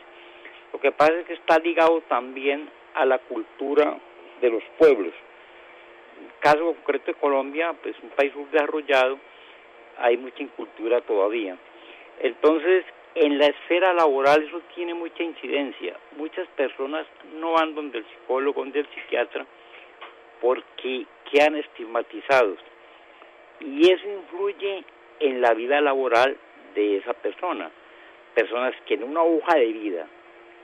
Lo 0.75 0.81
que 0.81 0.93
pasa 0.93 1.15
es 1.15 1.25
que 1.25 1.33
está 1.33 1.59
ligado 1.61 2.03
también 2.11 2.69
a 2.93 3.07
la 3.07 3.17
cultura 3.21 3.97
de 4.43 4.51
los 4.51 4.63
pueblos. 4.77 5.15
Caso 6.41 6.75
concreto 6.75 7.13
de 7.13 7.19
Colombia, 7.19 7.75
pues 7.83 7.95
un 8.03 8.11
país 8.11 8.33
subdesarrollado, 8.33 9.19
hay 9.99 10.17
mucha 10.17 10.43
incultura 10.43 11.01
todavía. 11.03 11.57
Entonces, 12.21 12.85
en 13.15 13.39
la 13.39 13.47
esfera 13.47 13.93
laboral 13.93 14.43
eso 14.45 14.61
tiene 14.75 14.95
mucha 14.95 15.23
incidencia. 15.23 15.97
Muchas 16.17 16.47
personas 16.49 17.07
no 17.35 17.53
van 17.53 17.75
donde 17.75 17.99
el 17.99 18.07
psicólogo, 18.07 18.61
donde 18.61 18.81
el 18.81 18.89
psiquiatra, 18.89 19.45
porque 20.41 21.07
quedan 21.31 21.57
estigmatizados. 21.57 22.59
Y 23.61 23.91
eso 23.91 24.09
influye 24.09 24.85
en 25.19 25.41
la 25.41 25.53
vida 25.55 25.81
laboral 25.81 26.37
de 26.75 26.99
esa 26.99 27.13
persona. 27.15 27.71
Personas 28.35 28.75
que 28.87 28.95
en 28.95 29.03
una 29.03 29.23
hoja 29.23 29.57
de 29.57 29.67
vida 29.67 30.07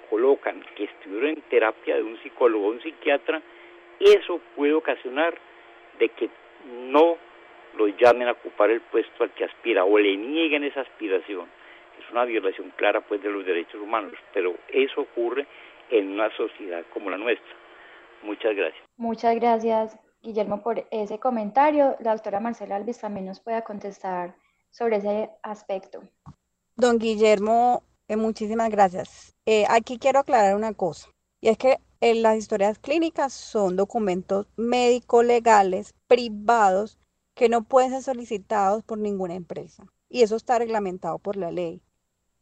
colocan 0.08 0.64
que 0.76 0.84
estuvieron 0.84 1.30
en 1.30 1.42
terapia 1.42 1.96
de 1.96 2.02
un 2.02 2.16
psicólogo 2.22 2.68
o 2.68 2.70
un 2.70 2.80
psiquiatra, 2.80 3.42
eso 4.00 4.40
puede 4.54 4.72
ocasionar 4.72 5.36
de 5.98 6.08
que 6.10 6.30
no 6.90 7.16
lo 7.76 7.88
llamen 7.88 8.28
a 8.28 8.32
ocupar 8.32 8.70
el 8.70 8.80
puesto 8.80 9.24
al 9.24 9.32
que 9.34 9.44
aspira 9.44 9.84
o 9.84 9.98
le 9.98 10.16
nieguen 10.16 10.64
esa 10.64 10.80
aspiración. 10.80 11.48
Es 11.98 12.10
una 12.10 12.24
violación 12.24 12.72
clara 12.76 13.00
pues 13.00 13.22
de 13.22 13.30
los 13.30 13.44
derechos 13.44 13.80
humanos, 13.80 14.14
pero 14.32 14.54
eso 14.68 15.02
ocurre 15.02 15.46
en 15.90 16.12
una 16.12 16.34
sociedad 16.36 16.84
como 16.92 17.10
la 17.10 17.18
nuestra. 17.18 17.54
Muchas 18.22 18.56
gracias. 18.56 18.82
Muchas 18.96 19.36
gracias, 19.36 19.98
Guillermo, 20.22 20.62
por 20.62 20.86
ese 20.90 21.18
comentario. 21.18 21.96
La 22.00 22.12
doctora 22.12 22.40
Marcela 22.40 22.76
Alves 22.76 23.00
también 23.00 23.26
nos 23.26 23.40
pueda 23.40 23.62
contestar 23.62 24.34
sobre 24.70 24.96
ese 24.96 25.30
aspecto. 25.42 26.02
Don 26.76 26.98
Guillermo, 26.98 27.82
eh, 28.08 28.16
muchísimas 28.16 28.70
gracias. 28.70 29.34
Eh, 29.46 29.64
aquí 29.68 29.98
quiero 29.98 30.20
aclarar 30.20 30.56
una 30.56 30.74
cosa, 30.74 31.10
y 31.40 31.48
es 31.48 31.58
que 31.58 31.76
las 32.00 32.36
historias 32.36 32.78
clínicas 32.78 33.32
son 33.32 33.76
documentos 33.76 34.46
médico-legales 34.56 35.94
privados 36.06 36.98
que 37.34 37.48
no 37.48 37.64
pueden 37.64 37.90
ser 37.90 38.02
solicitados 38.02 38.82
por 38.82 38.98
ninguna 38.98 39.34
empresa. 39.34 39.86
Y 40.08 40.22
eso 40.22 40.36
está 40.36 40.58
reglamentado 40.58 41.18
por 41.18 41.36
la 41.36 41.50
ley. 41.50 41.82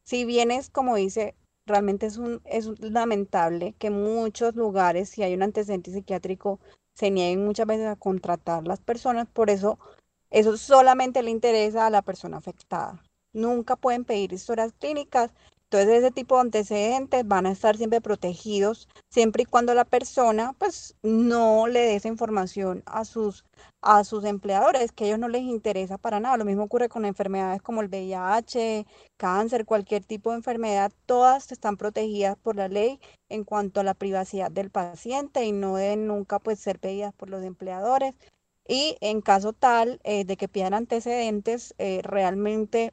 Si 0.04 0.24
bien 0.24 0.50
es, 0.50 0.70
como 0.70 0.96
dice, 0.96 1.34
realmente 1.66 2.06
es, 2.06 2.18
un, 2.18 2.42
es 2.44 2.78
lamentable 2.80 3.74
que 3.78 3.88
en 3.88 4.02
muchos 4.02 4.54
lugares, 4.54 5.08
si 5.08 5.22
hay 5.22 5.34
un 5.34 5.42
antecedente 5.42 5.92
psiquiátrico, 5.92 6.60
se 6.94 7.10
nieguen 7.10 7.44
muchas 7.44 7.66
veces 7.66 7.86
a 7.86 7.96
contratar 7.96 8.66
las 8.66 8.80
personas. 8.80 9.28
Por 9.28 9.50
eso, 9.50 9.78
eso 10.30 10.56
solamente 10.56 11.22
le 11.22 11.30
interesa 11.30 11.86
a 11.86 11.90
la 11.90 12.02
persona 12.02 12.36
afectada. 12.36 13.02
Nunca 13.32 13.76
pueden 13.76 14.04
pedir 14.04 14.32
historias 14.32 14.72
clínicas 14.72 15.32
entonces 15.80 16.04
ese 16.04 16.12
tipo 16.12 16.36
de 16.36 16.42
antecedentes 16.42 17.26
van 17.26 17.46
a 17.46 17.50
estar 17.50 17.76
siempre 17.76 18.00
protegidos, 18.00 18.88
siempre 19.10 19.42
y 19.42 19.46
cuando 19.46 19.74
la 19.74 19.84
persona 19.84 20.54
pues 20.56 20.94
no 21.02 21.66
le 21.66 21.80
dé 21.80 21.96
esa 21.96 22.06
información 22.06 22.84
a 22.86 23.04
sus, 23.04 23.44
a 23.82 24.04
sus 24.04 24.24
empleadores, 24.24 24.92
que 24.92 25.04
a 25.04 25.06
ellos 25.08 25.18
no 25.18 25.28
les 25.28 25.42
interesa 25.42 25.98
para 25.98 26.20
nada. 26.20 26.36
Lo 26.36 26.44
mismo 26.44 26.62
ocurre 26.62 26.88
con 26.88 27.04
enfermedades 27.04 27.60
como 27.60 27.80
el 27.80 27.88
VIH, 27.88 28.86
cáncer, 29.16 29.64
cualquier 29.64 30.04
tipo 30.04 30.30
de 30.30 30.36
enfermedad, 30.36 30.92
todas 31.06 31.50
están 31.50 31.76
protegidas 31.76 32.36
por 32.36 32.54
la 32.54 32.68
ley 32.68 33.00
en 33.28 33.42
cuanto 33.42 33.80
a 33.80 33.84
la 33.84 33.94
privacidad 33.94 34.52
del 34.52 34.70
paciente 34.70 35.44
y 35.44 35.50
no 35.50 35.74
deben 35.74 36.06
nunca 36.06 36.38
pues 36.38 36.60
ser 36.60 36.78
pedidas 36.78 37.12
por 37.14 37.30
los 37.30 37.42
empleadores. 37.42 38.14
Y 38.68 38.96
en 39.00 39.20
caso 39.22 39.52
tal 39.52 40.00
eh, 40.04 40.24
de 40.24 40.36
que 40.36 40.48
pidan 40.48 40.74
antecedentes, 40.74 41.74
eh, 41.78 42.00
realmente 42.04 42.92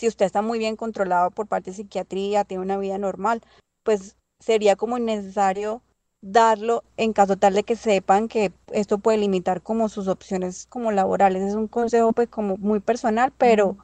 si 0.00 0.08
usted 0.08 0.24
está 0.24 0.40
muy 0.40 0.58
bien 0.58 0.76
controlado 0.76 1.30
por 1.30 1.46
parte 1.46 1.70
de 1.70 1.76
psiquiatría, 1.76 2.44
tiene 2.44 2.62
una 2.62 2.78
vida 2.78 2.96
normal, 2.96 3.42
pues 3.82 4.16
sería 4.38 4.74
como 4.74 4.96
innecesario 4.96 5.82
darlo 6.22 6.84
en 6.96 7.12
caso 7.12 7.36
tal 7.36 7.52
de 7.52 7.64
que 7.64 7.76
sepan 7.76 8.26
que 8.26 8.50
esto 8.72 8.96
puede 8.96 9.18
limitar 9.18 9.60
como 9.60 9.90
sus 9.90 10.08
opciones 10.08 10.66
como 10.70 10.90
laborales. 10.90 11.42
Es 11.42 11.54
un 11.54 11.68
consejo 11.68 12.14
pues 12.14 12.28
como 12.28 12.56
muy 12.56 12.80
personal, 12.80 13.30
pero, 13.36 13.76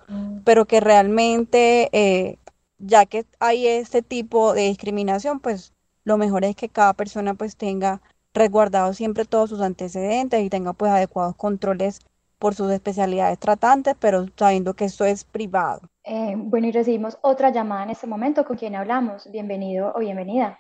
pero 0.45 0.65
que 0.65 0.81
realmente 0.81 1.91
eh, 1.93 2.39
ya 2.79 3.05
que 3.05 3.27
hay 3.39 3.67
este 3.67 4.01
tipo 4.01 4.55
de 4.55 4.63
discriminación, 4.63 5.41
pues 5.41 5.75
lo 6.05 6.17
mejor 6.17 6.47
es 6.47 6.57
que 6.57 6.71
cada 6.71 6.95
persona 6.95 7.35
pues 7.35 7.57
tenga 7.57 8.01
resguardado 8.33 8.95
siempre 8.95 9.27
todos 9.27 9.51
sus 9.51 9.61
antecedentes 9.61 10.43
y 10.43 10.49
tenga 10.49 10.73
pues 10.73 10.93
adecuados 10.93 11.37
controles 11.37 12.01
por 12.39 12.55
sus 12.55 12.71
especialidades 12.71 13.39
tratantes, 13.39 13.95
pero 14.01 14.27
sabiendo 14.37 14.75
que 14.75 14.85
esto 14.85 15.05
es 15.05 15.25
privado. 15.25 15.81
Eh, 16.05 16.35
bueno, 16.37 16.67
y 16.67 16.73
recibimos 16.73 17.19
otra 17.23 17.51
llamada 17.51 17.85
en 17.85 17.91
este 17.91 18.07
momento. 18.07 18.45
¿Con 18.45 18.57
quién 18.57 18.77
hablamos? 18.77 19.31
Bienvenido 19.31 19.93
o 19.95 20.01
bienvenida. 20.01 20.59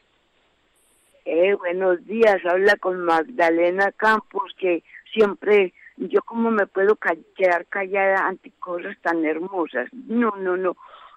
Eh, 1.24 1.54
buenos 1.54 2.04
días, 2.06 2.38
habla 2.44 2.76
con 2.76 3.00
Magdalena 3.04 3.90
Campos, 3.92 4.54
que 4.58 4.84
siempre, 5.12 5.74
yo 5.96 6.22
como 6.22 6.50
me 6.50 6.66
puedo 6.66 6.96
quedar 7.36 7.66
callada 7.66 8.26
ante 8.26 8.52
cosas 8.60 8.96
tan 9.02 9.24
hermosas. 9.24 9.88
No, 9.92 10.30
no, 10.36 10.56
no, 10.56 10.76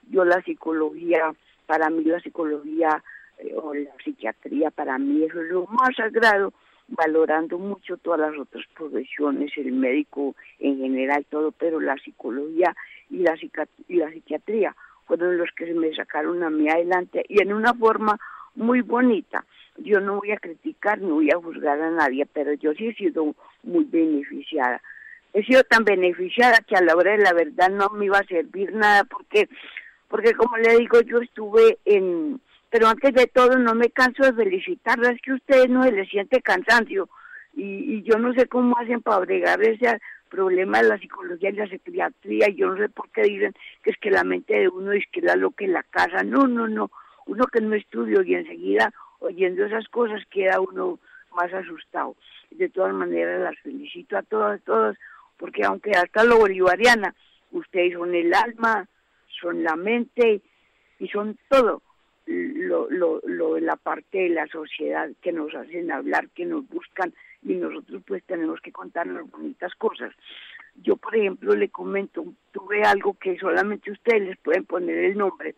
yo 0.10 0.26
la 0.26 0.42
psicología, 0.42 1.32
para 1.68 1.90
mí 1.92 2.04
la 2.04 2.20
psicología 2.20 3.04
eh, 3.38 3.54
o 3.56 3.74
la 3.76 3.92
psiquiatría, 4.04 4.72
para 4.72 4.98
mí 4.98 5.24
eso 5.24 5.42
es 5.42 5.50
lo 5.52 5.68
más 5.68 5.96
sagrado 5.96 6.54
valorando 6.92 7.58
mucho 7.58 7.98
todas 7.98 8.20
las 8.20 8.40
otras 8.40 8.66
profesiones, 8.76 9.52
el 9.58 9.72
médico 9.72 10.36
en 10.60 10.78
general, 10.78 11.26
todo, 11.30 11.52
pero 11.52 11.80
la 11.80 11.96
psicología 11.98 12.76
y 13.10 13.20
la, 13.20 13.38
y 13.88 13.96
la 13.98 14.12
psiquiatría 14.12 14.76
fueron 15.06 15.38
los 15.38 15.50
que 15.56 15.74
me 15.74 15.94
sacaron 15.96 16.44
a 16.44 16.50
mí 16.50 16.70
adelante 16.70 17.26
y 17.28 17.42
en 17.42 17.54
una 17.54 17.74
forma 17.74 18.20
muy 18.56 18.82
bonita. 18.82 19.46
Yo 19.78 20.00
no 20.00 20.18
voy 20.18 20.32
a 20.32 20.38
criticar 20.38 21.00
ni 21.00 21.10
voy 21.10 21.30
a 21.32 21.38
juzgar 21.38 21.82
a 21.82 21.92
nadie, 21.92 22.26
pero 22.26 22.54
yo 22.54 22.74
sí 22.74 22.88
he 22.88 22.94
sido 22.94 23.34
muy 23.64 23.86
beneficiada. 23.86 24.82
He 25.34 25.44
sido 25.44 25.64
tan 25.64 25.86
beneficiada 25.86 26.60
que 26.68 26.76
a 26.76 26.82
la 26.82 26.96
hora 26.96 27.12
de 27.12 27.20
la 27.20 27.34
verdad 27.34 27.70
no 27.70 27.90
me 27.90 28.06
iba 28.06 28.18
a 28.18 28.26
servir 28.26 28.74
nada 28.74 29.04
porque, 29.04 29.48
porque 30.08 30.34
como 30.34 30.58
le 30.58 30.78
digo, 30.78 31.02
yo 31.02 31.20
estuve 31.20 31.78
en, 31.86 32.42
pero 32.70 32.88
antes 32.88 33.14
de 33.14 33.28
todo 33.28 33.58
no 33.58 33.74
me 33.74 33.90
canso 33.90 34.24
de 34.24 34.34
felicitarla, 34.34 35.12
es 35.12 35.22
que 35.22 35.32
a 35.32 35.36
ustedes 35.36 35.70
no 35.70 35.84
se 35.84 35.92
les 35.92 36.10
siente 36.10 36.42
cansancio 36.42 37.10
y, 37.54 37.64
y 37.64 38.04
yo 38.04 38.18
no 38.20 38.34
sé 38.34 38.48
cómo 38.48 38.78
hacen 38.78 39.02
para 39.02 39.20
bregar 39.20 39.62
ese 39.62 40.00
problema 40.30 40.82
de 40.82 40.90
la 40.90 41.00
psicología 41.00 41.50
y 41.50 41.54
la 41.54 41.68
psiquiatría 41.68 42.50
y 42.50 42.56
yo 42.56 42.68
no 42.68 42.78
sé 42.78 42.90
por 42.90 43.10
qué 43.10 43.24
dicen 43.24 43.54
que 43.84 43.92
es 43.92 43.98
que 43.98 44.12
la 44.12 44.24
mente 44.24 44.54
de 44.54 44.70
uno 44.70 44.92
es 44.92 45.04
que 45.12 45.22
la 45.22 45.36
lo 45.36 45.52
que 45.52 45.68
la 45.68 45.84
casa, 45.84 46.24
no, 46.24 46.48
no, 46.48 46.68
no, 46.68 46.92
uno 47.26 47.46
que 47.48 47.62
no 47.62 47.76
estudia 47.76 48.22
y 48.24 48.36
enseguida 48.36 48.94
oyendo 49.20 49.66
esas 49.66 49.88
cosas 49.90 50.22
queda 50.30 50.60
uno 50.60 51.00
más 51.36 51.52
asustado. 51.54 52.16
De 52.52 52.70
todas 52.70 52.94
maneras 52.94 53.42
las 53.42 53.60
felicito 53.60 54.18
a 54.18 54.24
todas, 54.24 54.62
todas, 54.64 54.98
porque 55.38 55.64
aunque 55.64 55.92
hasta 55.92 56.24
lo 56.24 56.38
bolivariana, 56.38 57.14
ustedes 57.52 57.94
son 57.94 58.14
el 58.16 58.34
alma, 58.34 58.88
son 59.42 59.64
la 59.64 59.76
mente 59.76 60.42
y 61.00 61.08
son 61.08 61.38
todo 61.48 61.82
lo, 62.30 62.90
lo, 62.90 63.22
lo 63.26 63.56
de 63.56 63.62
la 63.62 63.76
parte 63.76 64.20
de 64.20 64.30
la 64.30 64.48
sociedad 64.48 65.10
que 65.22 65.32
nos 65.32 65.54
hacen 65.56 65.92
hablar, 65.92 66.30
que 66.30 66.46
nos 66.46 66.68
buscan 66.70 67.14
y 67.42 67.56
nosotros 67.56 68.04
pues 68.06 68.24
tenemos 68.26 68.62
que 68.62 68.72
contarnos 68.72 69.30
bonitas 69.32 69.74
cosas. 69.76 70.14
Yo, 70.76 70.96
por 70.96 71.16
ejemplo, 71.16 71.56
le 71.56 71.70
comento, 71.70 72.24
tuve 72.52 72.84
algo 72.84 73.16
que 73.16 73.38
solamente 73.38 73.92
ustedes 73.92 74.22
les 74.22 74.38
pueden 74.38 74.66
poner 74.66 74.98
el 74.98 75.18
nombre. 75.18 75.56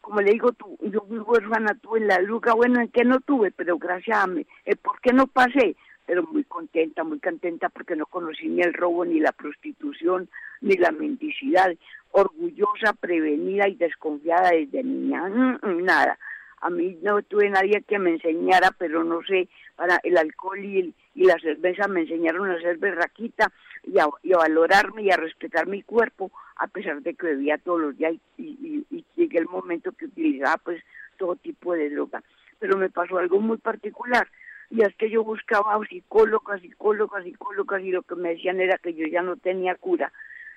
Como 0.00 0.20
le 0.20 0.32
digo, 0.32 0.52
tú, 0.52 0.76
yo 0.82 1.00
fui 1.08 1.18
huérfana, 1.18 1.74
tuve 1.80 2.00
la 2.00 2.20
luga, 2.20 2.54
bueno, 2.54 2.80
¿en 2.80 2.88
qué 2.88 3.04
no 3.04 3.20
tuve? 3.20 3.50
Pero 3.52 3.78
gracias 3.78 4.18
a 4.18 4.26
mí, 4.26 4.44
¿por 4.82 5.00
qué 5.00 5.12
no 5.12 5.26
pasé? 5.26 5.76
Pero 6.06 6.24
muy 6.24 6.44
contenta, 6.44 7.04
muy 7.04 7.20
contenta 7.20 7.68
porque 7.68 7.96
no 7.96 8.06
conocí 8.06 8.48
ni 8.48 8.60
el 8.62 8.74
robo, 8.74 9.04
ni 9.04 9.20
la 9.20 9.32
prostitución, 9.32 10.28
ni 10.60 10.76
la 10.76 10.90
mendicidad. 10.90 11.72
Orgullosa, 12.10 12.92
prevenida 12.92 13.68
y 13.68 13.74
desconfiada 13.76 14.50
desde 14.50 14.82
niña, 14.82 15.28
nada. 15.28 16.18
A 16.60 16.70
mí 16.70 16.98
no 17.02 17.22
tuve 17.22 17.50
nadie 17.50 17.82
que 17.82 17.98
me 17.98 18.10
enseñara, 18.10 18.70
pero 18.78 19.02
no 19.02 19.22
sé, 19.22 19.48
para 19.76 19.98
el 20.02 20.16
alcohol 20.16 20.64
y, 20.64 20.94
la 21.14 21.38
cerveza 21.38 21.88
me 21.88 22.02
enseñaron 22.02 22.50
a 22.50 22.60
ser 22.60 22.78
berraquita 22.78 23.52
y 23.84 23.98
a, 23.98 24.36
valorarme 24.36 25.02
y 25.02 25.10
a 25.10 25.16
respetar 25.16 25.66
mi 25.66 25.82
cuerpo, 25.82 26.30
a 26.56 26.66
pesar 26.68 27.02
de 27.02 27.14
que 27.14 27.26
bebía 27.26 27.58
todos 27.58 27.80
los 27.80 27.96
días 27.96 28.14
y, 28.38 28.84
y, 28.90 29.04
llegué 29.16 29.38
el 29.38 29.46
momento 29.46 29.92
que 29.92 30.06
utilizaba 30.06 30.56
pues 30.58 30.82
todo 31.18 31.36
tipo 31.36 31.74
de 31.74 31.90
droga. 31.90 32.22
Pero 32.58 32.76
me 32.76 32.90
pasó 32.90 33.18
algo 33.18 33.40
muy 33.40 33.58
particular 33.58 34.28
y 34.72 34.80
es 34.80 34.94
que 34.96 35.10
yo 35.10 35.22
buscaba 35.22 35.78
psicólogas, 35.86 36.62
psicólogas, 36.62 37.24
psicólogas 37.24 37.82
y 37.82 37.90
lo 37.90 38.02
que 38.02 38.14
me 38.14 38.30
decían 38.30 38.58
era 38.58 38.78
que 38.78 38.94
yo 38.94 39.06
ya 39.06 39.20
no 39.20 39.36
tenía 39.36 39.74
cura. 39.74 40.10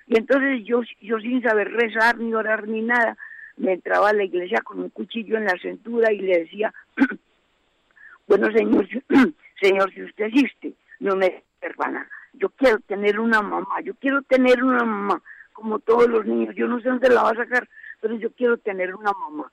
Y 0.08 0.18
entonces 0.18 0.64
yo, 0.64 0.84
yo 1.02 1.20
sin 1.20 1.42
saber 1.42 1.70
rezar, 1.74 2.18
ni 2.18 2.34
orar, 2.34 2.66
ni 2.66 2.82
nada, 2.82 3.18
me 3.58 3.74
entraba 3.74 4.10
a 4.10 4.14
la 4.14 4.24
iglesia 4.24 4.62
con 4.62 4.80
un 4.80 4.90
cuchillo 4.90 5.36
en 5.36 5.44
la 5.44 5.58
cintura 5.62 6.14
y 6.14 6.20
le 6.20 6.40
decía, 6.40 6.74
bueno 8.28 8.50
señor, 8.54 8.88
señor, 9.62 9.94
si 9.94 10.04
usted 10.04 10.26
existe, 10.28 10.72
no 11.02 11.18
me 11.18 11.44
hermana, 11.60 12.08
yo 12.32 12.48
quiero 12.52 12.80
tener 12.88 13.20
una 13.20 13.42
mamá, 13.42 13.82
yo 13.84 13.96
quiero 13.96 14.22
tener 14.22 14.64
una 14.64 14.86
mamá, 14.86 15.22
como 15.52 15.80
todos 15.80 16.08
los 16.08 16.26
niños, 16.26 16.56
yo 16.56 16.68
no 16.68 16.80
sé 16.80 16.88
dónde 16.88 17.10
la 17.10 17.24
va 17.24 17.32
a 17.32 17.36
sacar, 17.36 17.68
pero 18.00 18.16
yo 18.16 18.32
quiero 18.32 18.56
tener 18.56 18.96
una 18.96 19.12
mamá. 19.12 19.52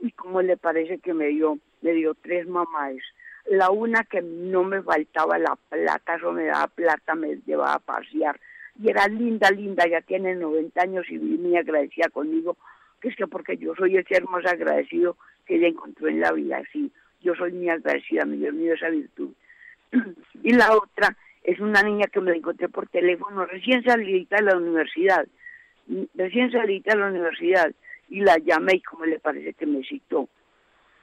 Y 0.00 0.12
como 0.12 0.42
le 0.42 0.58
parece 0.58 0.98
que 0.98 1.14
me 1.14 1.28
dio, 1.28 1.56
me 1.80 1.92
dio 1.92 2.14
tres 2.14 2.46
mamás 2.46 2.96
la 3.46 3.70
una 3.70 4.04
que 4.04 4.22
no 4.22 4.64
me 4.64 4.82
faltaba 4.82 5.38
la 5.38 5.56
plata, 5.68 6.16
eso 6.16 6.32
me 6.32 6.44
daba 6.44 6.68
plata, 6.68 7.14
me 7.14 7.36
llevaba 7.46 7.74
a 7.74 7.78
pasear. 7.78 8.38
Y 8.80 8.88
era 8.88 9.06
linda, 9.08 9.50
linda, 9.50 9.86
ya 9.86 10.00
tiene 10.00 10.34
90 10.34 10.80
años 10.80 11.04
y 11.10 11.18
muy 11.18 11.56
agradecida 11.56 12.08
conmigo, 12.08 12.56
que 13.00 13.08
es 13.08 13.16
que 13.16 13.26
porque 13.26 13.56
yo 13.56 13.74
soy 13.74 13.96
el 13.96 14.06
ser 14.06 14.24
más 14.24 14.46
agradecido 14.46 15.16
que 15.46 15.56
ella 15.56 15.68
encontró 15.68 16.08
en 16.08 16.20
la 16.20 16.32
vida, 16.32 16.62
sí, 16.72 16.90
yo 17.20 17.34
soy 17.34 17.52
muy 17.52 17.68
agradecida, 17.68 18.24
mi 18.24 18.38
Dios 18.38 18.54
mío, 18.54 18.74
esa 18.74 18.88
virtud. 18.88 19.32
y 20.42 20.52
la 20.52 20.74
otra 20.76 21.16
es 21.42 21.58
una 21.60 21.82
niña 21.82 22.06
que 22.06 22.20
me 22.20 22.36
encontré 22.36 22.68
por 22.68 22.88
teléfono, 22.88 23.44
recién 23.46 23.82
salida 23.82 24.36
de 24.36 24.42
la 24.44 24.56
universidad, 24.56 25.26
recién 26.14 26.50
salida 26.52 26.94
de 26.94 27.00
la 27.00 27.08
universidad, 27.08 27.72
y 28.08 28.20
la 28.20 28.38
llamé 28.38 28.76
y 28.76 28.82
como 28.82 29.04
le 29.04 29.18
parece 29.18 29.54
que 29.54 29.66
me 29.66 29.82
citó. 29.82 30.28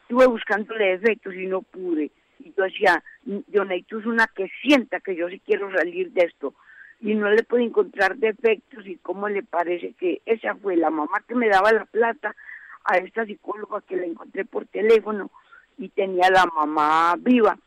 Estuve 0.04 0.28
buscándole 0.28 0.98
defectos 0.98 1.36
y 1.36 1.46
no 1.46 1.62
pude 1.62 2.12
y 2.40 2.54
yo 2.58 2.64
decía, 2.64 3.04
Neito 3.26 4.00
es 4.00 4.06
una 4.06 4.28
que 4.28 4.50
sienta 4.62 5.00
que 5.00 5.16
yo 5.16 5.30
sí 5.30 5.42
quiero 5.46 5.72
salir 5.72 6.12
de 6.12 6.26
esto 6.26 6.54
y 7.02 7.16
no 7.16 7.30
le 7.30 7.44
puedo 7.44 7.64
encontrar 7.64 8.18
defectos 8.18 8.86
y 8.86 8.98
cómo 8.98 9.30
le 9.30 9.44
parece 9.44 9.94
que 9.94 10.22
esa 10.26 10.56
fue 10.56 10.76
la 10.76 10.90
mamá 10.90 11.24
que 11.28 11.36
me 11.36 11.48
daba 11.48 11.72
la 11.72 11.86
plata 11.86 12.36
a 12.84 12.98
esta 12.98 13.26
psicóloga 13.26 13.82
que 13.82 13.96
la 13.96 14.06
encontré 14.06 14.46
por 14.46 14.66
teléfono 14.68 15.30
y 15.78 15.90
tenía 15.90 16.30
la 16.30 16.46
mamá 16.46 17.16
viva, 17.18 17.58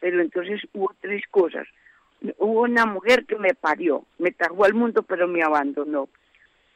pero 0.00 0.20
entonces 0.20 0.60
hubo 0.74 0.94
tres 1.00 1.22
cosas. 1.30 1.66
Hubo 2.38 2.62
una 2.62 2.86
mujer 2.86 3.24
que 3.26 3.36
me 3.36 3.54
parió, 3.54 4.04
me 4.18 4.30
trajo 4.30 4.64
al 4.64 4.74
mundo 4.74 5.02
pero 5.02 5.26
me 5.26 5.42
abandonó. 5.42 6.08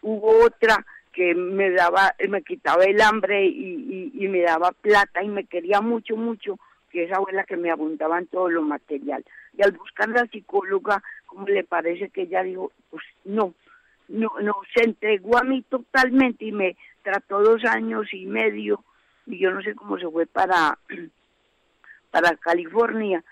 Hubo 0.03 0.45
otra 0.45 0.85
que 1.13 1.35
me 1.35 1.71
daba, 1.71 2.15
me 2.29 2.43
quitaba 2.43 2.85
el 2.85 3.01
hambre 3.01 3.47
y 3.47 4.29
me 4.29 4.43
daba 4.43 4.73
plata 4.73 5.23
y 5.23 5.29
me 5.29 5.45
quería 5.45 5.81
mucho, 5.81 6.17
mucho, 6.17 6.59
que 6.91 7.05
esa 7.05 7.17
abuela 7.17 7.45
que 7.45 7.57
me 7.57 7.71
abundaba 7.71 8.19
en 8.19 8.27
todo 8.27 8.49
lo 8.49 8.63
material. 8.63 9.25
Y 9.57 9.63
al 9.63 9.73
buscar 9.73 10.09
la 10.09 10.27
psicóloga, 10.27 11.03
como 11.27 11.47
le 11.47 11.65
parece 11.65 12.11
que 12.11 12.23
ella 12.23 12.43
dijo, 12.43 12.73
pues 12.91 13.05
no, 13.25 13.55
no, 14.09 14.31
no, 14.41 14.55
se 14.75 14.85
entregó 14.85 15.39
a 15.39 15.45
mí 15.45 15.63
totalmente 15.63 16.45
y 16.45 16.53
me 16.53 16.77
trató 17.03 17.43
dos 17.43 17.65
años 17.65 18.13
y 18.13 18.27
medio 18.27 18.85
y 19.27 19.39
yo 19.39 19.51
no 19.51 19.63
sé 19.63 19.75
cómo 19.75 19.99
se 19.99 20.09
fue 20.09 20.27
para, 20.27 20.79
para 22.11 22.37
California 22.37 23.23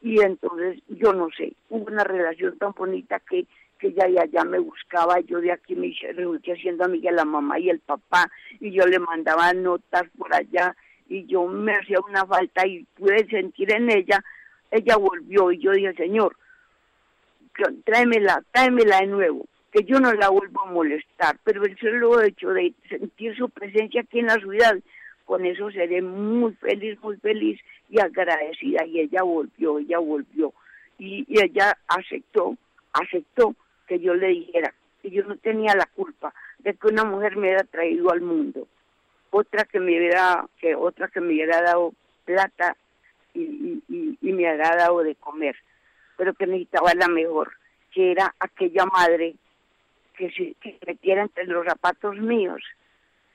y 0.00 0.20
entonces 0.20 0.80
yo 0.88 1.12
no 1.12 1.28
sé, 1.36 1.54
hubo 1.68 1.86
una 1.86 2.04
relación 2.04 2.58
tan 2.58 2.72
bonita 2.72 3.20
que 3.20 3.46
que 3.82 3.88
ella 3.88 4.08
ya, 4.08 4.24
ya 4.26 4.44
me 4.44 4.60
buscaba, 4.60 5.18
yo 5.20 5.40
de 5.40 5.50
aquí 5.50 5.74
me 5.74 5.92
resulté 6.12 6.52
haciendo 6.52 6.84
amiga 6.84 7.10
de 7.10 7.16
la 7.16 7.24
mamá 7.24 7.58
y 7.58 7.68
el 7.68 7.80
papá, 7.80 8.30
y 8.60 8.70
yo 8.70 8.86
le 8.86 9.00
mandaba 9.00 9.52
notas 9.52 10.04
por 10.16 10.32
allá, 10.32 10.76
y 11.08 11.26
yo 11.26 11.46
me 11.46 11.74
hacía 11.74 11.98
una 12.00 12.26
falta 12.26 12.66
y 12.66 12.84
pude 12.96 13.26
sentir 13.28 13.72
en 13.72 13.90
ella, 13.90 14.22
ella 14.70 14.96
volvió 14.96 15.52
y 15.52 15.58
yo 15.58 15.72
dije, 15.72 15.94
Señor, 15.94 16.36
tráemela, 17.84 18.42
tráemela 18.50 19.00
de 19.00 19.06
nuevo, 19.06 19.46
que 19.70 19.84
yo 19.84 20.00
no 20.00 20.12
la 20.12 20.28
vuelvo 20.30 20.62
a 20.62 20.70
molestar, 20.70 21.38
pero 21.44 21.64
el 21.64 21.78
solo 21.78 22.22
hecho 22.22 22.50
de 22.50 22.72
sentir 22.88 23.36
su 23.36 23.48
presencia 23.50 24.02
aquí 24.02 24.20
en 24.20 24.26
la 24.26 24.36
ciudad, 24.36 24.78
con 25.24 25.46
eso 25.46 25.70
seré 25.70 26.02
muy 26.02 26.52
feliz, 26.54 26.98
muy 27.02 27.16
feliz 27.16 27.60
y 27.88 28.00
agradecida. 28.00 28.84
Y 28.84 29.00
ella 29.00 29.22
volvió, 29.22 29.78
ella 29.78 29.98
volvió. 29.98 30.52
Y, 30.98 31.24
y 31.28 31.42
ella 31.42 31.78
aceptó, 31.88 32.56
aceptó 32.92 33.54
que 33.86 33.98
yo 33.98 34.14
le 34.14 34.28
dijera 34.28 34.74
que 35.00 35.10
yo 35.10 35.24
no 35.24 35.36
tenía 35.36 35.74
la 35.74 35.86
culpa 35.94 36.34
de 36.58 36.74
que 36.74 36.88
una 36.88 37.04
mujer 37.04 37.36
me 37.36 37.54
haya 37.54 37.64
traído 37.64 38.10
al 38.10 38.20
mundo 38.20 38.66
otra 39.32 39.64
que 39.64 39.80
me 39.80 39.98
hubiera, 39.98 40.46
que 40.60 40.74
otra 40.74 41.08
que 41.08 41.20
me 41.20 41.28
hubiera 41.28 41.62
dado 41.62 41.92
plata 42.24 42.76
y, 43.34 43.82
y, 43.88 44.18
y, 44.20 44.32
me 44.32 44.44
hubiera 44.44 44.76
dado 44.76 45.02
de 45.02 45.14
comer, 45.16 45.56
pero 46.16 46.34
que 46.34 46.46
necesitaba 46.46 46.92
la 46.94 47.08
mejor, 47.08 47.52
que 47.90 48.12
era 48.12 48.34
aquella 48.38 48.84
madre 48.86 49.34
que 50.14 50.30
se 50.32 50.54
que 50.60 50.78
metiera 50.86 51.22
entre 51.22 51.46
los 51.46 51.64
zapatos 51.64 52.16
míos 52.18 52.62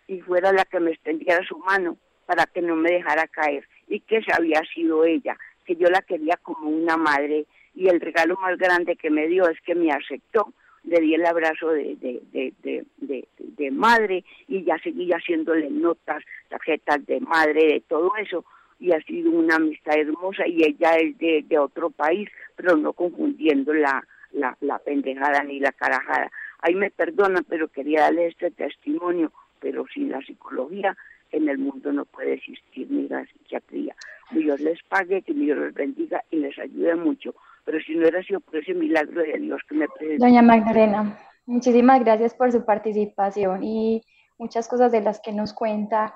y 0.07 0.21
fuera 0.21 0.53
la 0.53 0.65
que 0.65 0.79
me 0.79 0.91
extendiera 0.91 1.43
su 1.45 1.57
mano 1.57 1.97
para 2.27 2.45
que 2.45 2.61
no 2.61 2.75
me 2.75 2.91
dejara 2.91 3.27
caer 3.27 3.67
y 3.87 3.99
que 4.01 4.17
esa 4.17 4.35
había 4.37 4.61
sido 4.73 5.03
ella, 5.03 5.35
que 5.65 5.75
yo 5.75 5.89
la 5.89 6.03
quería 6.03 6.37
como 6.37 6.69
una 6.69 6.95
madre 6.95 7.45
y 7.73 7.89
el 7.89 7.99
regalo 7.99 8.37
más 8.37 8.55
grande 8.57 8.95
que 8.95 9.09
me 9.09 9.27
dio 9.27 9.49
es 9.49 9.59
que 9.61 9.73
me 9.73 9.91
aceptó 9.91 10.53
le 10.87 11.01
di 11.01 11.13
el 11.13 11.25
abrazo 11.25 11.69
de, 11.71 11.95
de, 11.99 12.53
de, 12.63 13.25
de, 13.37 13.71
madre 13.71 14.23
y 14.47 14.63
ya 14.63 14.77
seguí 14.79 15.11
haciéndole 15.11 15.69
notas, 15.69 16.23
tarjetas 16.49 17.05
de 17.05 17.19
madre, 17.19 17.73
de 17.73 17.83
todo 17.87 18.11
eso. 18.17 18.45
Y 18.79 18.91
ha 18.91 19.01
sido 19.01 19.31
una 19.31 19.55
amistad 19.55 19.97
hermosa 19.97 20.47
y 20.47 20.63
ella 20.63 20.95
es 20.95 21.17
de, 21.17 21.43
de 21.47 21.57
otro 21.57 21.89
país, 21.89 22.29
pero 22.55 22.77
no 22.77 22.93
confundiendo 22.93 23.73
la, 23.73 24.05
la, 24.31 24.79
pendejada 24.79 25.43
ni 25.43 25.59
la 25.59 25.71
carajada. 25.71 26.31
Ahí 26.59 26.75
me 26.75 26.89
perdonan, 26.89 27.43
pero 27.47 27.67
quería 27.67 28.01
darle 28.01 28.27
este 28.27 28.51
testimonio, 28.51 29.31
pero 29.59 29.85
sin 29.93 30.11
la 30.11 30.21
psicología 30.21 30.95
en 31.31 31.49
el 31.49 31.57
mundo 31.57 31.91
no 31.91 32.05
puede 32.05 32.33
existir 32.33 32.89
ni 32.89 33.07
la 33.07 33.25
psiquiatría. 33.25 33.95
Dios 34.31 34.59
les 34.61 34.81
pague, 34.83 35.21
que 35.21 35.33
Dios 35.33 35.57
les 35.57 35.73
bendiga 35.73 36.23
y 36.31 36.37
les 36.37 36.57
ayude 36.57 36.95
mucho 36.95 37.35
pero 37.67 37.81
si 37.81 37.95
no 37.95 38.07
era 38.07 38.23
sido 38.23 38.39
por 38.39 38.55
ese 38.55 38.73
milagro 38.73 39.21
de 39.21 39.39
Dios 39.39 39.59
que 39.67 39.75
me 39.75 39.89
presentó. 39.89 40.25
Doña 40.25 40.41
Magdalena, 40.41 41.19
muchísimas 41.45 41.99
gracias 41.99 42.33
por 42.33 42.49
su 42.49 42.63
participación 42.63 43.61
y 43.61 44.01
muchas 44.37 44.69
cosas 44.69 44.93
de 44.93 45.01
las 45.01 45.19
que 45.19 45.33
nos 45.33 45.53
cuenta 45.53 46.15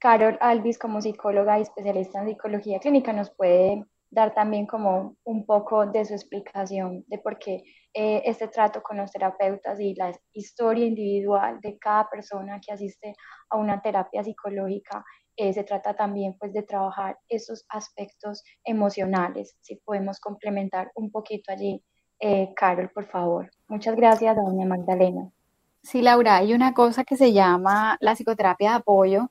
Carol 0.00 0.36
Alvis 0.40 0.76
como 0.76 1.00
psicóloga 1.00 1.60
y 1.60 1.62
especialista 1.62 2.20
en 2.20 2.30
psicología 2.30 2.80
clínica 2.80 3.12
nos 3.12 3.30
puede 3.30 3.84
dar 4.10 4.34
también 4.34 4.66
como 4.66 5.16
un 5.22 5.46
poco 5.46 5.86
de 5.86 6.04
su 6.04 6.14
explicación 6.14 7.04
de 7.06 7.18
por 7.18 7.38
qué 7.38 7.62
eh, 7.94 8.22
este 8.24 8.48
trato 8.48 8.82
con 8.82 8.96
los 8.96 9.12
terapeutas 9.12 9.78
y 9.78 9.94
la 9.94 10.10
historia 10.32 10.86
individual 10.86 11.60
de 11.60 11.78
cada 11.78 12.08
persona 12.10 12.60
que 12.60 12.72
asiste 12.72 13.14
a 13.50 13.58
una 13.58 13.80
terapia 13.80 14.24
psicológica 14.24 15.04
eh, 15.40 15.52
se 15.52 15.62
trata 15.62 15.94
también 15.94 16.34
pues 16.36 16.52
de 16.52 16.64
trabajar 16.64 17.16
esos 17.28 17.64
aspectos 17.68 18.42
emocionales. 18.64 19.56
Si 19.60 19.76
podemos 19.76 20.18
complementar 20.18 20.90
un 20.96 21.12
poquito 21.12 21.52
allí, 21.52 21.80
eh, 22.18 22.52
Carol, 22.56 22.90
por 22.90 23.06
favor. 23.06 23.48
Muchas 23.68 23.94
gracias, 23.94 24.34
doña 24.34 24.66
Magdalena. 24.66 25.30
Sí, 25.80 26.02
Laura, 26.02 26.38
hay 26.38 26.54
una 26.54 26.74
cosa 26.74 27.04
que 27.04 27.16
se 27.16 27.32
llama 27.32 27.96
la 28.00 28.16
psicoterapia 28.16 28.70
de 28.70 28.76
apoyo, 28.78 29.30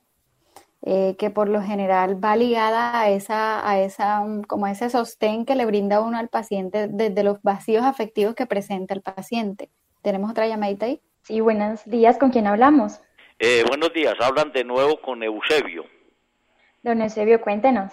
eh, 0.80 1.14
que 1.18 1.28
por 1.28 1.50
lo 1.50 1.60
general 1.60 2.24
va 2.24 2.36
ligada 2.36 2.98
a 2.98 3.10
esa, 3.10 3.68
a 3.68 3.78
esa, 3.78 4.24
como 4.46 4.66
ese 4.66 4.88
sostén 4.88 5.44
que 5.44 5.56
le 5.56 5.66
brinda 5.66 6.00
uno 6.00 6.16
al 6.16 6.30
paciente 6.30 6.88
desde 6.88 7.22
los 7.22 7.42
vacíos 7.42 7.84
afectivos 7.84 8.34
que 8.34 8.46
presenta 8.46 8.94
el 8.94 9.02
paciente. 9.02 9.68
¿Tenemos 10.00 10.30
otra 10.30 10.48
llamadita 10.48 10.86
ahí? 10.86 11.02
Sí, 11.20 11.42
buenos 11.42 11.84
días, 11.84 12.16
¿con 12.16 12.30
quién 12.30 12.46
hablamos? 12.46 13.02
buenos 13.68 13.92
días, 13.92 14.14
hablan 14.20 14.50
de 14.50 14.64
nuevo 14.64 15.00
con 15.00 15.22
Eusebio. 15.22 15.84
Don 16.82 17.02
Eusebio, 17.02 17.40
cuéntenos. 17.40 17.92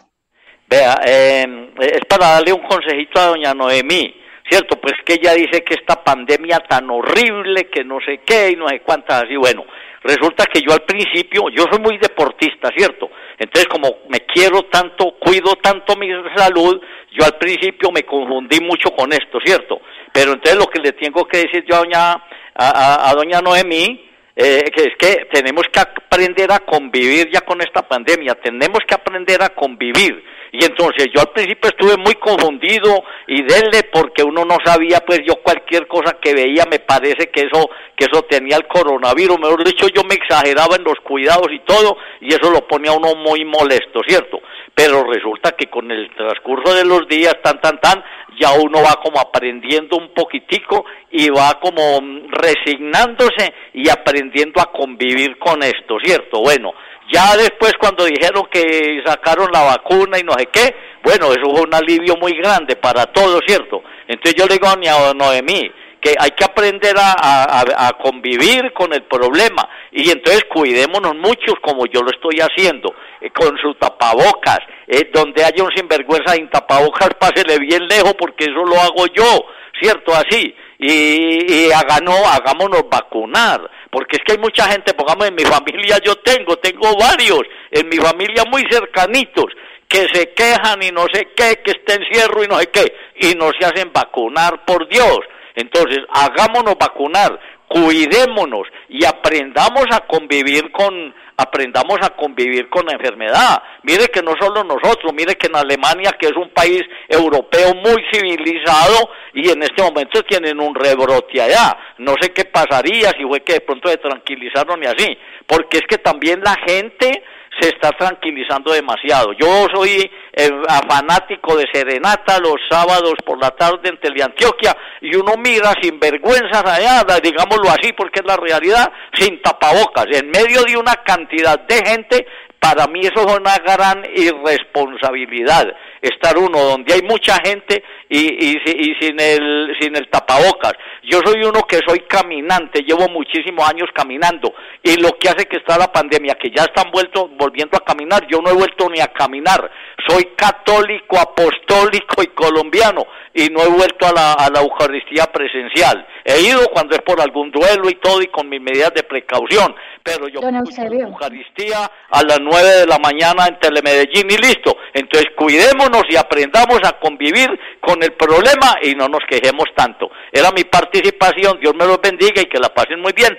Vea, 0.67 0.99
em, 1.05 1.71
es 1.79 2.05
para 2.09 2.31
darle 2.31 2.53
un 2.53 2.63
consejito 2.63 3.19
a 3.19 3.27
doña 3.27 3.53
Noemí. 3.53 4.21
¿cierto? 4.49 4.79
Pues 4.79 4.93
que 5.05 5.13
ella 5.13 5.33
dice 5.33 5.63
que 5.63 5.75
esta 5.75 6.03
pandemia 6.03 6.59
tan 6.59 6.89
horrible, 6.89 7.65
que 7.69 7.83
no 7.83 7.99
sé 8.05 8.21
qué 8.25 8.51
y 8.51 8.55
no 8.55 8.67
sé 8.67 8.81
cuántas 8.81 9.23
así, 9.23 9.35
bueno, 9.35 9.65
resulta 10.03 10.45
que 10.45 10.61
yo 10.61 10.71
al 10.71 10.83
principio, 10.83 11.49
yo 11.49 11.65
soy 11.69 11.79
muy 11.79 11.97
deportista, 11.97 12.69
¿cierto? 12.75 13.09
Entonces 13.37 13.67
como 13.67 13.97
me 14.09 14.19
quiero 14.19 14.63
tanto, 14.63 15.15
cuido 15.19 15.55
tanto 15.61 15.95
mi 15.95 16.09
salud, 16.35 16.79
yo 17.11 17.25
al 17.25 17.37
principio 17.37 17.91
me 17.91 18.03
confundí 18.03 18.59
mucho 18.61 18.91
con 18.91 19.11
esto, 19.11 19.39
¿cierto? 19.43 19.81
Pero 20.13 20.33
entonces 20.33 20.57
lo 20.57 20.67
que 20.67 20.79
le 20.79 20.91
tengo 20.93 21.25
que 21.25 21.39
decir 21.39 21.65
yo 21.67 21.75
a 21.75 21.79
doña, 21.79 22.23
a, 22.55 23.13
doña 23.15 23.41
Noemí, 23.41 24.09
eh, 24.35 24.63
que 24.75 24.83
es 24.83 24.95
que 24.97 25.27
tenemos 25.31 25.63
que 25.71 25.79
aprender 25.79 26.51
a 26.51 26.59
convivir 26.59 27.29
ya 27.31 27.41
con 27.41 27.61
esta 27.61 27.87
pandemia, 27.87 28.35
tenemos 28.35 28.79
que 28.87 28.95
aprender 28.95 29.41
a 29.41 29.49
convivir 29.49 30.23
y 30.57 30.63
entonces 30.63 31.07
yo 31.13 31.19
al 31.19 31.31
principio 31.31 31.69
estuve 31.69 31.97
muy 31.97 32.15
confundido 32.15 33.03
y 33.27 33.43
denle 33.43 33.83
porque 33.91 34.23
uno 34.23 34.45
no 34.45 34.55
sabía, 34.63 35.01
pues 35.05 35.19
yo 35.27 35.35
cualquier 35.43 35.85
cosa 35.87 36.15
que 36.21 36.33
veía 36.33 36.63
me 36.69 36.79
parece 36.79 37.29
que 37.29 37.41
eso, 37.41 37.69
que 37.97 38.05
eso 38.05 38.21
tenía 38.21 38.55
el 38.55 38.65
coronavirus. 38.65 39.37
Mejor 39.37 39.65
dicho, 39.65 39.87
yo 39.93 40.03
me 40.03 40.15
exageraba 40.15 40.77
en 40.77 40.85
los 40.85 40.97
cuidados 41.03 41.47
y 41.51 41.59
todo 41.59 41.97
y 42.21 42.29
eso 42.29 42.49
lo 42.49 42.65
ponía 42.67 42.93
uno 42.93 43.15
muy 43.15 43.43
molesto, 43.43 43.99
¿cierto? 44.07 44.39
Pero 44.73 45.03
resulta 45.03 45.51
que 45.57 45.67
con 45.67 45.91
el 45.91 46.09
transcurso 46.15 46.73
de 46.73 46.85
los 46.85 47.05
días, 47.09 47.35
tan, 47.43 47.59
tan, 47.59 47.79
tan, 47.81 48.01
ya 48.39 48.53
uno 48.53 48.81
va 48.81 49.01
como 49.03 49.19
aprendiendo 49.19 49.97
un 49.97 50.13
poquitico 50.13 50.85
y 51.11 51.29
va 51.29 51.59
como 51.59 51.99
resignándose 52.29 53.53
y 53.73 53.89
aprendiendo 53.89 54.61
a 54.61 54.71
convivir 54.71 55.37
con 55.37 55.63
esto, 55.63 55.97
¿cierto? 56.01 56.39
Bueno, 56.41 56.73
ya 57.11 57.37
después 57.37 57.73
cuando 57.79 58.05
dijeron 58.05 58.47
que 58.51 59.01
sacaron 59.05 59.49
la 59.51 59.61
vacuna 59.61 60.17
y 60.19 60.23
no 60.23 60.33
sé 60.33 60.47
qué, 60.47 60.75
bueno, 61.03 61.31
eso 61.31 61.49
fue 61.51 61.61
un 61.61 61.73
alivio 61.73 62.15
muy 62.19 62.33
grande 62.33 62.75
para 62.75 63.05
todos, 63.05 63.41
¿cierto? 63.45 63.83
Entonces 64.07 64.35
yo 64.35 64.47
le 64.47 64.55
digo 64.55 64.67
a 64.67 65.13
Noemí 65.13 65.71
que 66.01 66.15
hay 66.19 66.31
que 66.31 66.43
aprender 66.43 66.95
a, 66.99 67.91
convivir 68.01 68.71
con 68.73 68.93
el 68.93 69.03
problema 69.03 69.67
y 69.91 70.11
entonces 70.11 70.43
cuidémonos 70.45 71.15
muchos 71.15 71.55
como 71.61 71.87
yo 71.87 72.01
lo 72.01 72.11
estoy 72.11 72.39
haciendo, 72.39 72.93
eh, 73.21 73.31
con 73.31 73.57
su 73.57 73.73
tapabocas, 73.75 74.59
eh, 74.87 75.09
donde 75.11 75.43
haya 75.43 75.63
un 75.63 75.71
sinvergüenza 75.75 76.33
sin 76.33 76.47
tapabocas, 76.49 77.09
pásele 77.19 77.57
bien 77.57 77.87
lejos 77.87 78.13
porque 78.19 78.45
eso 78.45 78.63
lo 78.65 78.79
hago 78.79 79.07
yo, 79.07 79.45
¿cierto? 79.81 80.13
Así. 80.13 80.55
Y, 80.87 81.67
y 81.67 81.71
hagámonos 81.71 82.83
vacunar 82.89 83.69
porque 83.95 84.17
es 84.17 84.23
que 84.25 84.33
hay 84.33 84.39
mucha 84.39 84.69
gente, 84.69 84.93
pongamos 84.93 85.25
en 85.29 85.35
mi 85.35 85.45
familia 85.45 85.97
yo 86.03 86.17
tengo, 86.17 86.57
tengo 86.57 86.97
varios, 86.97 87.43
en 87.71 87.87
mi 87.87 87.95
familia 87.95 88.43
muy 88.43 88.61
cercanitos, 88.69 89.45
que 89.87 90.05
se 90.11 90.33
quejan 90.33 90.83
y 90.83 90.91
no 90.91 91.05
sé 91.13 91.29
qué, 91.33 91.61
que 91.63 91.71
está 91.71 91.93
encierro 91.93 92.43
y 92.43 92.47
no 92.47 92.59
sé 92.59 92.67
qué, 92.67 92.93
y 93.21 93.35
no 93.35 93.51
se 93.57 93.65
hacen 93.65 93.93
vacunar 93.93 94.65
por 94.65 94.89
Dios. 94.89 95.19
Entonces, 95.55 95.99
hagámonos 96.09 96.75
vacunar, 96.77 97.39
cuidémonos 97.67 98.67
y 98.89 99.05
aprendamos 99.05 99.85
a 99.91 100.01
convivir 100.01 100.71
con, 100.71 101.13
aprendamos 101.37 101.97
a 102.01 102.09
convivir 102.11 102.69
con 102.69 102.85
la 102.85 102.93
enfermedad. 102.93 103.61
Mire 103.83 104.07
que 104.07 104.21
no 104.21 104.33
solo 104.39 104.63
nosotros, 104.63 105.13
mire 105.13 105.35
que 105.35 105.47
en 105.47 105.55
Alemania, 105.55 106.15
que 106.19 106.27
es 106.27 106.35
un 106.35 106.49
país 106.49 106.81
europeo 107.09 107.73
muy 107.75 108.03
civilizado, 108.11 109.09
y 109.33 109.49
en 109.49 109.63
este 109.63 109.81
momento 109.81 110.23
tienen 110.23 110.59
un 110.59 110.73
rebrote 110.73 111.41
allá. 111.41 111.77
No 111.97 112.15
sé 112.19 112.31
qué 112.31 112.45
pasaría 112.45 113.11
si 113.17 113.23
fue 113.23 113.41
que 113.41 113.53
de 113.53 113.61
pronto 113.61 113.89
se 113.89 113.97
tranquilizaron 113.97 114.81
y 114.83 114.87
así, 114.87 115.17
porque 115.45 115.77
es 115.77 115.87
que 115.87 115.97
también 115.97 116.41
la 116.41 116.55
gente 116.65 117.23
se 117.59 117.69
está 117.69 117.91
tranquilizando 117.91 118.71
demasiado. 118.71 119.33
Yo 119.33 119.67
soy 119.73 120.11
eh, 120.33 120.49
fanático 120.89 121.55
de 121.55 121.65
serenata 121.71 122.39
los 122.39 122.55
sábados 122.69 123.13
por 123.25 123.39
la 123.39 123.51
tarde 123.51 123.89
en 123.89 123.99
Teleantioquia 123.99 124.75
y 125.01 125.15
uno 125.15 125.33
mira 125.37 125.73
sin 125.81 125.99
vergüenza 125.99 126.59
allá, 126.59 127.05
digámoslo 127.21 127.69
así 127.69 127.93
porque 127.93 128.19
es 128.19 128.25
la 128.25 128.37
realidad, 128.37 128.91
sin 129.13 129.41
tapabocas, 129.41 130.07
en 130.11 130.29
medio 130.29 130.63
de 130.63 130.77
una 130.77 130.95
cantidad 131.03 131.59
de 131.59 131.75
gente 131.85 132.27
para 132.59 132.87
mí 132.87 133.01
eso 133.01 133.27
es 133.27 133.37
una 133.37 133.57
gran 133.59 134.03
irresponsabilidad, 134.15 135.67
estar 136.01 136.35
uno 136.35 136.59
donde 136.63 136.95
hay 136.95 137.01
mucha 137.03 137.35
gente 137.45 137.83
y, 138.09 138.57
sin, 138.99 139.19
el, 139.19 139.75
sin 139.79 139.95
el 139.95 140.09
tapabocas. 140.09 140.73
Yo 141.03 141.19
soy 141.23 141.43
uno 141.43 141.61
que 141.67 141.79
soy 141.87 141.99
caminante, 142.01 142.81
llevo 142.81 143.07
muchísimos 143.09 143.67
años 143.67 143.89
caminando 143.93 144.53
y 144.83 144.99
lo 145.01 145.17
que 145.17 145.29
hace 145.29 145.45
que 145.45 145.57
está 145.57 145.77
la 145.77 145.91
pandemia, 145.91 146.35
que 146.35 146.49
ya 146.55 146.63
están 146.63 146.91
vuelto, 146.91 147.27
volviendo 147.29 147.77
a 147.77 147.85
caminar, 147.85 148.25
yo 148.27 148.39
no 148.41 148.49
he 148.49 148.53
vuelto 148.53 148.89
ni 148.89 148.99
a 148.99 149.07
caminar. 149.07 149.69
Soy 150.07 150.25
católico, 150.35 151.17
apostólico 151.17 152.21
y 152.21 152.27
colombiano 152.27 153.05
y 153.33 153.49
no 153.49 153.61
he 153.61 153.67
vuelto 153.67 154.07
a 154.07 154.13
la, 154.13 154.33
a 154.33 154.49
la 154.49 154.61
Eucaristía 154.61 155.25
presencial. 155.25 156.07
He 156.23 156.41
ido 156.41 156.67
cuando 156.71 156.95
es 156.95 157.01
por 157.01 157.19
algún 157.21 157.51
duelo 157.51 157.89
y 157.89 157.95
todo 157.95 158.21
y 158.21 158.27
con 158.27 158.47
mis 158.47 158.61
medidas 158.61 158.93
de 158.93 159.03
precaución, 159.03 159.75
pero 160.01 160.27
yo 160.27 160.39
la 160.41 160.59
Eucaristía 160.59 161.91
a 162.09 162.23
las 162.23 162.39
nueve 162.39 162.69
de 162.69 162.85
la 162.85 162.97
mañana 162.97 163.47
en 163.47 163.59
Telemedellín 163.59 164.29
y 164.29 164.37
listo. 164.37 164.77
Entonces 164.93 165.31
cuidémonos 165.35 166.03
y 166.09 166.15
aprendamos 166.15 166.79
a 166.83 166.93
convivir 166.99 167.49
con 167.81 167.94
el 168.03 168.13
problema 168.13 168.77
y 168.81 168.95
no 168.95 169.07
nos 169.07 169.21
quejemos 169.29 169.65
tanto. 169.75 170.09
Era 170.31 170.51
mi 170.51 170.63
participación, 170.63 171.59
Dios 171.59 171.73
me 171.75 171.85
los 171.85 171.99
bendiga 172.01 172.41
y 172.41 172.45
que 172.45 172.59
la 172.59 172.69
pasen 172.69 173.01
muy 173.01 173.13
bien. 173.13 173.37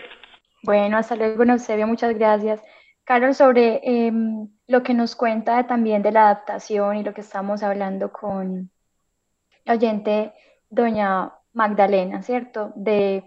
Bueno, 0.63 0.99
hasta 0.99 1.17
luego, 1.17 1.45
Eusebio, 1.45 1.87
muchas 1.87 2.15
gracias. 2.15 2.61
Carol, 3.05 3.35
sobre 3.35 3.81
em, 3.85 4.49
lo 4.67 4.83
que 4.83 4.93
nos 4.93 5.15
cuenta 5.15 5.67
también 5.67 6.03
de 6.03 6.11
la 6.11 6.25
adaptación 6.25 6.97
y 6.97 7.05
lo 7.05 7.15
que 7.15 7.21
estamos 7.21 7.63
hablando 7.63 8.11
con 8.13 8.71
oyente 9.69 10.33
doña 10.69 11.33
Magdalena, 11.53 12.23
¿cierto? 12.23 12.73
De 12.75 13.25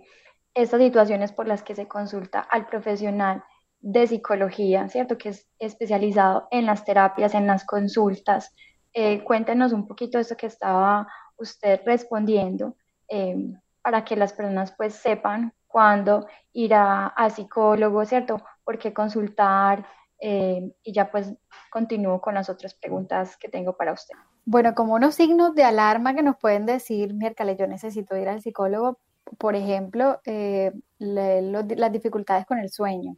estas 0.53 0.81
situaciones 0.81 1.31
por 1.31 1.47
las 1.47 1.63
que 1.63 1.75
se 1.75 1.87
consulta 1.87 2.41
al 2.41 2.67
profesional 2.67 3.43
de 3.79 4.07
psicología, 4.07 4.89
¿cierto? 4.89 5.17
Que 5.17 5.29
es 5.29 5.47
especializado 5.59 6.47
en 6.51 6.65
las 6.65 6.83
terapias, 6.83 7.33
en 7.33 7.47
las 7.47 7.65
consultas. 7.65 8.53
Eh, 8.93 9.23
cuéntenos 9.23 9.71
un 9.71 9.87
poquito 9.87 10.17
de 10.17 10.23
eso 10.23 10.35
que 10.35 10.47
estaba 10.47 11.07
usted 11.37 11.81
respondiendo 11.85 12.75
eh, 13.07 13.53
para 13.81 14.03
que 14.03 14.15
las 14.15 14.33
personas 14.33 14.73
pues 14.75 14.95
sepan 14.95 15.53
cuándo 15.67 16.27
ir 16.53 16.73
a, 16.73 17.13
psicólogo, 17.29 18.03
¿cierto? 18.05 18.41
¿Por 18.63 18.77
qué 18.79 18.93
consultar? 18.93 19.85
Eh, 20.19 20.73
y 20.83 20.91
ya 20.91 21.09
pues 21.09 21.33
continúo 21.69 22.19
con 22.19 22.33
las 22.33 22.49
otras 22.49 22.73
preguntas 22.73 23.37
que 23.37 23.47
tengo 23.47 23.77
para 23.77 23.93
usted. 23.93 24.15
Bueno, 24.45 24.73
como 24.73 24.95
unos 24.95 25.15
signos 25.15 25.53
de 25.55 25.63
alarma 25.63 26.15
que 26.15 26.23
nos 26.23 26.37
pueden 26.37 26.65
decir, 26.65 27.13
miércoles, 27.13 27.57
yo 27.57 27.67
necesito 27.67 28.17
ir 28.17 28.27
al 28.27 28.41
psicólogo, 28.41 28.99
por 29.37 29.55
ejemplo, 29.55 30.19
eh, 30.25 30.73
las 30.97 31.91
dificultades 31.91 32.45
con 32.45 32.57
el 32.57 32.69
sueño. 32.69 33.15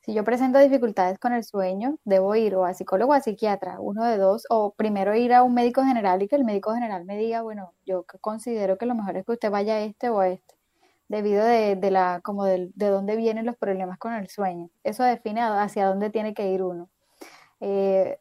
Si 0.00 0.14
yo 0.14 0.24
presento 0.24 0.58
dificultades 0.58 1.18
con 1.18 1.32
el 1.34 1.44
sueño, 1.44 1.98
debo 2.04 2.34
ir 2.34 2.54
o 2.56 2.64
a 2.64 2.72
psicólogo 2.72 3.12
o 3.12 3.14
a 3.14 3.20
psiquiatra, 3.20 3.80
uno 3.80 4.04
de 4.04 4.16
dos, 4.16 4.46
o 4.48 4.72
primero 4.74 5.14
ir 5.14 5.34
a 5.34 5.42
un 5.42 5.52
médico 5.52 5.84
general 5.84 6.22
y 6.22 6.28
que 6.28 6.36
el 6.36 6.44
médico 6.44 6.72
general 6.72 7.04
me 7.04 7.18
diga, 7.18 7.42
bueno, 7.42 7.74
yo 7.84 8.04
considero 8.20 8.78
que 8.78 8.86
lo 8.86 8.94
mejor 8.94 9.16
es 9.18 9.26
que 9.26 9.32
usted 9.32 9.50
vaya 9.50 9.74
a 9.74 9.80
este 9.80 10.08
o 10.08 10.20
a 10.20 10.28
este, 10.28 10.54
debido 11.08 11.44
de, 11.44 11.90
la, 11.90 12.20
como 12.24 12.44
de, 12.44 12.70
de 12.74 12.86
dónde 12.88 13.16
vienen 13.16 13.44
los 13.44 13.56
problemas 13.56 13.98
con 13.98 14.14
el 14.14 14.28
sueño. 14.28 14.70
Eso 14.84 15.04
define 15.04 15.42
hacia 15.42 15.86
dónde 15.86 16.10
tiene 16.10 16.32
que 16.34 16.50
ir 16.50 16.62
uno. 16.62 16.88
Eh, 17.60 18.18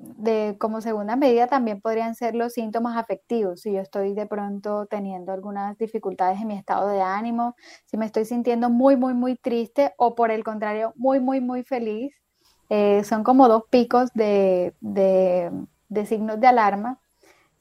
de 0.00 0.56
como 0.58 0.80
segunda 0.80 1.14
medida 1.16 1.46
también 1.46 1.80
podrían 1.80 2.14
ser 2.14 2.34
los 2.34 2.54
síntomas 2.54 2.96
afectivos, 2.96 3.60
si 3.60 3.72
yo 3.72 3.80
estoy 3.80 4.14
de 4.14 4.26
pronto 4.26 4.86
teniendo 4.86 5.32
algunas 5.32 5.76
dificultades 5.76 6.40
en 6.40 6.48
mi 6.48 6.56
estado 6.56 6.88
de 6.88 7.02
ánimo, 7.02 7.54
si 7.84 7.98
me 7.98 8.06
estoy 8.06 8.24
sintiendo 8.24 8.70
muy, 8.70 8.96
muy, 8.96 9.12
muy 9.14 9.36
triste 9.36 9.92
o 9.98 10.14
por 10.14 10.30
el 10.30 10.42
contrario, 10.42 10.94
muy, 10.96 11.20
muy, 11.20 11.40
muy 11.40 11.64
feliz, 11.64 12.14
eh, 12.70 13.04
son 13.04 13.24
como 13.24 13.48
dos 13.48 13.64
picos 13.70 14.10
de, 14.14 14.74
signos 16.06 16.40
de 16.40 16.46
alarma. 16.46 16.98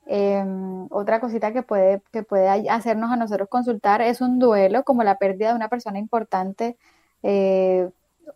Em, 0.05 0.87
otra 0.91 1.19
cosita 1.19 1.53
que 1.53 1.61
puede, 1.63 2.01
que 2.11 2.23
puede 2.23 2.69
hacernos 2.69 3.11
a 3.11 3.15
nosotros 3.17 3.49
consultar 3.49 4.01
es 4.01 4.21
un 4.21 4.39
duelo, 4.39 4.83
como 4.83 5.03
la 5.03 5.17
pérdida 5.17 5.49
de 5.49 5.55
una 5.55 5.69
persona 5.69 5.99
importante 5.99 6.77
eh, 7.23 7.89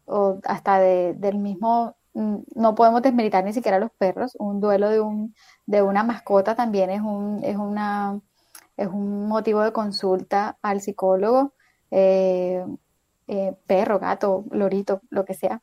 o 0.05 0.39
hasta 0.45 0.79
del 0.79 1.37
mismo 1.37 1.95
no 2.13 2.75
podemos 2.75 3.01
desmeritar 3.01 3.43
ni 3.43 3.53
siquiera 3.53 3.77
a 3.77 3.79
los 3.79 3.91
perros. 3.91 4.35
Un 4.39 4.59
duelo 4.59 4.89
de, 4.89 4.99
un, 5.01 5.35
de 5.65 5.81
una 5.81 6.03
mascota 6.03 6.55
también 6.55 6.89
es 6.89 7.01
un, 7.01 7.41
es, 7.43 7.57
una, 7.57 8.19
es 8.77 8.87
un 8.87 9.27
motivo 9.27 9.61
de 9.61 9.71
consulta 9.73 10.57
al 10.61 10.81
psicólogo, 10.81 11.53
eh, 11.91 12.65
eh, 13.27 13.55
perro, 13.67 13.99
gato, 13.99 14.45
lorito, 14.51 15.01
lo 15.09 15.25
que 15.25 15.33
sea. 15.33 15.61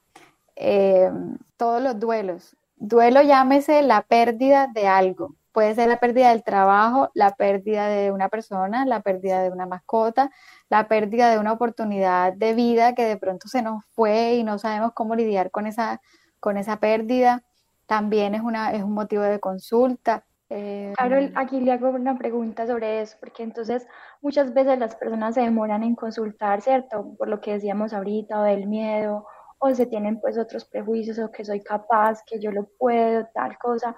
Eh, 0.56 1.10
todos 1.56 1.82
los 1.82 1.98
duelos. 1.98 2.56
Duelo 2.76 3.22
llámese 3.22 3.82
la 3.82 4.02
pérdida 4.02 4.66
de 4.66 4.86
algo. 4.86 5.34
Puede 5.52 5.74
ser 5.74 5.88
la 5.88 5.98
pérdida 5.98 6.30
del 6.30 6.44
trabajo, 6.44 7.10
la 7.14 7.34
pérdida 7.34 7.88
de 7.88 8.12
una 8.12 8.28
persona, 8.28 8.86
la 8.86 9.00
pérdida 9.00 9.42
de 9.42 9.50
una 9.50 9.66
mascota, 9.66 10.30
la 10.68 10.86
pérdida 10.86 11.30
de 11.30 11.38
una 11.38 11.52
oportunidad 11.52 12.32
de 12.32 12.54
vida 12.54 12.94
que 12.94 13.04
de 13.04 13.16
pronto 13.16 13.48
se 13.48 13.60
nos 13.60 13.84
fue 13.86 14.34
y 14.34 14.44
no 14.44 14.58
sabemos 14.58 14.92
cómo 14.94 15.16
lidiar 15.16 15.50
con 15.50 15.66
esa 15.66 16.00
con 16.40 16.56
esa 16.56 16.80
pérdida, 16.80 17.44
también 17.86 18.34
es, 18.34 18.40
una, 18.40 18.72
es 18.72 18.82
un 18.82 18.92
motivo 18.92 19.22
de 19.22 19.40
consulta. 19.40 20.24
Eh, 20.48 20.92
Carol, 20.96 21.32
aquí 21.36 21.60
le 21.60 21.72
hago 21.72 21.90
una 21.90 22.18
pregunta 22.18 22.66
sobre 22.66 23.00
eso, 23.02 23.16
porque 23.20 23.44
entonces 23.44 23.86
muchas 24.20 24.52
veces 24.52 24.78
las 24.78 24.96
personas 24.96 25.34
se 25.34 25.42
demoran 25.42 25.84
en 25.84 25.94
consultar, 25.94 26.60
¿cierto? 26.60 27.14
Por 27.16 27.28
lo 27.28 27.40
que 27.40 27.52
decíamos 27.52 27.92
ahorita, 27.92 28.40
o 28.40 28.42
del 28.42 28.66
miedo, 28.66 29.26
o 29.58 29.74
se 29.74 29.86
tienen 29.86 30.20
pues 30.20 30.38
otros 30.38 30.64
prejuicios, 30.64 31.18
o 31.18 31.30
que 31.30 31.44
soy 31.44 31.62
capaz, 31.62 32.22
que 32.24 32.40
yo 32.40 32.50
lo 32.50 32.64
puedo, 32.78 33.26
tal 33.32 33.56
cosa. 33.58 33.94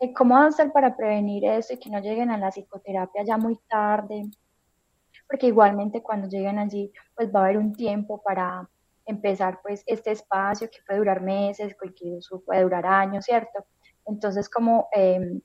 Eh, 0.00 0.12
¿Cómo 0.12 0.36
hacer 0.36 0.72
para 0.72 0.96
prevenir 0.96 1.44
eso 1.44 1.74
y 1.74 1.78
que 1.78 1.90
no 1.90 2.00
lleguen 2.00 2.30
a 2.30 2.38
la 2.38 2.50
psicoterapia 2.50 3.22
ya 3.24 3.36
muy 3.36 3.56
tarde? 3.68 4.28
Porque 5.28 5.46
igualmente 5.46 6.02
cuando 6.02 6.28
lleguen 6.28 6.58
allí, 6.58 6.92
pues 7.14 7.32
va 7.32 7.40
a 7.40 7.44
haber 7.44 7.58
un 7.58 7.72
tiempo 7.72 8.20
para 8.22 8.68
empezar 9.06 9.60
pues 9.62 9.82
este 9.86 10.12
espacio 10.12 10.68
que 10.70 10.78
puede 10.86 10.98
durar 10.98 11.22
meses, 11.22 11.76
incluso 11.82 12.42
puede 12.44 12.62
durar 12.62 12.86
años, 12.86 13.24
¿cierto? 13.24 13.64
Entonces, 14.06 14.48
como 14.48 14.88
em, 14.92 15.40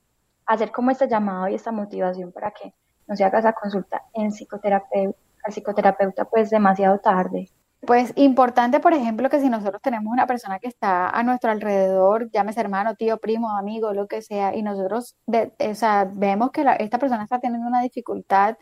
hacer 0.46 0.72
como 0.72 0.90
este 0.90 1.08
llamado 1.08 1.48
y 1.48 1.54
esta 1.54 1.72
motivación 1.72 2.32
para 2.32 2.50
que 2.50 2.72
no 3.06 3.16
se 3.16 3.24
haga 3.24 3.38
esa 3.38 3.52
consulta 3.52 4.02
en 4.14 4.30
psicoterapeuta, 4.32 5.18
al 5.44 5.52
psicoterapeuta 5.52 6.24
pues 6.24 6.50
demasiado 6.50 6.98
tarde. 6.98 7.50
Pues 7.80 8.12
importante, 8.16 8.80
por 8.80 8.92
ejemplo, 8.92 9.30
que 9.30 9.40
si 9.40 9.48
nosotros 9.48 9.80
tenemos 9.80 10.12
una 10.12 10.26
persona 10.26 10.58
que 10.58 10.66
está 10.66 11.08
a 11.08 11.22
nuestro 11.22 11.52
alrededor, 11.52 12.28
llámese 12.32 12.60
hermano, 12.60 12.96
tío, 12.96 13.18
primo, 13.18 13.56
amigo, 13.56 13.92
lo 13.94 14.08
que 14.08 14.20
sea, 14.20 14.54
y 14.54 14.62
nosotros 14.62 15.16
o 15.26 15.74
sea, 15.74 16.10
vemos 16.12 16.50
que 16.50 16.66
esta 16.80 16.98
persona 16.98 17.22
está 17.22 17.38
teniendo 17.38 17.68
una 17.68 17.80
dificultad 17.80 18.56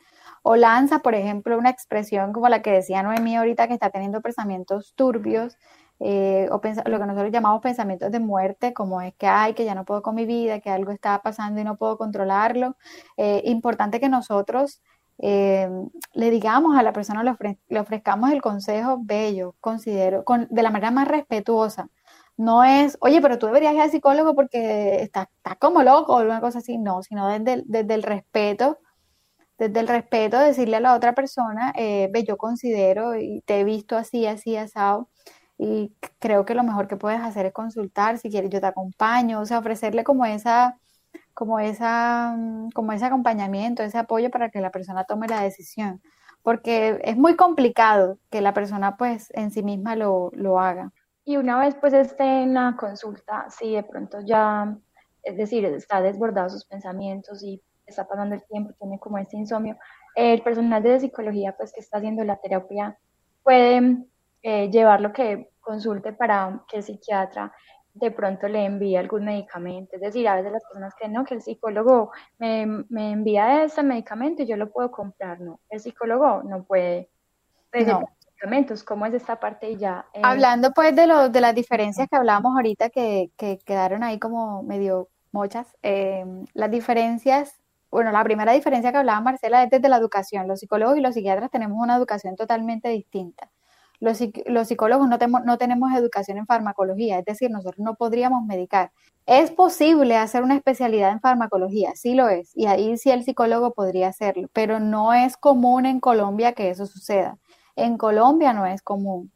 o 0.49 0.55
lanza, 0.55 1.01
por 1.01 1.17
ejemplo, 1.17 1.59
una 1.59 1.71
expresión 1.71 2.33
como 2.33 2.49
la 2.49 2.63
que 2.63 2.71
decía 2.71 3.03
Noemí 3.03 3.35
ahorita, 3.35 3.67
que 3.67 3.75
está 3.75 3.91
teniendo 3.91 4.21
pensamientos 4.21 4.95
turbios, 4.95 5.59
eh, 5.99 6.49
o 6.53 6.61
lo 6.89 7.01
que 7.01 7.07
nosotros 7.07 7.33
llamamos 7.33 7.61
pensamientos 7.61 8.13
de 8.13 8.21
muerte, 8.21 8.73
como 8.73 9.01
es 9.01 9.13
que, 9.17 9.27
ay, 9.27 9.55
que 9.55 9.65
ya 9.65 9.75
no 9.75 9.85
puedo 9.85 10.03
con 10.03 10.15
mi 10.15 10.25
vida, 10.25 10.61
que 10.61 10.71
algo 10.71 10.93
está 10.93 11.21
pasando 11.21 11.61
y 11.61 11.65
no 11.65 11.77
puedo 11.77 11.99
controlarlo. 11.99 12.77
Eh, 13.17 13.43
importante 13.47 13.99
que 13.99 14.09
nosotros 14.09 14.83
eh, 15.19 15.69
le 16.13 16.31
digamos 16.31 16.79
a 16.79 16.85
la 16.85 16.93
persona, 16.93 17.25
le, 17.25 17.81
ofrezcamos 17.81 18.31
el 18.31 18.41
consejo 18.41 18.99
bello, 19.03 19.57
considero, 19.61 20.25
con, 20.25 20.47
de 20.49 20.63
la 20.63 20.71
manera 20.71 20.93
más 20.93 21.09
respetuosa. 21.09 21.89
No 22.37 22.63
es, 22.63 22.97
oye, 23.01 23.21
pero 23.21 23.39
tú 23.39 23.47
deberías 23.47 23.75
ir 23.75 23.81
al 23.81 23.91
psicólogo 23.91 24.37
porque 24.37 25.03
estás 25.03 25.27
está 25.39 25.57
como 25.57 25.83
loco 25.83 26.15
o 26.15 26.23
una 26.23 26.41
cosa 26.41 26.59
así, 26.61 26.79
no, 26.79 27.03
sino 27.03 27.27
desde, 27.29 27.65
desde 27.67 27.95
el 27.95 28.05
respeto 28.05 28.79
desde 29.59 29.81
el 29.81 29.89
respeto, 29.89 30.39
decirle 30.39 30.77
a 30.77 30.81
la 30.81 30.95
otra 30.95 31.15
persona, 31.15 31.73
eh, 31.77 32.09
ve, 32.13 32.25
yo 32.25 32.37
considero 32.37 33.17
y 33.17 33.43
te 33.47 33.61
he 33.61 33.65
visto 33.65 33.97
así, 33.97 34.27
así, 34.27 34.57
asado, 34.57 35.09
y 35.59 35.95
creo 36.19 36.45
que 36.45 36.55
lo 36.55 36.63
mejor 36.63 36.89
que 36.89 36.97
puedes 36.97 37.21
hacer 37.21 37.47
es 37.47 37.53
consultar, 37.53 38.19
si 38.19 38.31
quieres 38.31 38.51
yo 38.51 38.61
te 38.61 38.67
acompaño, 38.67 39.41
o 39.41 39.47
sea, 39.47 39.59
ofrecerle 39.59 40.05
como 40.05 40.27
esa, 40.27 40.79
como 41.35 41.59
esa, 41.61 42.35
mm, 42.37 42.71
como 42.73 42.93
ese 42.93 43.07
acompañamiento, 43.07 43.83
ese 43.83 43.99
apoyo 43.99 44.31
para 44.31 44.51
que 44.51 44.61
la 44.61 44.71
persona 44.71 45.05
tome 45.05 45.29
la 45.29 45.43
decisión, 45.43 46.03
porque 46.43 47.01
es 47.05 47.17
muy 47.17 47.37
complicado 47.37 48.19
que 48.31 48.41
la 48.41 48.55
persona 48.55 48.97
pues 48.97 49.29
en 49.35 49.51
sí 49.51 49.63
misma 49.63 49.97
lo, 49.97 50.31
lo 50.35 50.61
haga. 50.61 50.93
Y 51.25 51.39
una 51.39 51.59
vez 51.59 51.75
pues 51.77 51.93
esté 51.93 52.43
en 52.43 52.55
la 52.55 52.77
consulta, 52.79 53.47
si 53.51 53.75
de 53.75 53.83
pronto 53.83 54.21
ya, 54.21 54.77
es 55.23 55.37
decir, 55.37 55.65
está 55.65 56.01
desbordado 56.01 56.51
sus 56.51 56.65
pensamientos 56.67 57.43
y 57.43 57.63
está 57.87 58.07
pasando 58.07 58.35
el 58.35 58.43
tiempo, 58.45 58.73
tiene 58.79 58.99
como 58.99 59.19
este 59.19 59.37
insomnio, 59.37 59.77
el 60.15 60.43
personal 60.43 60.83
de 60.83 61.01
psicología 61.01 61.57
pues 61.57 61.73
que 61.73 61.81
está 61.81 61.99
haciendo 61.99 62.25
la 62.25 62.37
terapia 62.37 62.99
puede 63.43 63.99
eh, 64.43 64.71
llevar 64.71 65.01
lo 65.01 65.13
que 65.13 65.51
consulte 65.61 66.13
para 66.13 66.63
que 66.69 66.79
el 66.79 66.83
psiquiatra 66.83 67.53
de 67.95 68.11
pronto 68.11 68.47
le 68.49 68.65
envíe 68.65 68.97
algún 68.97 69.25
medicamento. 69.25 69.97
Es 69.97 70.03
decir, 70.03 70.29
a 70.29 70.37
veces 70.37 70.53
las 70.53 70.63
personas 70.65 70.95
creen 70.95 71.13
no, 71.15 71.25
que 71.25 71.35
el 71.35 71.43
psicólogo 71.43 72.13
me, 72.39 72.67
me 72.89 73.13
envía 73.13 73.65
ese 73.65 73.83
medicamento 73.83 74.43
y 74.43 74.47
yo 74.47 74.57
lo 74.57 74.71
puedo 74.71 74.91
comprar. 74.91 75.41
No, 75.41 75.61
el 75.71 75.81
psicólogo 75.81 76.43
no 76.43 76.65
puede 76.65 77.09
no. 77.73 78.03
medicamentos. 78.33 78.85
¿Cómo 78.85 79.07
es 79.07 79.15
esta 79.15 79.41
parte 79.41 79.71
y 79.71 79.77
ya? 79.77 80.07
Eh, 80.13 80.21
Hablando 80.23 80.73
pues 80.73 80.95
de, 80.95 81.07
lo, 81.07 81.31
de 81.31 81.41
las 81.41 81.55
diferencias 81.55 82.07
que 82.09 82.17
hablábamos 82.17 82.55
ahorita 82.55 82.91
que, 82.91 83.31
que 83.37 83.59
quedaron 83.65 84.03
ahí 84.03 84.19
como 84.19 84.63
medio 84.63 85.09
muchas, 85.33 85.77
eh, 85.83 86.25
las 86.55 86.71
diferencias 86.71 87.55
bueno, 87.91 88.13
la 88.13 88.25
primera 88.25 88.53
diferencia 88.53 88.93
que 88.93 88.99
hablaba 88.99 89.21
Marcela 89.21 89.63
es 89.63 89.71
desde 89.71 89.89
la 89.89 89.97
educación. 89.97 90.49
Los 90.49 90.61
psicólogos 90.61 90.97
y 90.99 91.01
los 91.01 91.15
psiquiatras 91.15 91.51
tenemos 91.51 91.79
una 91.81 91.97
educación 91.97 92.37
totalmente 92.37 92.89
distinta. 92.89 93.51
Los, 94.01 94.19
psicólogos 94.19 95.09
no, 95.09 95.19
no 95.45 95.59
tenemos 95.59 95.93
educación 95.95 96.39
en 96.39 96.47
farmacología, 96.47 97.19
es 97.19 97.25
decir, 97.25 97.51
nosotros 97.51 97.79
no 97.79 97.95
podríamos 97.95 98.45
medicar. 98.45 98.93
Es 99.25 99.51
posible 99.51 100.17
hacer 100.17 100.43
una 100.43 100.57
especialidad 100.57 101.11
en 101.13 101.21
farmacología, 101.21 101.93
sí 101.95 102.15
lo 102.15 102.29
es, 102.29 102.53
y 102.55 102.67
ahí 102.67 102.97
sí 102.99 103.11
el 103.11 103.25
psicólogo 103.25 103.73
podría 103.73 104.09
hacerlo, 104.09 104.49
pero 104.53 104.81
no 104.81 105.15
es 105.15 105.37
común 105.37 105.87
en 105.87 106.01
Colombia 106.01 106.53
que 106.53 106.71
eso 106.71 106.87
suceda. 106.87 107.39
En 107.75 107.99
Colombia 107.99 108.53
no 108.53 108.67
es 108.67 108.83
común. 108.83 109.33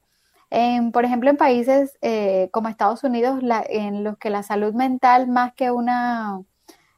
por 0.92 1.04
ejemplo, 1.04 1.30
en 1.30 1.36
países 1.36 1.98
eh, 2.02 2.50
como 2.52 2.68
Estados 2.68 3.04
Unidos, 3.04 3.40
en 3.68 4.04
los 4.04 4.18
que 4.18 4.30
la 4.30 4.42
salud 4.42 4.74
mental, 4.74 5.28
más 5.28 5.54
que 5.54 5.70
una 5.70 6.40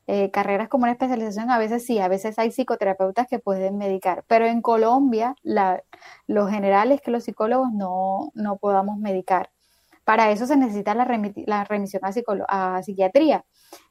eh, 0.06 0.30
carreras 0.30 0.68
como 0.68 0.84
una 0.84 0.92
especialización, 0.92 1.50
a 1.50 1.58
veces 1.58 1.86
sí, 1.86 1.98
a 1.98 2.08
veces 2.08 2.38
hay 2.38 2.50
psicoterapeutas 2.50 3.28
que 3.28 3.38
pueden 3.38 3.78
medicar, 3.78 4.24
pero 4.26 4.46
en 4.46 4.62
Colombia 4.62 5.36
la, 5.42 5.82
lo 6.26 6.48
general 6.48 6.92
es 6.92 7.00
que 7.00 7.10
los 7.10 7.24
psicólogos 7.24 7.72
no, 7.72 8.30
no 8.34 8.56
podamos 8.56 8.98
medicar. 8.98 9.50
Para 10.04 10.32
eso 10.32 10.46
se 10.46 10.56
necesita 10.56 10.94
la, 10.94 11.06
la 11.46 11.64
remisión 11.64 12.02
a, 12.04 12.76
a 12.76 12.82
psiquiatría 12.82 13.44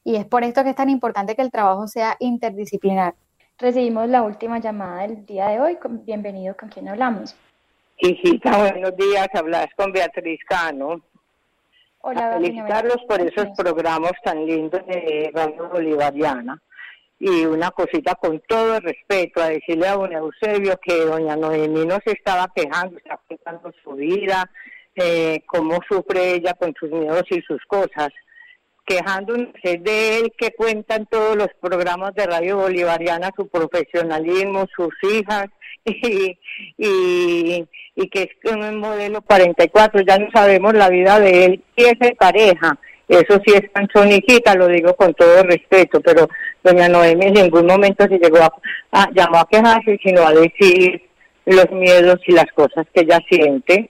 y 0.03 0.15
es 0.17 0.25
por 0.25 0.43
esto 0.43 0.63
que 0.63 0.71
es 0.71 0.75
tan 0.75 0.89
importante 0.89 1.35
que 1.35 1.41
el 1.41 1.51
trabajo 1.51 1.87
sea 1.87 2.17
interdisciplinar. 2.19 3.15
Recibimos 3.57 4.09
la 4.09 4.23
última 4.23 4.59
llamada 4.59 5.03
del 5.03 5.25
día 5.25 5.47
de 5.47 5.61
hoy. 5.61 5.77
Bienvenido, 6.03 6.57
¿con 6.57 6.69
quién 6.69 6.89
hablamos? 6.89 7.35
Hijita, 7.97 8.57
buenos 8.57 8.95
días. 8.97 9.27
Hablas 9.33 9.67
con 9.77 9.91
Beatriz 9.91 10.39
Cano. 10.47 11.01
Hola, 12.03 12.33
felicitarlos 12.33 12.97
por 13.07 13.21
esos 13.21 13.45
programas 13.55 14.13
tan 14.23 14.43
lindos 14.45 14.81
de 14.87 15.29
Radio 15.33 15.69
Bolivariana. 15.69 16.59
Y 17.19 17.45
una 17.45 17.69
cosita 17.69 18.15
con 18.15 18.41
todo 18.47 18.77
el 18.77 18.81
respeto, 18.81 19.39
a 19.41 19.49
decirle 19.49 19.87
a 19.87 19.93
don 19.93 20.11
Eusebio 20.11 20.79
que 20.81 21.05
doña 21.05 21.35
Noemí 21.35 21.85
no 21.85 21.99
se 22.03 22.13
estaba 22.13 22.51
quejando, 22.55 22.97
está 22.97 23.19
contando 23.27 23.71
su 23.83 23.91
vida, 23.91 24.49
eh, 24.95 25.43
cómo 25.45 25.77
sufre 25.87 26.33
ella 26.33 26.55
con 26.55 26.73
sus 26.79 26.89
miedos 26.89 27.23
y 27.29 27.39
sus 27.41 27.63
cosas 27.67 28.09
quejándose 28.83 29.77
de 29.79 30.17
él 30.17 30.33
que 30.35 30.51
cuentan 30.53 31.05
todos 31.05 31.35
los 31.35 31.49
programas 31.61 32.15
de 32.15 32.25
Radio 32.25 32.57
Bolivariana, 32.57 33.29
su 33.35 33.47
profesionalismo, 33.47 34.65
sus 34.75 34.93
hijas 35.03 35.45
y, 35.85 36.37
y, 36.77 37.65
y 37.95 38.09
que 38.09 38.23
es 38.23 38.51
un 38.51 38.77
modelo 38.77 39.21
44, 39.21 40.01
ya 40.01 40.17
no 40.17 40.29
sabemos 40.31 40.73
la 40.73 40.89
vida 40.89 41.19
de 41.19 41.45
él 41.45 41.63
y 41.75 41.83
es 41.83 41.99
de 41.99 42.15
pareja. 42.15 42.77
Eso 43.07 43.41
sí 43.45 43.53
es 43.53 43.69
canchonijita, 43.73 44.55
lo 44.55 44.67
digo 44.67 44.95
con 44.95 45.13
todo 45.13 45.43
respeto, 45.43 45.99
pero 45.99 46.29
doña 46.63 46.87
Noemi 46.87 47.25
en 47.25 47.33
ningún 47.33 47.65
momento 47.65 48.05
se 48.07 48.17
llegó 48.17 48.37
a, 48.91 49.09
llamó 49.11 49.39
a 49.39 49.47
quejarse, 49.49 49.99
sino 50.01 50.25
a 50.25 50.31
decir 50.31 51.09
los 51.45 51.69
miedos 51.71 52.21
y 52.25 52.31
las 52.31 52.49
cosas 52.53 52.85
que 52.93 53.01
ella 53.01 53.19
siente. 53.27 53.89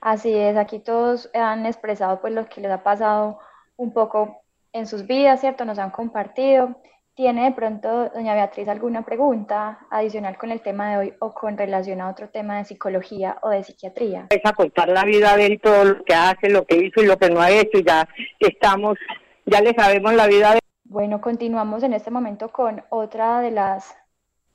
Así 0.00 0.32
es, 0.32 0.56
aquí 0.56 0.78
todos 0.78 1.28
han 1.34 1.66
expresado 1.66 2.20
pues 2.20 2.32
lo 2.32 2.48
que 2.48 2.60
les 2.60 2.70
ha 2.70 2.84
pasado 2.84 3.40
un 3.76 3.92
poco 3.92 4.40
en 4.72 4.86
sus 4.86 5.06
vidas, 5.06 5.40
¿cierto? 5.40 5.64
Nos 5.64 5.78
han 5.78 5.90
compartido. 5.90 6.76
¿Tiene 7.20 7.44
de 7.44 7.52
pronto, 7.52 8.08
doña 8.14 8.32
Beatriz, 8.32 8.66
alguna 8.66 9.04
pregunta 9.04 9.80
adicional 9.90 10.38
con 10.38 10.52
el 10.52 10.62
tema 10.62 10.90
de 10.90 10.96
hoy 10.96 11.14
o 11.18 11.34
con 11.34 11.58
relación 11.58 12.00
a 12.00 12.08
otro 12.08 12.30
tema 12.30 12.56
de 12.56 12.64
psicología 12.64 13.36
o 13.42 13.50
de 13.50 13.62
psiquiatría? 13.62 14.28
Es 14.30 14.40
a 14.42 14.54
contar 14.54 14.88
la 14.88 15.04
vida 15.04 15.36
de 15.36 15.44
él, 15.44 15.60
todo 15.62 15.84
lo 15.84 16.02
que 16.02 16.14
hace, 16.14 16.48
lo 16.48 16.64
que 16.64 16.76
hizo 16.76 17.02
y 17.02 17.06
lo 17.06 17.18
que 17.18 17.28
no 17.28 17.42
ha 17.42 17.50
hecho, 17.50 17.78
ya 17.80 18.08
estamos, 18.38 18.96
ya 19.44 19.60
le 19.60 19.74
sabemos 19.74 20.14
la 20.14 20.28
vida 20.28 20.54
de 20.54 20.60
Bueno, 20.84 21.20
continuamos 21.20 21.82
en 21.82 21.92
este 21.92 22.10
momento 22.10 22.48
con 22.48 22.82
otra 22.88 23.42
de 23.42 23.50
las 23.50 23.94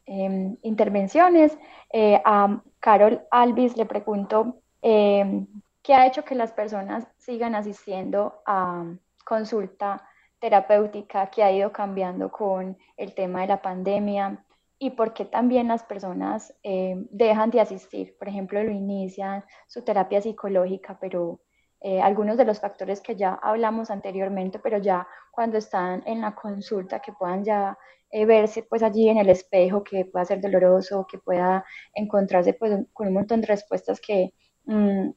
em, 0.07 0.57
intervenciones. 0.63 1.55
Eh, 1.93 2.19
a 2.25 2.63
Carol 2.79 3.21
Alvis 3.29 3.77
le 3.77 3.85
pregunto, 3.85 4.55
em, 4.81 5.45
¿qué 5.83 5.93
ha 5.93 6.07
hecho 6.07 6.25
que 6.25 6.33
las 6.33 6.51
personas 6.51 7.07
sigan 7.19 7.53
asistiendo 7.53 8.41
a 8.47 8.85
consulta 9.23 10.01
terapéutica 10.39 11.29
que 11.29 11.43
ha 11.43 11.51
ido 11.51 11.71
cambiando 11.71 12.31
con 12.31 12.77
el 12.97 13.13
tema 13.13 13.41
de 13.41 13.47
la 13.47 13.61
pandemia 13.61 14.45
y 14.77 14.91
por 14.91 15.13
qué 15.13 15.25
también 15.25 15.67
las 15.69 15.83
personas 15.83 16.53
eh, 16.63 16.95
dejan 17.09 17.49
de 17.49 17.61
asistir. 17.61 18.15
Por 18.17 18.27
ejemplo, 18.27 18.61
lo 18.63 18.71
inician 18.71 19.43
su 19.67 19.83
terapia 19.83 20.21
psicológica, 20.21 20.97
pero 20.99 21.39
eh, 21.81 22.01
algunos 22.01 22.37
de 22.37 22.45
los 22.45 22.59
factores 22.59 23.01
que 23.01 23.15
ya 23.15 23.33
hablamos 23.41 23.89
anteriormente, 23.91 24.59
pero 24.59 24.77
ya 24.77 25.07
cuando 25.31 25.57
están 25.57 26.03
en 26.05 26.21
la 26.21 26.35
consulta, 26.35 26.99
que 26.99 27.13
puedan 27.13 27.43
ya 27.43 27.77
eh, 28.09 28.25
verse 28.25 28.63
pues 28.63 28.83
allí 28.83 29.09
en 29.09 29.17
el 29.17 29.29
espejo, 29.29 29.83
que 29.83 30.05
pueda 30.05 30.25
ser 30.25 30.41
doloroso, 30.41 31.05
que 31.09 31.19
pueda 31.19 31.65
encontrarse 31.93 32.53
pues 32.53 32.85
con 32.93 33.07
un 33.07 33.13
montón 33.13 33.41
de 33.41 33.47
respuestas 33.47 33.99
que 34.01 34.33
mm, 34.65 35.09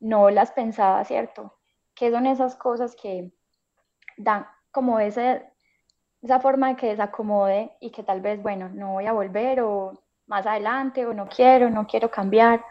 no 0.00 0.30
las 0.30 0.52
pensaba, 0.52 1.04
¿cierto? 1.04 1.54
¿Qué 1.94 2.10
son 2.10 2.26
esas 2.26 2.56
cosas 2.56 2.96
que 2.96 3.32
dan 4.16 4.46
como 4.74 5.00
ese 5.00 5.42
esa 6.20 6.40
forma 6.40 6.68
de 6.68 6.76
que 6.76 6.88
desacomode 6.88 7.72
y 7.80 7.90
que 7.90 8.02
tal 8.02 8.20
vez, 8.20 8.42
bueno, 8.42 8.70
no 8.70 8.94
voy 8.94 9.06
a 9.06 9.12
volver 9.12 9.60
o 9.60 9.92
más 10.26 10.46
adelante 10.46 11.06
o 11.06 11.12
no 11.12 11.28
quiero, 11.28 11.68
no 11.70 11.86
quiero 11.86 12.10
cambiar, 12.10 12.64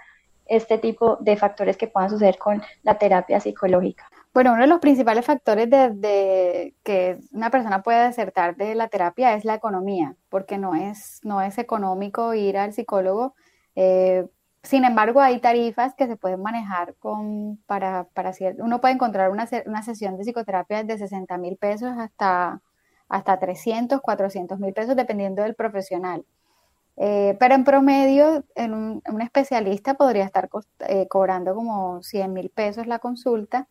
este 0.45 0.77
tipo 0.77 1.17
de 1.21 1.37
factores 1.37 1.77
que 1.77 1.87
puedan 1.87 2.09
suceder 2.09 2.37
con 2.37 2.61
la 2.81 2.97
terapia 2.97 3.39
psicológica. 3.39 4.09
Bueno, 4.33 4.51
uno 4.51 4.61
de 4.61 4.67
los 4.67 4.79
principales 4.79 5.25
factores 5.25 5.69
de, 5.69 6.75
que 6.83 7.19
una 7.31 7.49
persona 7.49 7.81
puede 7.81 8.07
desertar 8.07 8.55
de 8.55 8.75
la 8.75 8.87
terapia 8.87 9.35
es 9.35 9.45
la 9.45 9.55
economía, 9.55 10.15
porque 10.29 10.57
no 10.57 10.75
es, 10.75 11.21
no 11.23 11.41
es 11.41 11.57
económico 11.57 12.33
ir 12.33 12.57
al 12.57 12.73
psicólogo. 12.73 13.35
Eh, 13.75 14.25
sin 14.63 14.85
embargo, 14.85 15.19
hay 15.19 15.39
tarifas 15.39 15.93
que 15.93 16.07
se 16.07 16.15
pueden 16.15 16.41
manejar 16.41 16.95
con, 16.95 17.57
para, 17.67 18.05
para 18.13 18.31
uno 18.59 18.79
puede 18.79 18.93
encontrar 18.93 19.29
una, 19.29 19.47
una 19.65 19.83
sesión 19.83 20.17
de 20.17 20.23
psicoterapia 20.23 20.83
de 20.85 20.97
60 20.97 21.37
mil 21.37 21.57
pesos 21.57 21.91
hasta, 21.97 22.61
hasta 23.09 23.39
300, 23.39 24.01
400 24.01 24.59
mil 24.59 24.73
pesos, 24.73 24.95
dependiendo 24.95 25.43
del 25.43 25.55
profesional. 25.55 26.25
Eh, 26.95 27.35
pero 27.39 27.55
en 27.55 27.63
promedio, 27.65 28.45
en 28.55 28.73
un, 28.73 29.21
especialista 29.21 29.95
podría 29.95 30.25
estar 30.25 30.49
eh, 30.87 31.07
cobrando 31.09 31.55
como 31.55 32.01
100 32.01 32.31
mil 32.31 32.49
pesos 32.49 32.87
la 32.87 32.99
consulta. 32.99 33.67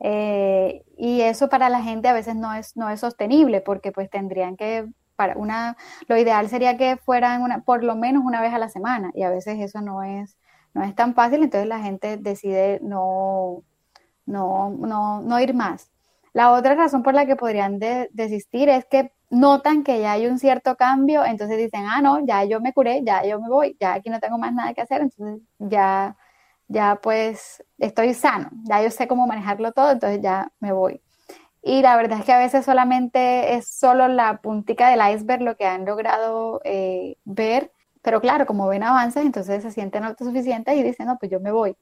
Eh, 0.00 0.84
y 0.96 1.20
eso 1.22 1.48
para 1.48 1.68
la 1.68 1.82
gente 1.82 2.08
a 2.08 2.12
veces 2.12 2.34
no 2.34 2.52
es, 2.52 2.76
no 2.76 2.90
es 2.90 3.00
sostenible 3.00 3.60
porque 3.60 3.92
pues 3.92 4.10
tendrían 4.10 4.56
que 4.56 4.88
para 5.16 5.36
una, 5.36 5.76
lo 6.08 6.16
ideal 6.16 6.48
sería 6.48 6.76
que 6.76 6.96
fueran 6.96 7.42
una, 7.42 7.62
por 7.62 7.84
lo 7.84 7.96
menos 7.96 8.24
una 8.24 8.40
vez 8.40 8.52
a 8.54 8.58
la 8.58 8.68
semana 8.68 9.10
y 9.14 9.22
a 9.22 9.30
veces 9.30 9.58
eso 9.60 9.80
no 9.80 10.02
es, 10.02 10.36
no 10.74 10.82
es 10.84 10.94
tan 10.94 11.14
fácil, 11.14 11.42
entonces 11.42 11.68
la 11.68 11.80
gente 11.80 12.16
decide 12.18 12.80
no, 12.82 13.62
no, 14.26 14.70
no, 14.70 15.22
no 15.22 15.40
ir 15.40 15.54
más. 15.54 15.90
La 16.32 16.52
otra 16.52 16.74
razón 16.74 17.02
por 17.02 17.14
la 17.14 17.26
que 17.26 17.36
podrían 17.36 17.78
desistir 17.78 18.68
es 18.68 18.84
que 18.84 19.12
notan 19.30 19.82
que 19.84 20.00
ya 20.00 20.12
hay 20.12 20.26
un 20.26 20.38
cierto 20.38 20.76
cambio, 20.76 21.24
entonces 21.24 21.58
dicen, 21.58 21.84
ah, 21.86 22.00
no, 22.02 22.24
ya 22.26 22.44
yo 22.44 22.60
me 22.60 22.72
curé, 22.72 23.02
ya 23.04 23.24
yo 23.24 23.40
me 23.40 23.48
voy, 23.48 23.76
ya 23.80 23.94
aquí 23.94 24.10
no 24.10 24.20
tengo 24.20 24.38
más 24.38 24.52
nada 24.52 24.74
que 24.74 24.82
hacer, 24.82 25.00
entonces 25.02 25.40
ya, 25.58 26.16
ya 26.68 27.00
pues 27.02 27.64
estoy 27.78 28.14
sano, 28.14 28.50
ya 28.64 28.82
yo 28.82 28.90
sé 28.90 29.08
cómo 29.08 29.26
manejarlo 29.26 29.72
todo, 29.72 29.90
entonces 29.92 30.20
ya 30.22 30.52
me 30.60 30.72
voy. 30.72 31.00
Y 31.62 31.82
la 31.82 31.96
verdad 31.96 32.20
es 32.20 32.24
que 32.24 32.32
a 32.32 32.38
veces 32.38 32.64
solamente 32.64 33.54
es 33.54 33.68
solo 33.68 34.08
la 34.08 34.40
puntica 34.40 34.88
del 34.88 35.00
iceberg 35.14 35.42
lo 35.42 35.56
que 35.56 35.66
han 35.66 35.84
logrado 35.84 36.60
eh, 36.64 37.16
ver, 37.24 37.72
pero 38.02 38.20
claro, 38.20 38.46
como 38.46 38.68
ven 38.68 38.84
avances, 38.84 39.24
entonces 39.24 39.62
se 39.62 39.72
sienten 39.72 40.04
autosuficientes 40.04 40.76
y 40.76 40.82
dicen, 40.82 41.06
no, 41.06 41.18
pues 41.18 41.30
yo 41.30 41.40
me 41.40 41.50
voy. 41.50 41.76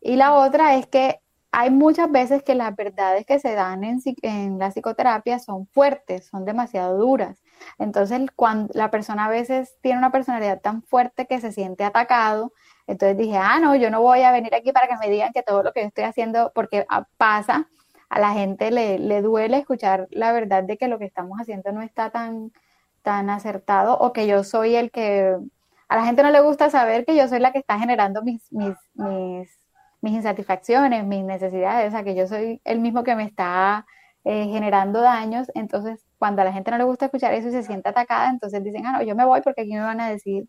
Y 0.00 0.16
la 0.16 0.34
otra 0.34 0.74
es 0.76 0.86
que 0.86 1.20
hay 1.52 1.70
muchas 1.70 2.10
veces 2.10 2.42
que 2.42 2.54
las 2.54 2.74
verdades 2.76 3.26
que 3.26 3.38
se 3.40 3.54
dan 3.54 3.84
en, 3.84 4.00
en, 4.22 4.58
la 4.58 4.70
psicoterapia 4.70 5.38
son 5.38 5.66
fuertes, 5.66 6.28
son 6.28 6.44
demasiado 6.44 6.96
duras. 6.96 7.42
Entonces, 7.78 8.22
cuando 8.36 8.72
la 8.74 8.90
persona 8.90 9.26
a 9.26 9.28
veces 9.28 9.76
tiene 9.82 9.98
una 9.98 10.12
personalidad 10.12 10.60
tan 10.60 10.82
fuerte 10.82 11.26
que 11.26 11.40
se 11.40 11.52
siente 11.52 11.84
atacado, 11.84 12.52
entonces 12.86 13.18
dije, 13.18 13.36
ah, 13.36 13.58
no, 13.60 13.74
yo 13.74 13.90
no 13.90 14.00
voy 14.00 14.22
a 14.22 14.32
venir 14.32 14.54
aquí 14.54 14.72
para 14.72 14.86
que 14.88 14.96
me 14.96 15.10
digan 15.10 15.32
que 15.32 15.42
todo 15.42 15.62
lo 15.62 15.72
que 15.72 15.82
yo 15.82 15.88
estoy 15.88 16.04
haciendo, 16.04 16.52
porque 16.54 16.86
ah, 16.88 17.06
pasa 17.16 17.68
a 18.10 18.20
la 18.20 18.32
gente 18.32 18.70
le, 18.70 18.98
le, 18.98 19.22
duele 19.22 19.58
escuchar 19.58 20.08
la 20.10 20.32
verdad 20.32 20.64
de 20.64 20.76
que 20.76 20.88
lo 20.88 20.98
que 20.98 21.04
estamos 21.06 21.38
haciendo 21.40 21.72
no 21.72 21.80
está 21.80 22.10
tan, 22.10 22.52
tan 23.02 23.30
acertado 23.30 23.96
o 23.98 24.12
que 24.12 24.26
yo 24.26 24.44
soy 24.44 24.76
el 24.76 24.90
que... 24.90 25.36
A 25.88 25.96
la 25.96 26.04
gente 26.04 26.22
no 26.22 26.30
le 26.30 26.40
gusta 26.40 26.70
saber 26.70 27.04
que 27.04 27.16
yo 27.16 27.26
soy 27.28 27.40
la 27.40 27.52
que 27.52 27.58
está 27.60 27.78
generando 27.78 28.22
mis, 28.22 28.52
mis, 28.52 28.76
mis, 28.94 29.48
mis 30.00 30.12
insatisfacciones, 30.14 31.04
mis 31.04 31.24
necesidades, 31.24 31.88
o 31.88 31.90
sea, 31.90 32.04
que 32.04 32.14
yo 32.14 32.26
soy 32.26 32.60
el 32.64 32.80
mismo 32.80 33.02
que 33.04 33.16
me 33.16 33.24
está 33.24 33.86
eh, 34.24 34.46
generando 34.46 35.00
daños. 35.00 35.50
Entonces, 35.54 36.04
cuando 36.18 36.42
a 36.42 36.44
la 36.44 36.52
gente 36.52 36.70
no 36.70 36.78
le 36.78 36.84
gusta 36.84 37.06
escuchar 37.06 37.32
eso 37.34 37.48
y 37.48 37.52
se 37.52 37.62
siente 37.62 37.88
atacada, 37.88 38.30
entonces 38.30 38.62
dicen, 38.62 38.86
ah, 38.86 38.92
no, 38.92 39.02
yo 39.02 39.16
me 39.16 39.24
voy 39.24 39.40
porque 39.42 39.62
aquí 39.62 39.72
me 39.72 39.80
van 39.80 40.00
a 40.00 40.10
decir 40.10 40.48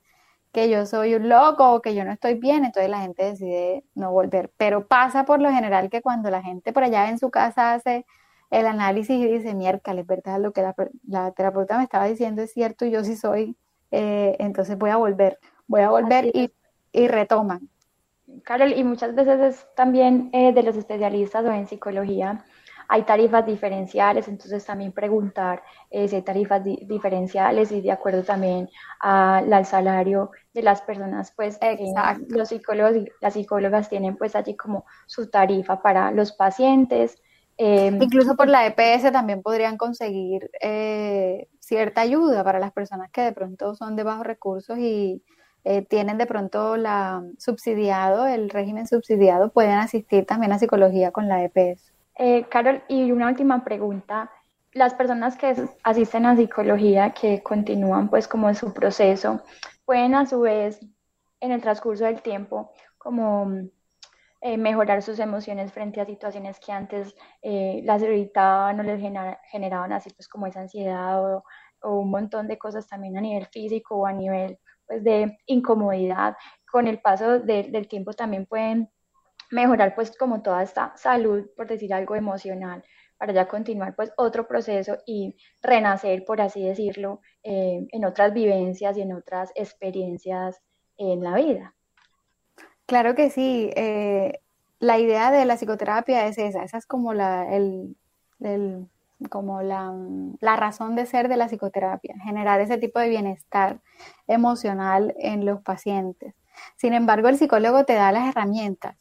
que 0.52 0.70
yo 0.70 0.86
soy 0.86 1.16
un 1.16 1.30
loco 1.30 1.74
o 1.74 1.82
que 1.82 1.96
yo 1.96 2.04
no 2.04 2.12
estoy 2.12 2.36
bien, 2.36 2.66
entonces 2.66 2.90
la 2.90 3.02
gente 3.02 3.24
decide 3.24 3.84
no 3.96 4.12
volver. 4.12 4.52
Pero 4.58 4.88
pasa 4.88 5.26
por 5.26 5.42
lo 5.42 5.52
general 5.52 5.90
que 5.90 6.02
cuando 6.02 6.30
la 6.30 6.42
gente 6.42 6.74
por 6.74 6.84
allá 6.84 7.10
en 7.10 7.20
su 7.20 7.30
casa 7.32 7.74
hace 7.74 8.06
el 8.50 8.68
análisis 8.68 9.18
y 9.18 9.28
dice, 9.28 9.56
miércoles, 9.56 10.06
¿verdad? 10.06 10.40
Lo 10.40 10.52
que 10.52 10.62
la, 11.08 11.32
terapeuta 11.32 11.78
me 11.78 11.84
estaba 11.86 12.06
diciendo 12.06 12.42
es 12.42 12.52
cierto 12.52 12.86
y 12.86 12.92
yo 12.92 13.04
sí 13.04 13.16
soy, 13.16 13.56
eh, 13.92 14.36
entonces 14.40 14.78
voy 14.78 14.90
a 14.90 14.98
volver, 14.98 15.40
voy 15.68 15.82
a 15.82 15.90
volver 15.90 16.26
y, 16.34 16.52
y, 16.92 17.08
retoman. 17.08 17.70
Carol, 18.44 18.74
y 18.74 18.84
muchas 18.84 19.16
veces 19.16 19.40
es 19.40 19.68
también 19.76 20.30
eh, 20.34 20.52
de 20.54 20.64
los 20.64 20.76
especialistas 20.76 21.46
o 21.46 21.52
en 21.52 21.68
psicología, 21.68 22.44
hay 22.94 23.04
tarifas 23.04 23.46
diferenciales, 23.46 24.28
entonces 24.28 24.66
también 24.66 24.92
preguntar 24.92 25.64
eh, 25.90 26.10
si 26.10 26.18
hay 26.18 26.24
tarifas 26.24 26.62
diferenciales 26.62 27.72
y 27.72 27.80
de 27.80 27.90
acuerdo 27.90 28.22
también 28.24 28.68
al 29.00 29.66
salario 29.66 30.32
de 30.54 30.62
las 30.62 30.82
personas, 30.82 31.32
pues 31.34 31.58
los 32.28 32.50
psicólogos 32.50 32.98
y 32.98 33.08
las 33.22 33.36
psicólogas 33.36 33.88
tienen 33.88 34.18
pues 34.18 34.36
allí 34.36 34.58
como 34.58 34.84
su 35.06 35.30
tarifa 35.30 35.82
para 35.82 36.12
los 36.12 36.34
pacientes. 36.34 37.18
Em, 37.56 38.02
Incluso 38.02 38.36
por 38.36 38.50
la 38.50 38.68
EPS 38.68 39.10
también 39.14 39.42
podrían 39.42 39.78
conseguir 39.78 40.52
eh, 40.62 41.48
cierta 41.62 42.02
ayuda 42.02 42.44
para 42.44 42.60
las 42.60 42.74
personas 42.74 43.10
que 43.10 43.22
de 43.22 43.32
pronto 43.32 43.74
son 43.74 43.96
de 43.96 44.04
bajos 44.04 44.28
recursos 44.28 44.78
y 44.78 45.24
eh, 45.64 45.82
tienen 45.84 46.18
de 46.18 46.26
pronto 46.26 46.76
la 46.76 47.24
subsidiado, 47.38 48.28
el 48.28 48.50
régimen 48.50 48.86
subsidiado, 48.86 49.50
pueden 49.54 49.78
asistir 49.78 50.26
también 50.26 50.52
a 50.52 50.60
psicología 50.60 51.12
con 51.12 51.30
la 51.30 51.42
EPS. 51.46 51.94
Eh, 52.16 52.46
Carol, 52.50 52.84
y 52.88 53.12
una 53.12 53.28
última 53.28 53.64
pregunta. 53.64 54.32
Las 54.74 54.94
personas 54.94 55.38
que 55.38 55.54
asisten 55.84 56.26
a 56.26 56.36
psicología, 56.36 57.12
que 57.12 57.44
continúan 57.44 58.10
pues 58.10 58.28
como 58.28 58.48
en 58.48 58.56
su 58.56 58.74
proceso, 58.74 59.42
pueden 59.86 60.16
a 60.16 60.26
su 60.26 60.42
vez 60.42 60.80
en 61.42 61.52
el 61.52 61.62
transcurso 61.62 62.06
del 62.06 62.22
tiempo 62.22 62.72
como 62.98 63.52
eh, 64.44 64.58
mejorar 64.58 65.04
sus 65.04 65.20
emociones 65.20 65.72
frente 65.72 66.02
a 66.02 66.06
situaciones 66.06 66.60
que 66.60 66.72
antes 66.72 67.16
eh, 67.42 67.82
las 67.84 68.02
irritaban 68.02 68.80
o 68.80 68.84
les 68.84 69.00
generaban 69.52 69.94
así 69.94 70.10
pues 70.12 70.28
como 70.28 70.48
esa 70.48 70.62
ansiedad 70.62 71.36
o, 71.36 71.44
un 71.84 72.12
montón 72.12 72.48
de 72.48 72.60
cosas 72.60 72.88
también 72.88 73.18
a 73.18 73.22
nivel 73.22 73.48
físico 73.48 73.98
o 73.98 74.06
a 74.06 74.14
nivel 74.14 74.60
pues 74.88 75.04
de 75.04 75.38
incomodidad. 75.48 76.38
Con 76.72 76.88
el 76.88 77.00
paso 77.00 77.40
del 77.40 77.88
tiempo 77.88 78.14
también 78.14 78.46
pueden 78.46 78.90
mejorar 79.52 79.94
pues 79.96 80.16
como 80.18 80.42
toda 80.42 80.64
esta 80.64 80.94
salud, 80.96 81.48
por 81.56 81.68
decir 81.68 81.94
algo 81.94 82.16
emocional, 82.16 82.84
para 83.18 83.34
ya 83.34 83.48
continuar 83.48 83.96
pues 83.96 84.12
otro 84.18 84.48
proceso 84.48 84.98
y 85.06 85.36
renacer, 85.62 86.24
por 86.26 86.42
así 86.42 86.64
decirlo, 86.64 87.22
eh, 87.44 87.86
en 87.92 88.06
otras 88.06 88.34
vivencias 88.34 88.98
y 88.98 89.02
en 89.02 89.14
otras 89.14 89.52
experiencias 89.54 90.60
en 90.98 91.22
la 91.22 91.36
vida. 91.36 91.76
Claro 92.88 93.14
que 93.14 93.30
sí. 93.30 93.72
Eh, 93.76 94.40
la 94.80 94.98
idea 94.98 95.30
de 95.30 95.46
la 95.46 95.56
psicoterapia 95.56 96.26
es 96.26 96.40
esa, 96.40 96.64
esa 96.64 96.78
es 96.78 96.88
como 96.88 97.14
la, 97.14 97.54
el, 97.54 97.96
como 99.30 99.62
la, 99.62 99.94
la, 100.40 100.56
razón 100.56 100.96
de 100.96 101.06
ser 101.06 101.28
de 101.28 101.38
la 101.38 101.48
psicoterapia, 101.48 102.16
generar 102.24 102.60
ese 102.60 102.80
tipo 102.80 103.00
de 103.00 103.10
bienestar 103.10 103.82
emocional 104.26 105.14
en 105.20 105.46
los 105.46 105.62
pacientes. 105.62 106.34
Sin 106.76 106.94
embargo, 106.94 107.28
el 107.28 107.38
psicólogo 107.38 107.86
te 107.86 107.94
da 107.94 108.12
las 108.12 108.28
herramientas 108.28 108.98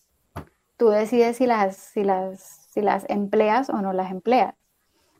tú 0.80 0.88
decides 0.88 1.36
si 1.36 1.46
las, 1.46 1.76
si 1.76 2.04
las, 2.04 2.66
si 2.70 2.80
las 2.80 3.04
empleas 3.10 3.68
o 3.68 3.82
no 3.82 3.92
las 3.92 4.10
empleas. 4.10 4.54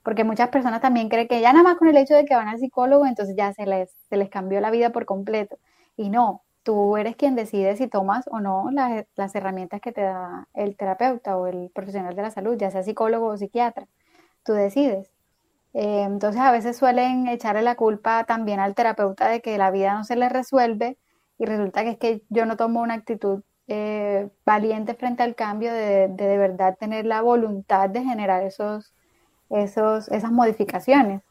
Porque 0.03 0.25
muchas 0.25 0.49
personas 0.49 0.81
también 0.81 1.11
creen 1.11 1.29
que 1.29 1.43
ya 1.43 1.53
nada 1.53 1.63
más 1.65 1.77
con 1.77 1.89
el 1.89 1.99
hecho 1.99 2.15
de 2.15 2.25
que 2.25 2.35
van 2.35 2.49
al 2.49 2.59
psicólogo, 2.59 3.05
entonces 3.05 3.37
ya 3.37 3.53
se 3.53 3.67
les, 3.67 3.91
se 4.09 4.17
les 4.17 4.31
cambió 4.31 4.59
la 4.63 4.71
vida 4.71 4.89
por 4.91 5.05
completo. 5.05 5.59
Y 5.99 6.09
no, 6.09 6.45
tú 6.63 6.97
eres 6.97 7.15
quien 7.15 7.35
decide 7.35 7.77
si 7.77 7.89
tomas 7.89 8.27
o 8.29 8.41
no 8.41 8.71
las, 8.73 9.05
las 9.17 9.35
herramientas 9.35 9.83
que 9.83 9.93
te 9.93 10.01
da 10.01 10.49
el 10.55 10.79
terapeuta 10.79 11.37
o 11.37 11.47
el 11.47 11.71
profesional 11.75 12.17
de 12.17 12.23
la 12.23 12.31
salud, 12.31 12.57
ya 12.57 12.71
sea 12.71 12.83
psicólogo 12.83 13.27
o 13.27 13.37
psiquiatra. 13.37 13.87
Tú 14.45 14.55
decides. 14.55 15.11
Eh, 15.75 16.05
entonces 16.05 16.41
a 16.41 16.53
veces 16.53 16.79
suelen 16.79 17.29
echarle 17.29 17.61
la 17.61 17.77
culpa 17.77 18.25
también 18.25 18.61
al 18.61 18.75
terapeuta 18.75 19.29
de 19.29 19.43
que 19.43 19.59
la 19.59 19.71
vida 19.71 19.93
no 19.95 20.05
se 20.05 20.17
le 20.17 20.31
resuelve 20.31 20.97
y 21.39 21.45
resulta 21.45 21.85
que 21.85 21.91
es 21.91 21.99
que 21.99 22.23
yo 22.31 22.47
no 22.47 22.57
tomo 22.57 22.81
una 22.81 22.95
actitud 22.95 23.43
eh, 23.73 24.29
valiente 24.45 24.95
frente 24.95 25.23
al 25.23 25.35
cambio, 25.35 25.73
de, 25.73 26.09
de, 26.09 26.39
verdad 26.39 26.77
tener 26.79 27.07
la 27.07 27.23
voluntad 27.23 27.89
de 27.89 28.03
generar 28.03 28.43
esos, 28.43 28.93
esos, 29.49 30.09
esas 30.09 30.33
modificaciones. 30.33 31.23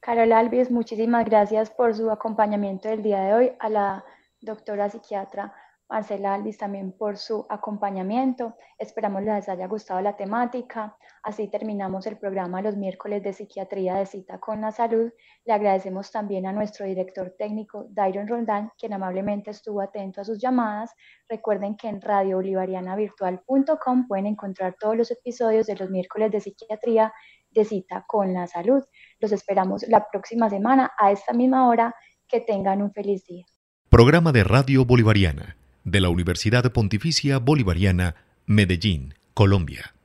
Carol 0.00 0.32
Alves, 0.32 0.70
muchísimas 0.70 1.24
gracias 1.24 1.70
por 1.70 1.94
su 1.94 2.10
acompañamiento 2.10 2.88
del 2.88 3.02
día 3.02 3.20
de 3.20 3.34
hoy. 3.34 3.52
A 3.58 3.68
la 3.68 4.04
doctora 4.40 4.88
psiquiatra 4.88 5.52
Marcela 5.88 6.34
Alvis 6.34 6.58
también 6.58 6.92
por 6.92 7.16
su 7.16 7.46
acompañamiento. 7.48 8.56
Esperamos 8.78 9.22
les 9.22 9.48
haya 9.48 9.66
gustado 9.66 10.02
la 10.02 10.16
temática. 10.16 10.96
Así 11.22 11.48
terminamos 11.48 12.06
el 12.06 12.18
programa 12.18 12.60
los 12.60 12.76
miércoles 12.76 13.22
de 13.22 13.32
psiquiatría 13.32 13.96
de 13.96 14.04
cita 14.04 14.38
con 14.38 14.60
la 14.60 14.70
salud. 14.70 15.10
Le 15.46 15.52
agradecemos 15.52 16.10
también 16.10 16.46
a 16.46 16.52
nuestro 16.52 16.84
director 16.84 17.34
técnico, 17.38 17.86
Dairon 17.88 18.28
Roldán, 18.28 18.70
quien 18.78 18.92
amablemente 18.92 19.50
estuvo 19.50 19.80
atento 19.80 20.20
a 20.20 20.24
sus 20.24 20.38
llamadas. 20.38 20.92
Recuerden 21.26 21.76
que 21.76 21.88
en 21.88 22.02
radiobolivarianavirtual.com 22.02 24.06
pueden 24.06 24.26
encontrar 24.26 24.76
todos 24.78 24.96
los 24.96 25.10
episodios 25.10 25.66
de 25.66 25.76
los 25.76 25.88
miércoles 25.88 26.30
de 26.30 26.40
psiquiatría 26.40 27.14
de 27.50 27.64
cita 27.64 28.04
con 28.06 28.34
la 28.34 28.46
salud. 28.46 28.84
Los 29.20 29.32
esperamos 29.32 29.88
la 29.88 30.06
próxima 30.10 30.50
semana 30.50 30.92
a 30.98 31.12
esta 31.12 31.32
misma 31.32 31.68
hora. 31.68 31.94
Que 32.30 32.42
tengan 32.42 32.82
un 32.82 32.92
feliz 32.92 33.24
día. 33.24 33.46
Programa 33.88 34.32
de 34.32 34.44
Radio 34.44 34.84
Bolivariana 34.84 35.56
de 35.90 36.00
la 36.00 36.08
Universidad 36.08 36.70
Pontificia 36.72 37.38
Bolivariana, 37.38 38.14
Medellín, 38.46 39.14
Colombia. 39.34 39.97